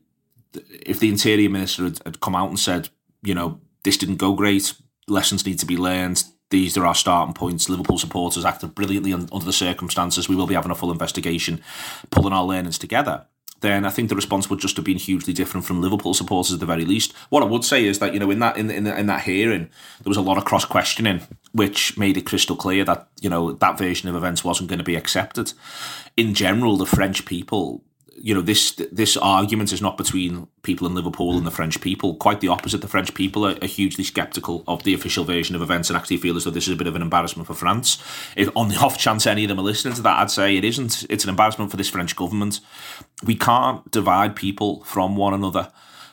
if 0.84 0.98
the 0.98 1.08
Interior 1.08 1.48
Minister 1.48 1.84
had, 1.84 2.00
had 2.04 2.20
come 2.20 2.34
out 2.34 2.48
and 2.48 2.58
said, 2.58 2.88
you 3.22 3.34
know, 3.34 3.60
this 3.84 3.96
didn't 3.96 4.16
go 4.16 4.34
great, 4.34 4.74
lessons 5.08 5.46
need 5.46 5.58
to 5.58 5.66
be 5.66 5.76
learned, 5.76 6.24
these 6.50 6.76
are 6.76 6.86
our 6.86 6.94
starting 6.94 7.34
points. 7.34 7.68
Liverpool 7.68 7.98
supporters 7.98 8.44
acted 8.44 8.74
brilliantly 8.74 9.12
under 9.12 9.44
the 9.44 9.52
circumstances. 9.52 10.28
We 10.28 10.36
will 10.36 10.46
be 10.46 10.54
having 10.54 10.70
a 10.70 10.74
full 10.74 10.92
investigation, 10.92 11.60
pulling 12.10 12.32
our 12.32 12.44
learnings 12.44 12.78
together 12.78 13.26
then 13.60 13.84
I 13.84 13.90
think 13.90 14.08
the 14.08 14.16
response 14.16 14.48
would 14.48 14.60
just 14.60 14.76
have 14.76 14.84
been 14.84 14.98
hugely 14.98 15.32
different 15.32 15.66
from 15.66 15.80
Liverpool 15.80 16.14
supporters 16.14 16.52
at 16.52 16.60
the 16.60 16.66
very 16.66 16.84
least. 16.84 17.12
What 17.28 17.42
I 17.42 17.46
would 17.46 17.64
say 17.64 17.84
is 17.84 17.98
that 17.98 18.14
you 18.14 18.20
know 18.20 18.30
in 18.30 18.38
that 18.38 18.56
in 18.56 18.70
in, 18.70 18.86
in 18.86 19.06
that 19.06 19.22
hearing 19.22 19.70
there 20.02 20.10
was 20.10 20.16
a 20.16 20.22
lot 20.22 20.38
of 20.38 20.44
cross 20.44 20.64
questioning, 20.64 21.22
which 21.52 21.96
made 21.98 22.16
it 22.16 22.26
crystal 22.26 22.56
clear 22.56 22.84
that 22.84 23.08
you 23.20 23.28
know 23.28 23.52
that 23.52 23.78
version 23.78 24.08
of 24.08 24.14
events 24.14 24.44
wasn't 24.44 24.68
going 24.68 24.78
to 24.78 24.84
be 24.84 24.96
accepted. 24.96 25.52
In 26.16 26.34
general, 26.34 26.76
the 26.76 26.86
French 26.86 27.24
people 27.24 27.82
you 28.20 28.34
know 28.34 28.40
this 28.40 28.72
this 28.92 29.16
argument 29.16 29.72
is 29.72 29.80
not 29.80 29.96
between 29.96 30.48
people 30.62 30.86
in 30.86 30.94
Liverpool 30.94 31.36
and 31.36 31.46
the 31.46 31.50
French 31.50 31.80
people. 31.80 32.16
Quite 32.16 32.40
the 32.40 32.48
opposite. 32.48 32.80
The 32.80 32.88
French 32.88 33.14
people 33.14 33.46
are, 33.46 33.56
are, 33.62 33.66
hugely 33.66 34.04
sceptical 34.04 34.64
of 34.66 34.82
the 34.82 34.94
official 34.94 35.24
version 35.24 35.54
of 35.54 35.62
events 35.62 35.88
and 35.88 35.96
actually 35.96 36.16
feel 36.16 36.36
as 36.36 36.44
though 36.44 36.50
this 36.50 36.66
is 36.66 36.74
a 36.74 36.76
bit 36.76 36.86
of 36.86 36.96
an 36.96 37.02
embarrassment 37.02 37.46
for 37.46 37.54
France. 37.54 38.02
If 38.36 38.48
on 38.56 38.68
the 38.68 38.76
off 38.76 38.98
chance 38.98 39.26
any 39.26 39.44
of 39.44 39.48
them 39.48 39.58
are 39.58 39.62
listening 39.62 39.94
to 39.94 40.02
that, 40.02 40.18
I'd 40.18 40.30
say 40.30 40.56
it 40.56 40.64
isn't. 40.64 41.06
It's 41.08 41.24
an 41.24 41.30
embarrassment 41.30 41.70
for 41.70 41.76
this 41.76 41.88
French 41.88 42.16
government. 42.16 42.60
We 43.24 43.34
can't 43.34 43.88
divide 43.90 44.36
people 44.36 44.84
from 44.84 45.16
one 45.16 45.34
another. 45.34 45.70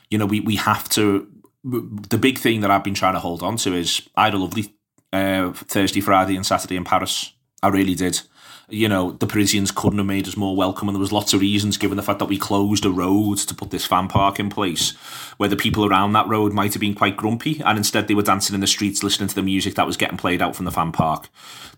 You 0.10 0.18
know, 0.18 0.26
we 0.26 0.40
we 0.40 0.56
have 0.58 0.90
to. 0.90 1.28
The 1.64 2.20
big 2.20 2.38
thing 2.38 2.62
that 2.62 2.70
I've 2.70 2.84
been 2.84 2.94
trying 2.94 3.16
to 3.16 3.20
hold 3.20 3.42
on 3.42 3.58
to 3.58 3.74
is 3.74 4.08
I 4.16 4.26
had 4.26 4.36
a 4.36 4.38
lovely 4.38 4.76
uh, 5.12 5.52
Thursday, 5.54 6.02
Friday, 6.02 6.36
and 6.36 6.46
Saturday 6.46 6.76
in 6.76 6.84
Paris. 6.84 7.34
I 7.64 7.70
really 7.70 7.96
did 7.96 8.22
you 8.70 8.90
know, 8.90 9.12
the 9.12 9.28
Parisians 9.28 9.72
couldn't 9.72 10.00
have 10.00 10.08
made 10.08 10.28
us 10.28 10.38
more 10.38 10.56
welcome. 10.56 10.88
And 10.88 10.96
there 10.96 11.02
was 11.02 11.12
lots 11.12 11.34
of 11.34 11.42
reasons, 11.42 11.78
given 11.78 11.98
the 11.98 12.04
fact 12.04 12.20
that 12.20 12.26
we 12.26 12.38
closed 12.38 12.86
a 12.86 12.90
road 12.90 13.38
to 13.40 13.56
put 13.56 13.72
this 13.72 13.86
fan 13.86 14.08
park 14.08 14.40
in 14.40 14.50
place, 14.50 14.92
where 15.38 15.50
the 15.50 15.56
people 15.56 15.86
around 15.86 16.14
that 16.14 16.28
road 16.28 16.54
might 16.54 16.74
have 16.74 16.82
been 16.82 16.96
quite 16.96 17.18
grumpy, 17.18 17.62
and 17.64 17.78
instead 17.78 18.08
they 18.08 18.16
were 18.16 18.24
dancing 18.24 18.56
in 18.56 18.62
the 18.62 18.68
streets, 18.68 19.04
listening 19.04 19.30
to 19.30 19.36
the 19.36 19.44
music 19.44 19.76
that 19.76 19.88
was 19.88 19.98
getting 19.98 20.18
played 20.18 20.42
out 20.42 20.56
from 20.56 20.66
the 20.66 20.72
fan 20.72 20.92
park. 20.92 21.30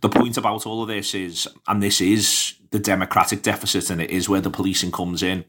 The 0.01 0.09
point 0.09 0.37
about 0.37 0.65
all 0.65 0.81
of 0.81 0.87
this 0.87 1.13
is, 1.13 1.47
and 1.67 1.83
this 1.83 1.99
is 1.99 2.53
the 2.71 2.79
democratic 2.79 3.41
deficit, 3.41 3.89
and 3.89 4.01
it 4.01 4.09
is 4.09 4.29
where 4.29 4.41
the 4.41 4.49
policing 4.49 4.91
comes 4.91 5.23
in. 5.23 5.45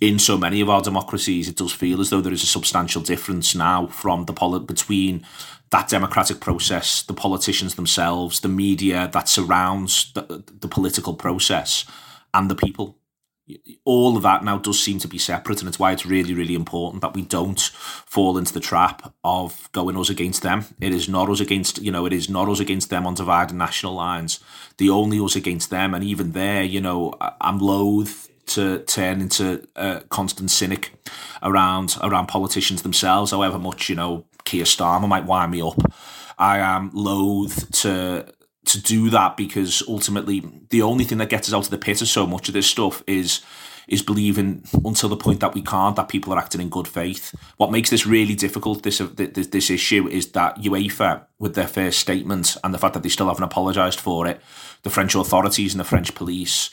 In 0.00 0.20
so 0.20 0.38
many 0.38 0.60
of 0.60 0.70
our 0.70 0.80
democracies, 0.80 1.48
it 1.48 1.56
does 1.56 1.72
feel 1.72 2.00
as 2.00 2.10
though 2.10 2.20
there 2.20 2.32
is 2.32 2.44
a 2.44 2.46
substantial 2.46 3.02
difference 3.02 3.56
now 3.56 3.88
from 3.88 4.26
the 4.26 4.32
polit 4.32 4.64
between 4.64 5.26
that 5.70 5.88
democratic 5.88 6.40
process, 6.40 7.02
the 7.02 7.14
politicians 7.14 7.74
themselves, 7.74 8.40
the 8.40 8.48
media 8.48 9.08
that 9.12 9.28
surrounds 9.28 10.12
the, 10.14 10.44
the 10.60 10.68
political 10.68 11.14
process, 11.14 11.84
and 12.32 12.50
the 12.50 12.54
people 12.54 12.98
all 13.84 14.16
of 14.16 14.22
that 14.22 14.44
now 14.44 14.58
does 14.58 14.82
seem 14.82 14.98
to 14.98 15.08
be 15.08 15.18
separate, 15.18 15.60
and 15.60 15.68
it's 15.68 15.78
why 15.78 15.92
it's 15.92 16.04
really, 16.04 16.34
really 16.34 16.54
important 16.54 17.00
that 17.02 17.14
we 17.14 17.22
don't 17.22 17.60
fall 17.60 18.36
into 18.36 18.52
the 18.52 18.60
trap 18.60 19.14
of 19.24 19.70
going 19.72 19.96
us 19.96 20.10
against 20.10 20.42
them. 20.42 20.66
It 20.80 20.92
is 20.92 21.08
not 21.08 21.30
us 21.30 21.40
against, 21.40 21.80
you 21.80 21.90
know, 21.90 22.04
it 22.04 22.12
is 22.12 22.28
not 22.28 22.48
us 22.48 22.60
against 22.60 22.90
them 22.90 23.06
on 23.06 23.14
divided 23.14 23.56
national 23.56 23.94
lines. 23.94 24.40
The 24.76 24.90
only 24.90 25.18
us 25.18 25.34
against 25.34 25.70
them, 25.70 25.94
and 25.94 26.04
even 26.04 26.32
there, 26.32 26.62
you 26.62 26.80
know, 26.80 27.14
I'm 27.40 27.58
loath 27.58 28.28
to 28.48 28.80
turn 28.80 29.20
into 29.20 29.66
a 29.76 30.02
constant 30.08 30.50
cynic 30.50 30.92
around 31.42 31.96
around 32.02 32.26
politicians 32.26 32.82
themselves. 32.82 33.30
However 33.30 33.58
much 33.58 33.88
you 33.88 33.94
know, 33.94 34.24
Keir 34.48 34.64
Starmer 34.64 35.08
might 35.08 35.26
wind 35.26 35.52
me 35.52 35.60
up. 35.60 35.78
I 36.38 36.58
am 36.58 36.90
loath 36.94 37.70
to 37.82 38.32
to 38.64 38.82
do 38.82 39.08
that 39.10 39.36
because 39.36 39.82
ultimately 39.88 40.42
the 40.70 40.82
only 40.82 41.04
thing 41.04 41.18
that 41.18 41.30
gets 41.30 41.48
us 41.48 41.54
out 41.54 41.64
of 41.64 41.70
the 41.70 41.78
pit 41.78 42.02
of 42.02 42.08
so 42.08 42.26
much 42.26 42.48
of 42.48 42.54
this 42.54 42.66
stuff 42.66 43.02
is 43.06 43.40
is 43.88 44.02
believing 44.02 44.62
until 44.84 45.08
the 45.08 45.16
point 45.16 45.40
that 45.40 45.54
we 45.54 45.62
can't 45.62 45.96
that 45.96 46.10
people 46.10 46.32
are 46.34 46.38
acting 46.38 46.60
in 46.60 46.68
good 46.68 46.86
faith. 46.86 47.34
What 47.56 47.72
makes 47.72 47.88
this 47.88 48.06
really 48.06 48.34
difficult, 48.34 48.82
this 48.82 48.98
this, 48.98 49.46
this 49.48 49.70
issue, 49.70 50.06
is 50.08 50.32
that 50.32 50.58
UEFA, 50.58 51.24
with 51.38 51.54
their 51.54 51.66
first 51.66 51.98
statement 51.98 52.56
and 52.62 52.72
the 52.72 52.78
fact 52.78 52.94
that 52.94 53.02
they 53.02 53.08
still 53.08 53.28
haven't 53.28 53.44
apologised 53.44 54.00
for 54.00 54.26
it, 54.26 54.40
the 54.82 54.90
French 54.90 55.14
authorities 55.14 55.72
and 55.72 55.80
the 55.80 55.84
French 55.84 56.14
police, 56.14 56.70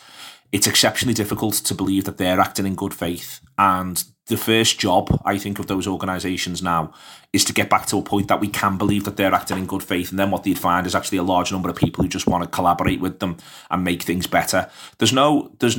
it's 0.52 0.68
exceptionally 0.68 1.14
difficult 1.14 1.56
to 1.56 1.74
believe 1.74 2.04
that 2.04 2.18
they're 2.18 2.40
acting 2.40 2.66
in 2.66 2.76
good 2.76 2.94
faith. 2.94 3.40
And 3.58 4.04
the 4.28 4.38
first 4.38 4.80
job, 4.80 5.22
I 5.24 5.38
think, 5.38 5.60
of 5.60 5.68
those 5.68 5.88
organisations 5.88 6.64
now 6.64 6.94
is 7.32 7.46
to 7.46 7.54
get 7.54 7.70
back 7.70 7.86
to 7.88 7.98
a 7.98 8.02
point 8.02 8.28
that 8.28 8.40
we 8.40 8.48
can 8.48 8.78
believe 8.78 9.04
that 9.06 9.18
they're 9.18 9.34
acting 9.34 9.58
in 9.58 9.68
good 9.68 9.84
faith. 9.84 10.10
And 10.10 10.18
then 10.18 10.32
what 10.32 10.44
they'd 10.44 10.58
find 10.58 10.88
is 10.88 10.96
actually 10.96 11.20
a 11.20 11.24
large 11.24 11.52
number 11.52 11.70
of 11.70 11.76
people 11.76 12.04
who 12.04 12.10
just 12.10 12.26
want 12.26 12.44
to 12.44 12.50
collaborate 12.50 13.00
with 13.00 13.20
them 13.20 13.38
and 13.70 13.84
make 13.84 14.02
things 14.02 14.26
better. 14.26 14.70
There's 14.98 15.14
no, 15.14 15.52
there's, 15.60 15.78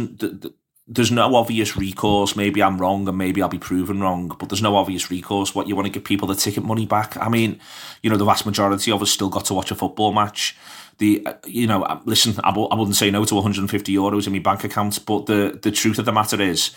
there's 0.87 1.11
no 1.11 1.35
obvious 1.35 1.77
recourse. 1.77 2.37
Maybe 2.37 2.63
I'm 2.63 2.79
wrong 2.79 3.09
and 3.09 3.19
maybe 3.19 3.43
I'll 3.43 3.49
be 3.49 3.59
proven 3.59 4.01
wrong, 4.01 4.29
but 4.39 4.49
there's 4.49 4.63
no 4.63 4.77
obvious 4.77 5.11
recourse. 5.11 5.53
What 5.53 5.67
you 5.67 5.75
want 5.75 5.87
to 5.87 5.93
give 5.93 6.05
people 6.05 6.29
the 6.29 6.37
ticket 6.37 6.63
money 6.63 6.87
back? 6.87 7.17
I 7.17 7.29
mean, 7.29 7.59
you 8.03 8.11
know, 8.11 8.17
the 8.17 8.25
vast 8.25 8.47
majority 8.47 8.93
of 8.93 9.03
us 9.03 9.11
still 9.11 9.29
got 9.29 9.47
to 9.47 9.55
watch 9.55 9.73
a 9.73 9.75
football 9.75 10.13
match 10.13 10.57
the 10.99 11.27
you 11.47 11.67
know 11.67 11.85
um, 11.85 12.01
listen 12.07 12.35
I 12.43 12.49
w- 12.49 12.69
I 12.69 12.75
wouldn't 12.75 12.97
say 12.97 13.11
no 13.11 13.23
to 13.27 13.35
150 13.35 13.95
euros 13.95 14.27
in 14.27 14.33
my 14.33 14.39
bank 14.39 14.65
account 14.65 15.05
but 15.05 15.27
the 15.27 15.59
the 15.61 15.71
truth 15.71 15.99
of 15.99 16.07
the 16.07 16.13
matter 16.13 16.41
is 16.41 16.71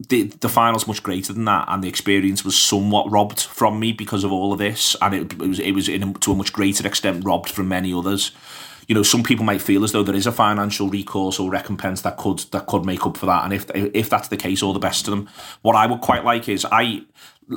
the 0.00 0.24
the 0.40 0.48
final's 0.48 0.86
much 0.86 1.02
greater 1.02 1.32
than 1.32 1.44
that, 1.44 1.66
and 1.68 1.82
the 1.82 1.88
experience 1.88 2.44
was 2.44 2.58
somewhat 2.58 3.10
robbed 3.10 3.40
from 3.40 3.78
me 3.78 3.92
because 3.92 4.24
of 4.24 4.32
all 4.32 4.52
of 4.52 4.58
this, 4.58 4.96
and 5.00 5.14
it, 5.14 5.32
it 5.32 5.38
was 5.38 5.60
it 5.60 5.72
was 5.72 5.88
in, 5.88 6.14
to 6.14 6.32
a 6.32 6.36
much 6.36 6.52
greater 6.52 6.86
extent 6.86 7.24
robbed 7.24 7.50
from 7.50 7.68
many 7.68 7.92
others. 7.92 8.32
You 8.88 8.94
know, 8.94 9.02
some 9.02 9.22
people 9.22 9.44
might 9.44 9.62
feel 9.62 9.84
as 9.84 9.92
though 9.92 10.02
there 10.02 10.14
is 10.14 10.26
a 10.26 10.32
financial 10.32 10.88
recourse 10.88 11.38
or 11.38 11.50
recompense 11.50 12.02
that 12.02 12.16
could 12.16 12.40
that 12.52 12.66
could 12.66 12.84
make 12.84 13.06
up 13.06 13.16
for 13.16 13.26
that, 13.26 13.44
and 13.44 13.52
if 13.52 13.70
if 13.74 14.10
that's 14.10 14.28
the 14.28 14.36
case, 14.36 14.62
all 14.62 14.72
the 14.72 14.78
best 14.78 15.04
to 15.04 15.10
them. 15.10 15.28
What 15.62 15.76
I 15.76 15.86
would 15.86 16.00
quite 16.00 16.24
like 16.24 16.48
is 16.48 16.66
I 16.70 17.04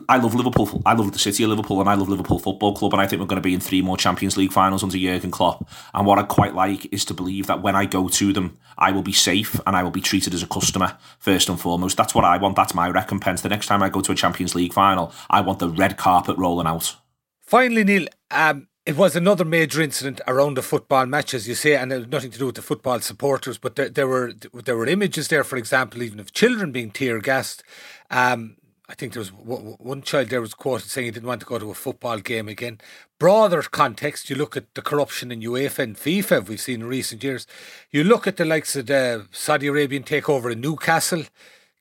I 0.10 0.18
love 0.18 0.36
Liverpool. 0.36 0.82
I 0.86 0.94
love 0.94 1.12
the 1.12 1.20
city 1.20 1.44
of 1.44 1.50
Liverpool, 1.50 1.80
and 1.80 1.90
I 1.90 1.94
love 1.94 2.10
Liverpool 2.10 2.40
Football 2.40 2.76
Club. 2.76 2.94
And 2.94 3.02
I 3.02 3.08
think 3.08 3.20
we're 3.20 3.28
going 3.28 3.42
to 3.42 3.48
be 3.48 3.54
in 3.54 3.60
three 3.60 3.82
more 3.82 3.98
Champions 3.98 4.36
League 4.36 4.52
finals 4.52 4.84
under 4.84 4.98
Jurgen 4.98 5.32
Klopp. 5.32 5.68
And 5.94 6.06
what 6.06 6.20
I 6.20 6.24
quite 6.24 6.54
like 6.54 6.92
is 6.94 7.06
to 7.06 7.14
believe 7.14 7.48
that 7.48 7.62
when 7.62 7.76
I 7.76 7.86
go 7.86 8.10
to 8.10 8.34
them, 8.34 8.58
I 8.78 8.92
will 8.92 9.02
be 9.02 9.14
safe 9.14 9.60
and 9.66 9.76
I 9.76 9.84
will 9.84 9.92
be 9.92 10.02
treated 10.02 10.34
as 10.34 10.44
a 10.44 10.48
customer 10.48 10.98
first 11.20 11.50
and 11.50 11.60
foremost. 11.60 11.96
That's 11.96 12.14
what 12.14 12.26
I 12.26 12.38
want. 12.38 12.56
That's 12.56 12.74
my 12.74 12.90
recompense. 12.90 13.42
The 13.42 13.50
next 13.50 13.68
time 13.68 13.82
I 13.82 13.90
go 13.90 14.02
to 14.02 14.12
a 14.12 14.16
Champions 14.16 14.56
League 14.56 14.74
final, 14.74 15.14
I 15.30 15.42
want 15.42 15.60
the 15.60 15.70
red 15.70 15.98
carpet 15.98 16.38
rolling 16.38 16.68
out. 16.68 16.96
Finally, 17.42 17.86
Neil, 17.86 18.08
um, 18.32 18.67
it 18.88 18.96
was 18.96 19.18
another 19.18 19.44
major 19.44 19.82
incident 19.82 20.22
around 20.28 20.54
the 20.54 20.62
football 20.62 21.06
match, 21.06 21.34
as 21.34 21.46
you 21.46 21.56
say, 21.56 21.76
and 21.76 21.92
it 21.92 22.00
had 22.00 22.12
nothing 22.12 22.32
to 22.32 22.40
do 22.40 22.46
with 22.46 22.56
the 22.56 22.62
football 22.62 23.02
supporters. 23.02 23.58
But 23.58 23.76
there, 23.76 23.90
there 23.90 24.08
were 24.08 24.32
there 24.54 24.78
were 24.78 24.88
images 24.88 25.28
there, 25.28 25.44
for 25.44 25.58
example, 25.58 26.02
even 26.02 26.22
of 26.22 26.32
children 26.32 26.72
being 26.72 26.92
tear 26.92 27.20
gassed. 27.20 27.64
Um, 28.10 28.56
I 28.88 28.96
think 28.96 29.12
there 29.12 29.20
was 29.20 29.34
one 29.34 30.04
child 30.04 30.30
there 30.30 30.40
was 30.40 30.54
quoted 30.54 30.88
saying 30.90 31.04
he 31.04 31.12
didn't 31.12 31.28
want 31.28 31.42
to 31.42 31.46
go 31.46 31.60
to 31.60 31.70
a 31.70 31.74
football 31.74 32.20
game 32.20 32.48
again. 32.48 32.80
Broader 33.20 33.62
context, 33.64 34.30
you 34.30 34.38
look 34.38 34.56
at 34.56 34.74
the 34.74 34.82
corruption 34.82 35.34
in 35.34 35.42
UEFA 35.42 35.80
and 35.80 35.98
FIFA 35.98 36.48
we've 36.48 36.62
seen 36.62 36.80
in 36.80 36.88
recent 36.88 37.22
years. 37.26 37.46
You 37.92 38.06
look 38.06 38.26
at 38.26 38.38
the 38.38 38.46
likes 38.46 38.78
of 38.78 38.86
the 38.86 39.28
Saudi 39.32 39.68
Arabian 39.68 40.04
takeover 40.04 40.50
in 40.50 40.62
Newcastle, 40.62 41.24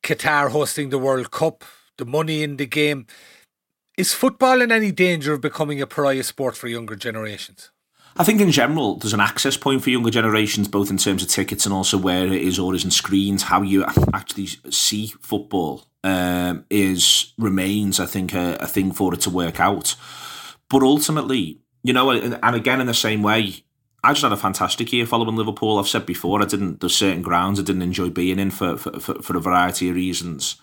Qatar 0.03 0.51
hosting 0.51 0.91
the 0.91 0.99
World 0.99 1.31
Cup, 1.31 1.63
the 1.99 2.05
money 2.05 2.43
in 2.43 2.57
the 2.57 2.67
game. 2.67 3.07
Is 3.97 4.13
football 4.13 4.61
in 4.61 4.71
any 4.71 4.93
danger 4.93 5.33
of 5.33 5.41
becoming 5.41 5.81
a 5.81 5.87
pariah 5.87 6.23
sport 6.23 6.55
for 6.55 6.69
younger 6.69 6.97
generations? 6.97 7.71
I 8.19 8.25
think 8.25 8.43
in 8.43 8.51
general, 8.51 8.97
there's 8.97 9.15
an 9.15 9.21
access 9.21 9.57
point 9.57 9.83
for 9.83 9.89
younger 9.89 10.11
generations, 10.11 10.69
both 10.69 10.91
in 10.91 10.99
terms 10.99 11.23
of 11.23 11.31
tickets 11.31 11.65
and 11.65 11.73
also 11.75 11.97
where 11.97 12.27
it 12.27 12.43
is 12.43 12.59
or 12.59 12.75
isn't 12.75 12.91
screens, 12.91 13.45
how 13.45 13.63
you 13.63 13.87
actually 14.13 14.49
see 14.71 15.07
football 15.23 15.87
um, 16.05 16.67
is 16.69 17.33
remains, 17.39 17.99
I 17.99 18.05
think, 18.05 18.35
a, 18.35 18.59
a, 18.61 18.67
thing 18.67 18.93
for 18.93 19.15
it 19.15 19.21
to 19.23 19.31
work 19.31 19.61
out. 19.61 19.97
But 20.69 20.83
ultimately, 20.83 21.61
you 21.83 21.95
know, 21.95 22.11
and, 22.11 22.39
and 22.43 22.55
again 22.55 22.83
in 22.83 22.87
the 22.87 22.95
same 22.95 23.23
way, 23.23 23.65
I 24.05 24.13
just 24.13 24.23
had 24.23 24.33
a 24.33 24.37
fantastic 24.37 24.93
year 24.93 25.07
following 25.07 25.37
Liverpool. 25.37 25.79
I've 25.79 25.89
said 25.89 26.05
before, 26.05 26.43
I 26.43 26.45
didn't. 26.45 26.81
There's 26.81 26.95
certain 26.95 27.23
grounds 27.23 27.59
I 27.59 27.63
didn't 27.63 27.83
enjoy 27.83 28.11
being 28.11 28.39
in 28.39 28.51
for 28.51 28.77
for, 28.77 29.01
for, 29.01 29.23
for 29.23 29.37
a 29.39 29.41
variety 29.41 29.89
of 29.89 29.97
reasons. 29.97 30.57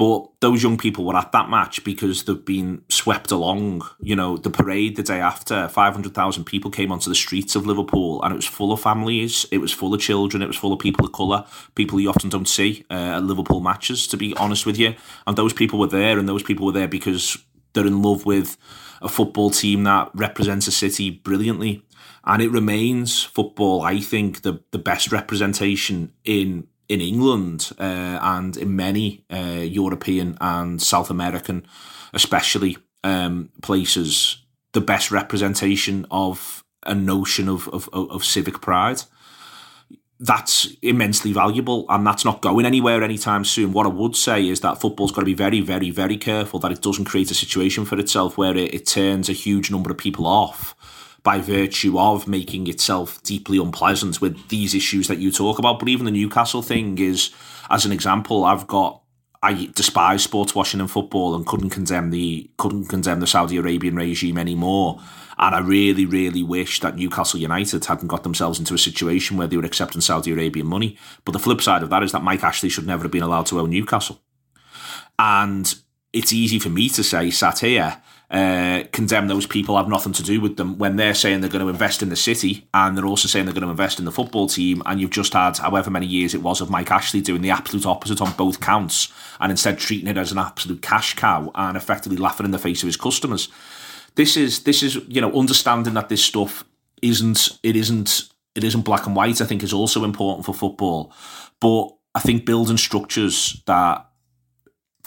But 0.00 0.30
those 0.40 0.62
young 0.62 0.78
people 0.78 1.04
were 1.04 1.14
at 1.14 1.30
that 1.32 1.50
match 1.50 1.84
because 1.84 2.24
they've 2.24 2.42
been 2.42 2.82
swept 2.88 3.30
along. 3.30 3.86
You 4.00 4.16
know, 4.16 4.38
the 4.38 4.48
parade 4.48 4.96
the 4.96 5.02
day 5.02 5.20
after, 5.20 5.68
500,000 5.68 6.44
people 6.44 6.70
came 6.70 6.90
onto 6.90 7.10
the 7.10 7.14
streets 7.14 7.54
of 7.54 7.66
Liverpool 7.66 8.22
and 8.22 8.32
it 8.32 8.36
was 8.36 8.46
full 8.46 8.72
of 8.72 8.80
families, 8.80 9.44
it 9.52 9.58
was 9.58 9.74
full 9.74 9.92
of 9.92 10.00
children, 10.00 10.42
it 10.42 10.46
was 10.46 10.56
full 10.56 10.72
of 10.72 10.78
people 10.78 11.04
of 11.04 11.12
colour, 11.12 11.44
people 11.74 12.00
you 12.00 12.08
often 12.08 12.30
don't 12.30 12.48
see 12.48 12.82
uh, 12.90 13.16
at 13.16 13.24
Liverpool 13.24 13.60
matches, 13.60 14.06
to 14.06 14.16
be 14.16 14.34
honest 14.36 14.64
with 14.64 14.78
you. 14.78 14.94
And 15.26 15.36
those 15.36 15.52
people 15.52 15.78
were 15.78 15.86
there, 15.86 16.18
and 16.18 16.26
those 16.26 16.42
people 16.42 16.64
were 16.64 16.72
there 16.72 16.88
because 16.88 17.36
they're 17.74 17.86
in 17.86 18.00
love 18.00 18.24
with 18.24 18.56
a 19.02 19.08
football 19.10 19.50
team 19.50 19.84
that 19.84 20.10
represents 20.14 20.66
a 20.66 20.72
city 20.72 21.10
brilliantly. 21.10 21.84
And 22.24 22.40
it 22.40 22.50
remains 22.50 23.22
football, 23.22 23.82
I 23.82 24.00
think, 24.00 24.40
the, 24.40 24.62
the 24.70 24.78
best 24.78 25.12
representation 25.12 26.14
in 26.24 26.68
in 26.90 27.00
England 27.00 27.70
uh, 27.78 28.18
and 28.20 28.56
in 28.56 28.74
many 28.74 29.24
uh, 29.32 29.62
European 29.62 30.36
and 30.40 30.82
South 30.82 31.08
American, 31.08 31.64
especially 32.12 32.76
um, 33.04 33.50
places, 33.62 34.44
the 34.72 34.80
best 34.80 35.12
representation 35.12 36.04
of 36.10 36.64
a 36.84 36.94
notion 36.94 37.48
of, 37.48 37.68
of, 37.68 37.88
of 37.92 38.24
civic 38.24 38.60
pride. 38.60 39.02
That's 40.18 40.66
immensely 40.82 41.32
valuable, 41.32 41.86
and 41.88 42.04
that's 42.04 42.24
not 42.24 42.42
going 42.42 42.66
anywhere 42.66 43.04
anytime 43.04 43.44
soon. 43.44 43.72
What 43.72 43.86
I 43.86 43.90
would 43.90 44.16
say 44.16 44.48
is 44.48 44.60
that 44.60 44.80
football's 44.80 45.12
got 45.12 45.20
to 45.20 45.26
be 45.26 45.32
very, 45.34 45.60
very, 45.60 45.90
very 45.90 46.18
careful 46.18 46.58
that 46.58 46.72
it 46.72 46.82
doesn't 46.82 47.06
create 47.06 47.30
a 47.30 47.34
situation 47.34 47.84
for 47.84 47.98
itself 47.98 48.36
where 48.36 48.56
it, 48.56 48.74
it 48.74 48.86
turns 48.86 49.28
a 49.28 49.32
huge 49.32 49.70
number 49.70 49.90
of 49.92 49.96
people 49.96 50.26
off 50.26 50.74
by 51.22 51.40
virtue 51.40 51.98
of 51.98 52.26
making 52.26 52.66
itself 52.66 53.22
deeply 53.22 53.58
unpleasant 53.58 54.20
with 54.20 54.48
these 54.48 54.74
issues 54.74 55.08
that 55.08 55.18
you 55.18 55.30
talk 55.30 55.58
about. 55.58 55.78
But 55.78 55.88
even 55.88 56.06
the 56.06 56.10
Newcastle 56.10 56.62
thing 56.62 56.98
is, 56.98 57.30
as 57.68 57.84
an 57.84 57.92
example, 57.92 58.44
I've 58.44 58.66
got 58.66 59.02
I 59.42 59.70
despise 59.74 60.22
sports 60.22 60.54
washing 60.54 60.80
in 60.80 60.86
football 60.86 61.34
and 61.34 61.46
couldn't 61.46 61.70
condemn 61.70 62.10
the 62.10 62.50
couldn't 62.58 62.86
condemn 62.86 63.20
the 63.20 63.26
Saudi 63.26 63.56
Arabian 63.56 63.96
regime 63.96 64.36
anymore. 64.36 65.00
And 65.38 65.54
I 65.54 65.60
really, 65.60 66.04
really 66.04 66.42
wish 66.42 66.80
that 66.80 66.96
Newcastle 66.96 67.40
United 67.40 67.86
hadn't 67.86 68.08
got 68.08 68.24
themselves 68.24 68.58
into 68.58 68.74
a 68.74 68.78
situation 68.78 69.38
where 69.38 69.46
they 69.46 69.56
were 69.56 69.64
accepting 69.64 70.02
Saudi 70.02 70.32
Arabian 70.32 70.66
money. 70.66 70.98
But 71.24 71.32
the 71.32 71.38
flip 71.38 71.62
side 71.62 71.82
of 71.82 71.88
that 71.88 72.02
is 72.02 72.12
that 72.12 72.22
Mike 72.22 72.44
Ashley 72.44 72.68
should 72.68 72.86
never 72.86 73.04
have 73.04 73.10
been 73.10 73.22
allowed 73.22 73.46
to 73.46 73.58
own 73.58 73.70
Newcastle. 73.70 74.20
And 75.18 75.74
it's 76.12 76.34
easy 76.34 76.58
for 76.58 76.68
me 76.68 76.90
to 76.90 77.02
say, 77.02 77.30
sat 77.30 77.60
here, 77.60 78.02
uh, 78.30 78.84
condemn 78.92 79.26
those 79.26 79.46
people 79.46 79.76
have 79.76 79.88
nothing 79.88 80.12
to 80.12 80.22
do 80.22 80.40
with 80.40 80.56
them 80.56 80.78
when 80.78 80.94
they're 80.94 81.14
saying 81.14 81.40
they're 81.40 81.50
going 81.50 81.64
to 81.64 81.68
invest 81.68 82.00
in 82.00 82.10
the 82.10 82.16
city 82.16 82.68
and 82.72 82.96
they're 82.96 83.06
also 83.06 83.26
saying 83.26 83.44
they're 83.44 83.52
going 83.52 83.64
to 83.64 83.70
invest 83.70 83.98
in 83.98 84.04
the 84.04 84.12
football 84.12 84.46
team 84.46 84.82
and 84.86 85.00
you've 85.00 85.10
just 85.10 85.32
had 85.32 85.56
however 85.58 85.90
many 85.90 86.06
years 86.06 86.32
it 86.32 86.42
was 86.42 86.60
of 86.60 86.70
Mike 86.70 86.92
Ashley 86.92 87.20
doing 87.20 87.42
the 87.42 87.50
absolute 87.50 87.86
opposite 87.86 88.20
on 88.20 88.32
both 88.34 88.60
counts 88.60 89.12
and 89.40 89.50
instead 89.50 89.78
treating 89.78 90.06
it 90.06 90.16
as 90.16 90.30
an 90.30 90.38
absolute 90.38 90.80
cash 90.80 91.14
cow 91.16 91.50
and 91.56 91.76
effectively 91.76 92.16
laughing 92.16 92.46
in 92.46 92.52
the 92.52 92.58
face 92.58 92.84
of 92.84 92.86
his 92.86 92.96
customers. 92.96 93.48
This 94.14 94.36
is 94.36 94.62
this 94.62 94.84
is 94.84 94.96
you 95.08 95.20
know 95.20 95.32
understanding 95.32 95.94
that 95.94 96.08
this 96.08 96.24
stuff 96.24 96.64
isn't 97.02 97.58
it 97.64 97.74
isn't 97.74 98.28
it 98.54 98.62
isn't 98.62 98.82
black 98.82 99.06
and 99.06 99.16
white 99.16 99.40
I 99.40 99.44
think 99.44 99.64
is 99.64 99.72
also 99.72 100.04
important 100.04 100.46
for 100.46 100.54
football. 100.54 101.12
But 101.58 101.88
I 102.14 102.20
think 102.20 102.46
building 102.46 102.76
structures 102.76 103.60
that 103.66 104.06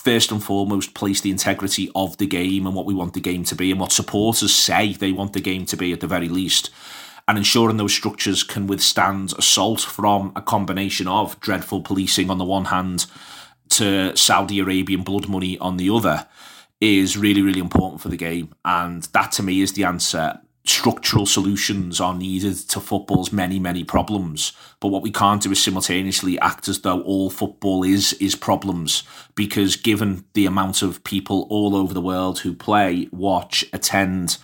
first 0.04 0.32
and 0.32 0.44
foremost 0.44 0.94
place 0.94 1.22
the 1.22 1.32
integrity 1.32 1.90
of 1.96 2.18
the 2.18 2.28
game 2.28 2.66
and 2.66 2.76
what 2.76 2.86
we 2.86 2.94
want 2.94 3.14
the 3.14 3.22
game 3.22 3.44
to 3.44 3.56
be 3.56 3.72
and 3.72 3.80
what 3.80 3.92
supporters 3.92 4.54
say 4.54 4.94
they 4.94 5.12
want 5.12 5.34
the 5.34 5.40
game 5.40 5.66
to 5.66 5.78
be 5.78 5.94
at 5.94 6.02
the 6.02 6.08
very 6.08 6.28
least 6.28 6.70
and 7.28 7.38
ensuring 7.38 7.78
those 7.78 7.94
structures 7.94 8.44
can 8.44 8.68
withstand 8.68 9.34
assault 9.38 9.82
from 9.82 10.32
a 10.36 10.42
combination 10.42 11.08
of 11.08 11.40
dreadful 11.40 11.82
policing 11.82 12.30
on 12.30 12.38
the 12.38 12.46
one 12.46 12.66
hand 12.66 13.06
to 13.70 14.16
Saudi 14.16 14.60
Arabian 14.60 15.04
blood 15.04 15.30
money 15.30 15.58
on 15.60 15.78
the 15.78 15.90
other 15.90 16.28
is 16.82 17.18
really, 17.18 17.42
really 17.42 17.62
important 17.62 18.02
for 18.02 18.10
the 18.10 18.18
game. 18.18 18.54
And 18.66 19.04
that 19.14 19.32
to 19.34 19.44
me 19.44 19.62
is 19.62 19.74
the 19.74 19.86
answer. 19.86 20.42
Structural 20.66 21.26
solutions 21.26 22.00
are 22.00 22.16
needed 22.16 22.56
to 22.70 22.80
football's 22.80 23.34
many, 23.34 23.60
many 23.60 23.84
problems. 23.84 24.54
But 24.80 24.90
what 24.90 25.02
we 25.02 25.12
can't 25.12 25.42
do 25.42 25.52
is 25.52 25.62
simultaneously 25.62 26.40
act 26.40 26.70
as 26.70 26.82
though 26.82 27.02
all 27.02 27.30
football 27.30 27.84
is 27.84 28.14
is 28.14 28.36
problems. 28.36 29.04
Because 29.36 29.76
given 29.76 30.24
the 30.34 30.46
amount 30.46 30.82
of 30.82 31.04
people 31.04 31.48
all 31.50 31.76
over 31.76 31.94
the 31.94 32.00
world 32.00 32.40
who 32.40 32.54
play, 32.54 33.10
watch, 33.12 33.66
attend, 33.74 34.38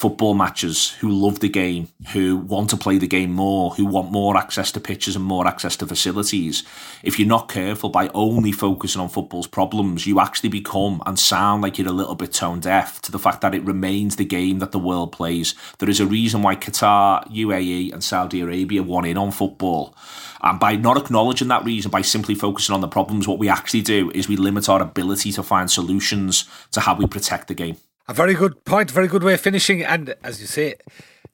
football 0.00 0.32
matches 0.32 0.92
who 1.00 1.10
love 1.10 1.40
the 1.40 1.48
game, 1.50 1.86
who 2.14 2.34
want 2.34 2.70
to 2.70 2.76
play 2.78 2.96
the 2.96 3.06
game 3.06 3.30
more, 3.30 3.72
who 3.72 3.84
want 3.84 4.10
more 4.10 4.34
access 4.34 4.72
to 4.72 4.80
pitches 4.80 5.14
and 5.14 5.22
more 5.22 5.46
access 5.46 5.76
to 5.76 5.86
facilities. 5.86 6.64
If 7.02 7.18
you're 7.18 7.28
not 7.28 7.50
careful 7.50 7.90
by 7.90 8.08
only 8.14 8.50
focusing 8.50 9.02
on 9.02 9.10
football's 9.10 9.46
problems, 9.46 10.06
you 10.06 10.18
actually 10.18 10.48
become 10.48 11.02
and 11.04 11.18
sound 11.18 11.60
like 11.60 11.76
you're 11.76 11.86
a 11.86 11.92
little 11.92 12.14
bit 12.14 12.32
tone 12.32 12.60
deaf 12.60 13.02
to 13.02 13.12
the 13.12 13.18
fact 13.18 13.42
that 13.42 13.54
it 13.54 13.62
remains 13.62 14.16
the 14.16 14.24
game 14.24 14.58
that 14.60 14.72
the 14.72 14.78
world 14.78 15.12
plays. 15.12 15.54
There 15.80 15.90
is 15.90 16.00
a 16.00 16.06
reason 16.06 16.40
why 16.40 16.56
Qatar, 16.56 17.30
UAE, 17.30 17.92
and 17.92 18.02
Saudi 18.02 18.40
Arabia 18.40 18.82
want 18.82 19.06
in 19.06 19.18
on 19.18 19.30
football. 19.30 19.94
And 20.40 20.58
by 20.58 20.76
not 20.76 20.96
acknowledging 20.96 21.48
that 21.48 21.66
reason, 21.66 21.90
by 21.90 22.00
simply 22.00 22.34
focusing 22.34 22.74
on 22.74 22.80
the 22.80 22.88
problems, 22.88 23.28
what 23.28 23.38
we 23.38 23.50
actually 23.50 23.82
do 23.82 24.10
is 24.14 24.30
we 24.30 24.36
limit 24.36 24.70
our 24.70 24.80
ability 24.80 25.30
to 25.32 25.42
find 25.42 25.70
solutions 25.70 26.48
to 26.70 26.80
how 26.80 26.94
we 26.94 27.06
protect 27.06 27.48
the 27.48 27.54
game. 27.54 27.76
A 28.10 28.12
very 28.12 28.34
good 28.34 28.64
point, 28.64 28.90
very 28.90 29.06
good 29.06 29.22
way 29.22 29.34
of 29.34 29.40
finishing. 29.40 29.84
And 29.84 30.16
as 30.24 30.40
you 30.40 30.48
say, 30.48 30.74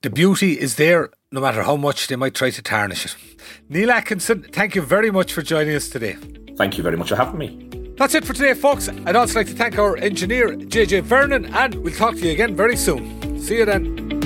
the 0.02 0.10
beauty 0.10 0.60
is 0.60 0.76
there 0.76 1.08
no 1.32 1.40
matter 1.40 1.62
how 1.62 1.74
much 1.74 2.06
they 2.06 2.16
might 2.16 2.34
try 2.34 2.50
to 2.50 2.60
tarnish 2.60 3.06
it. 3.06 3.16
Neil 3.70 3.90
Atkinson, 3.90 4.42
thank 4.52 4.74
you 4.74 4.82
very 4.82 5.10
much 5.10 5.32
for 5.32 5.40
joining 5.40 5.74
us 5.74 5.88
today. 5.88 6.18
Thank 6.58 6.76
you 6.76 6.82
very 6.82 6.98
much 6.98 7.08
for 7.08 7.16
having 7.16 7.38
me. 7.38 7.94
That's 7.96 8.14
it 8.14 8.26
for 8.26 8.34
today, 8.34 8.52
folks. 8.52 8.90
I'd 8.90 9.16
also 9.16 9.38
like 9.38 9.46
to 9.46 9.54
thank 9.54 9.78
our 9.78 9.96
engineer, 9.96 10.48
JJ 10.48 11.04
Vernon, 11.04 11.46
and 11.54 11.76
we'll 11.76 11.94
talk 11.94 12.14
to 12.16 12.20
you 12.20 12.32
again 12.32 12.54
very 12.54 12.76
soon. 12.76 13.40
See 13.40 13.56
you 13.56 13.64
then. 13.64 14.25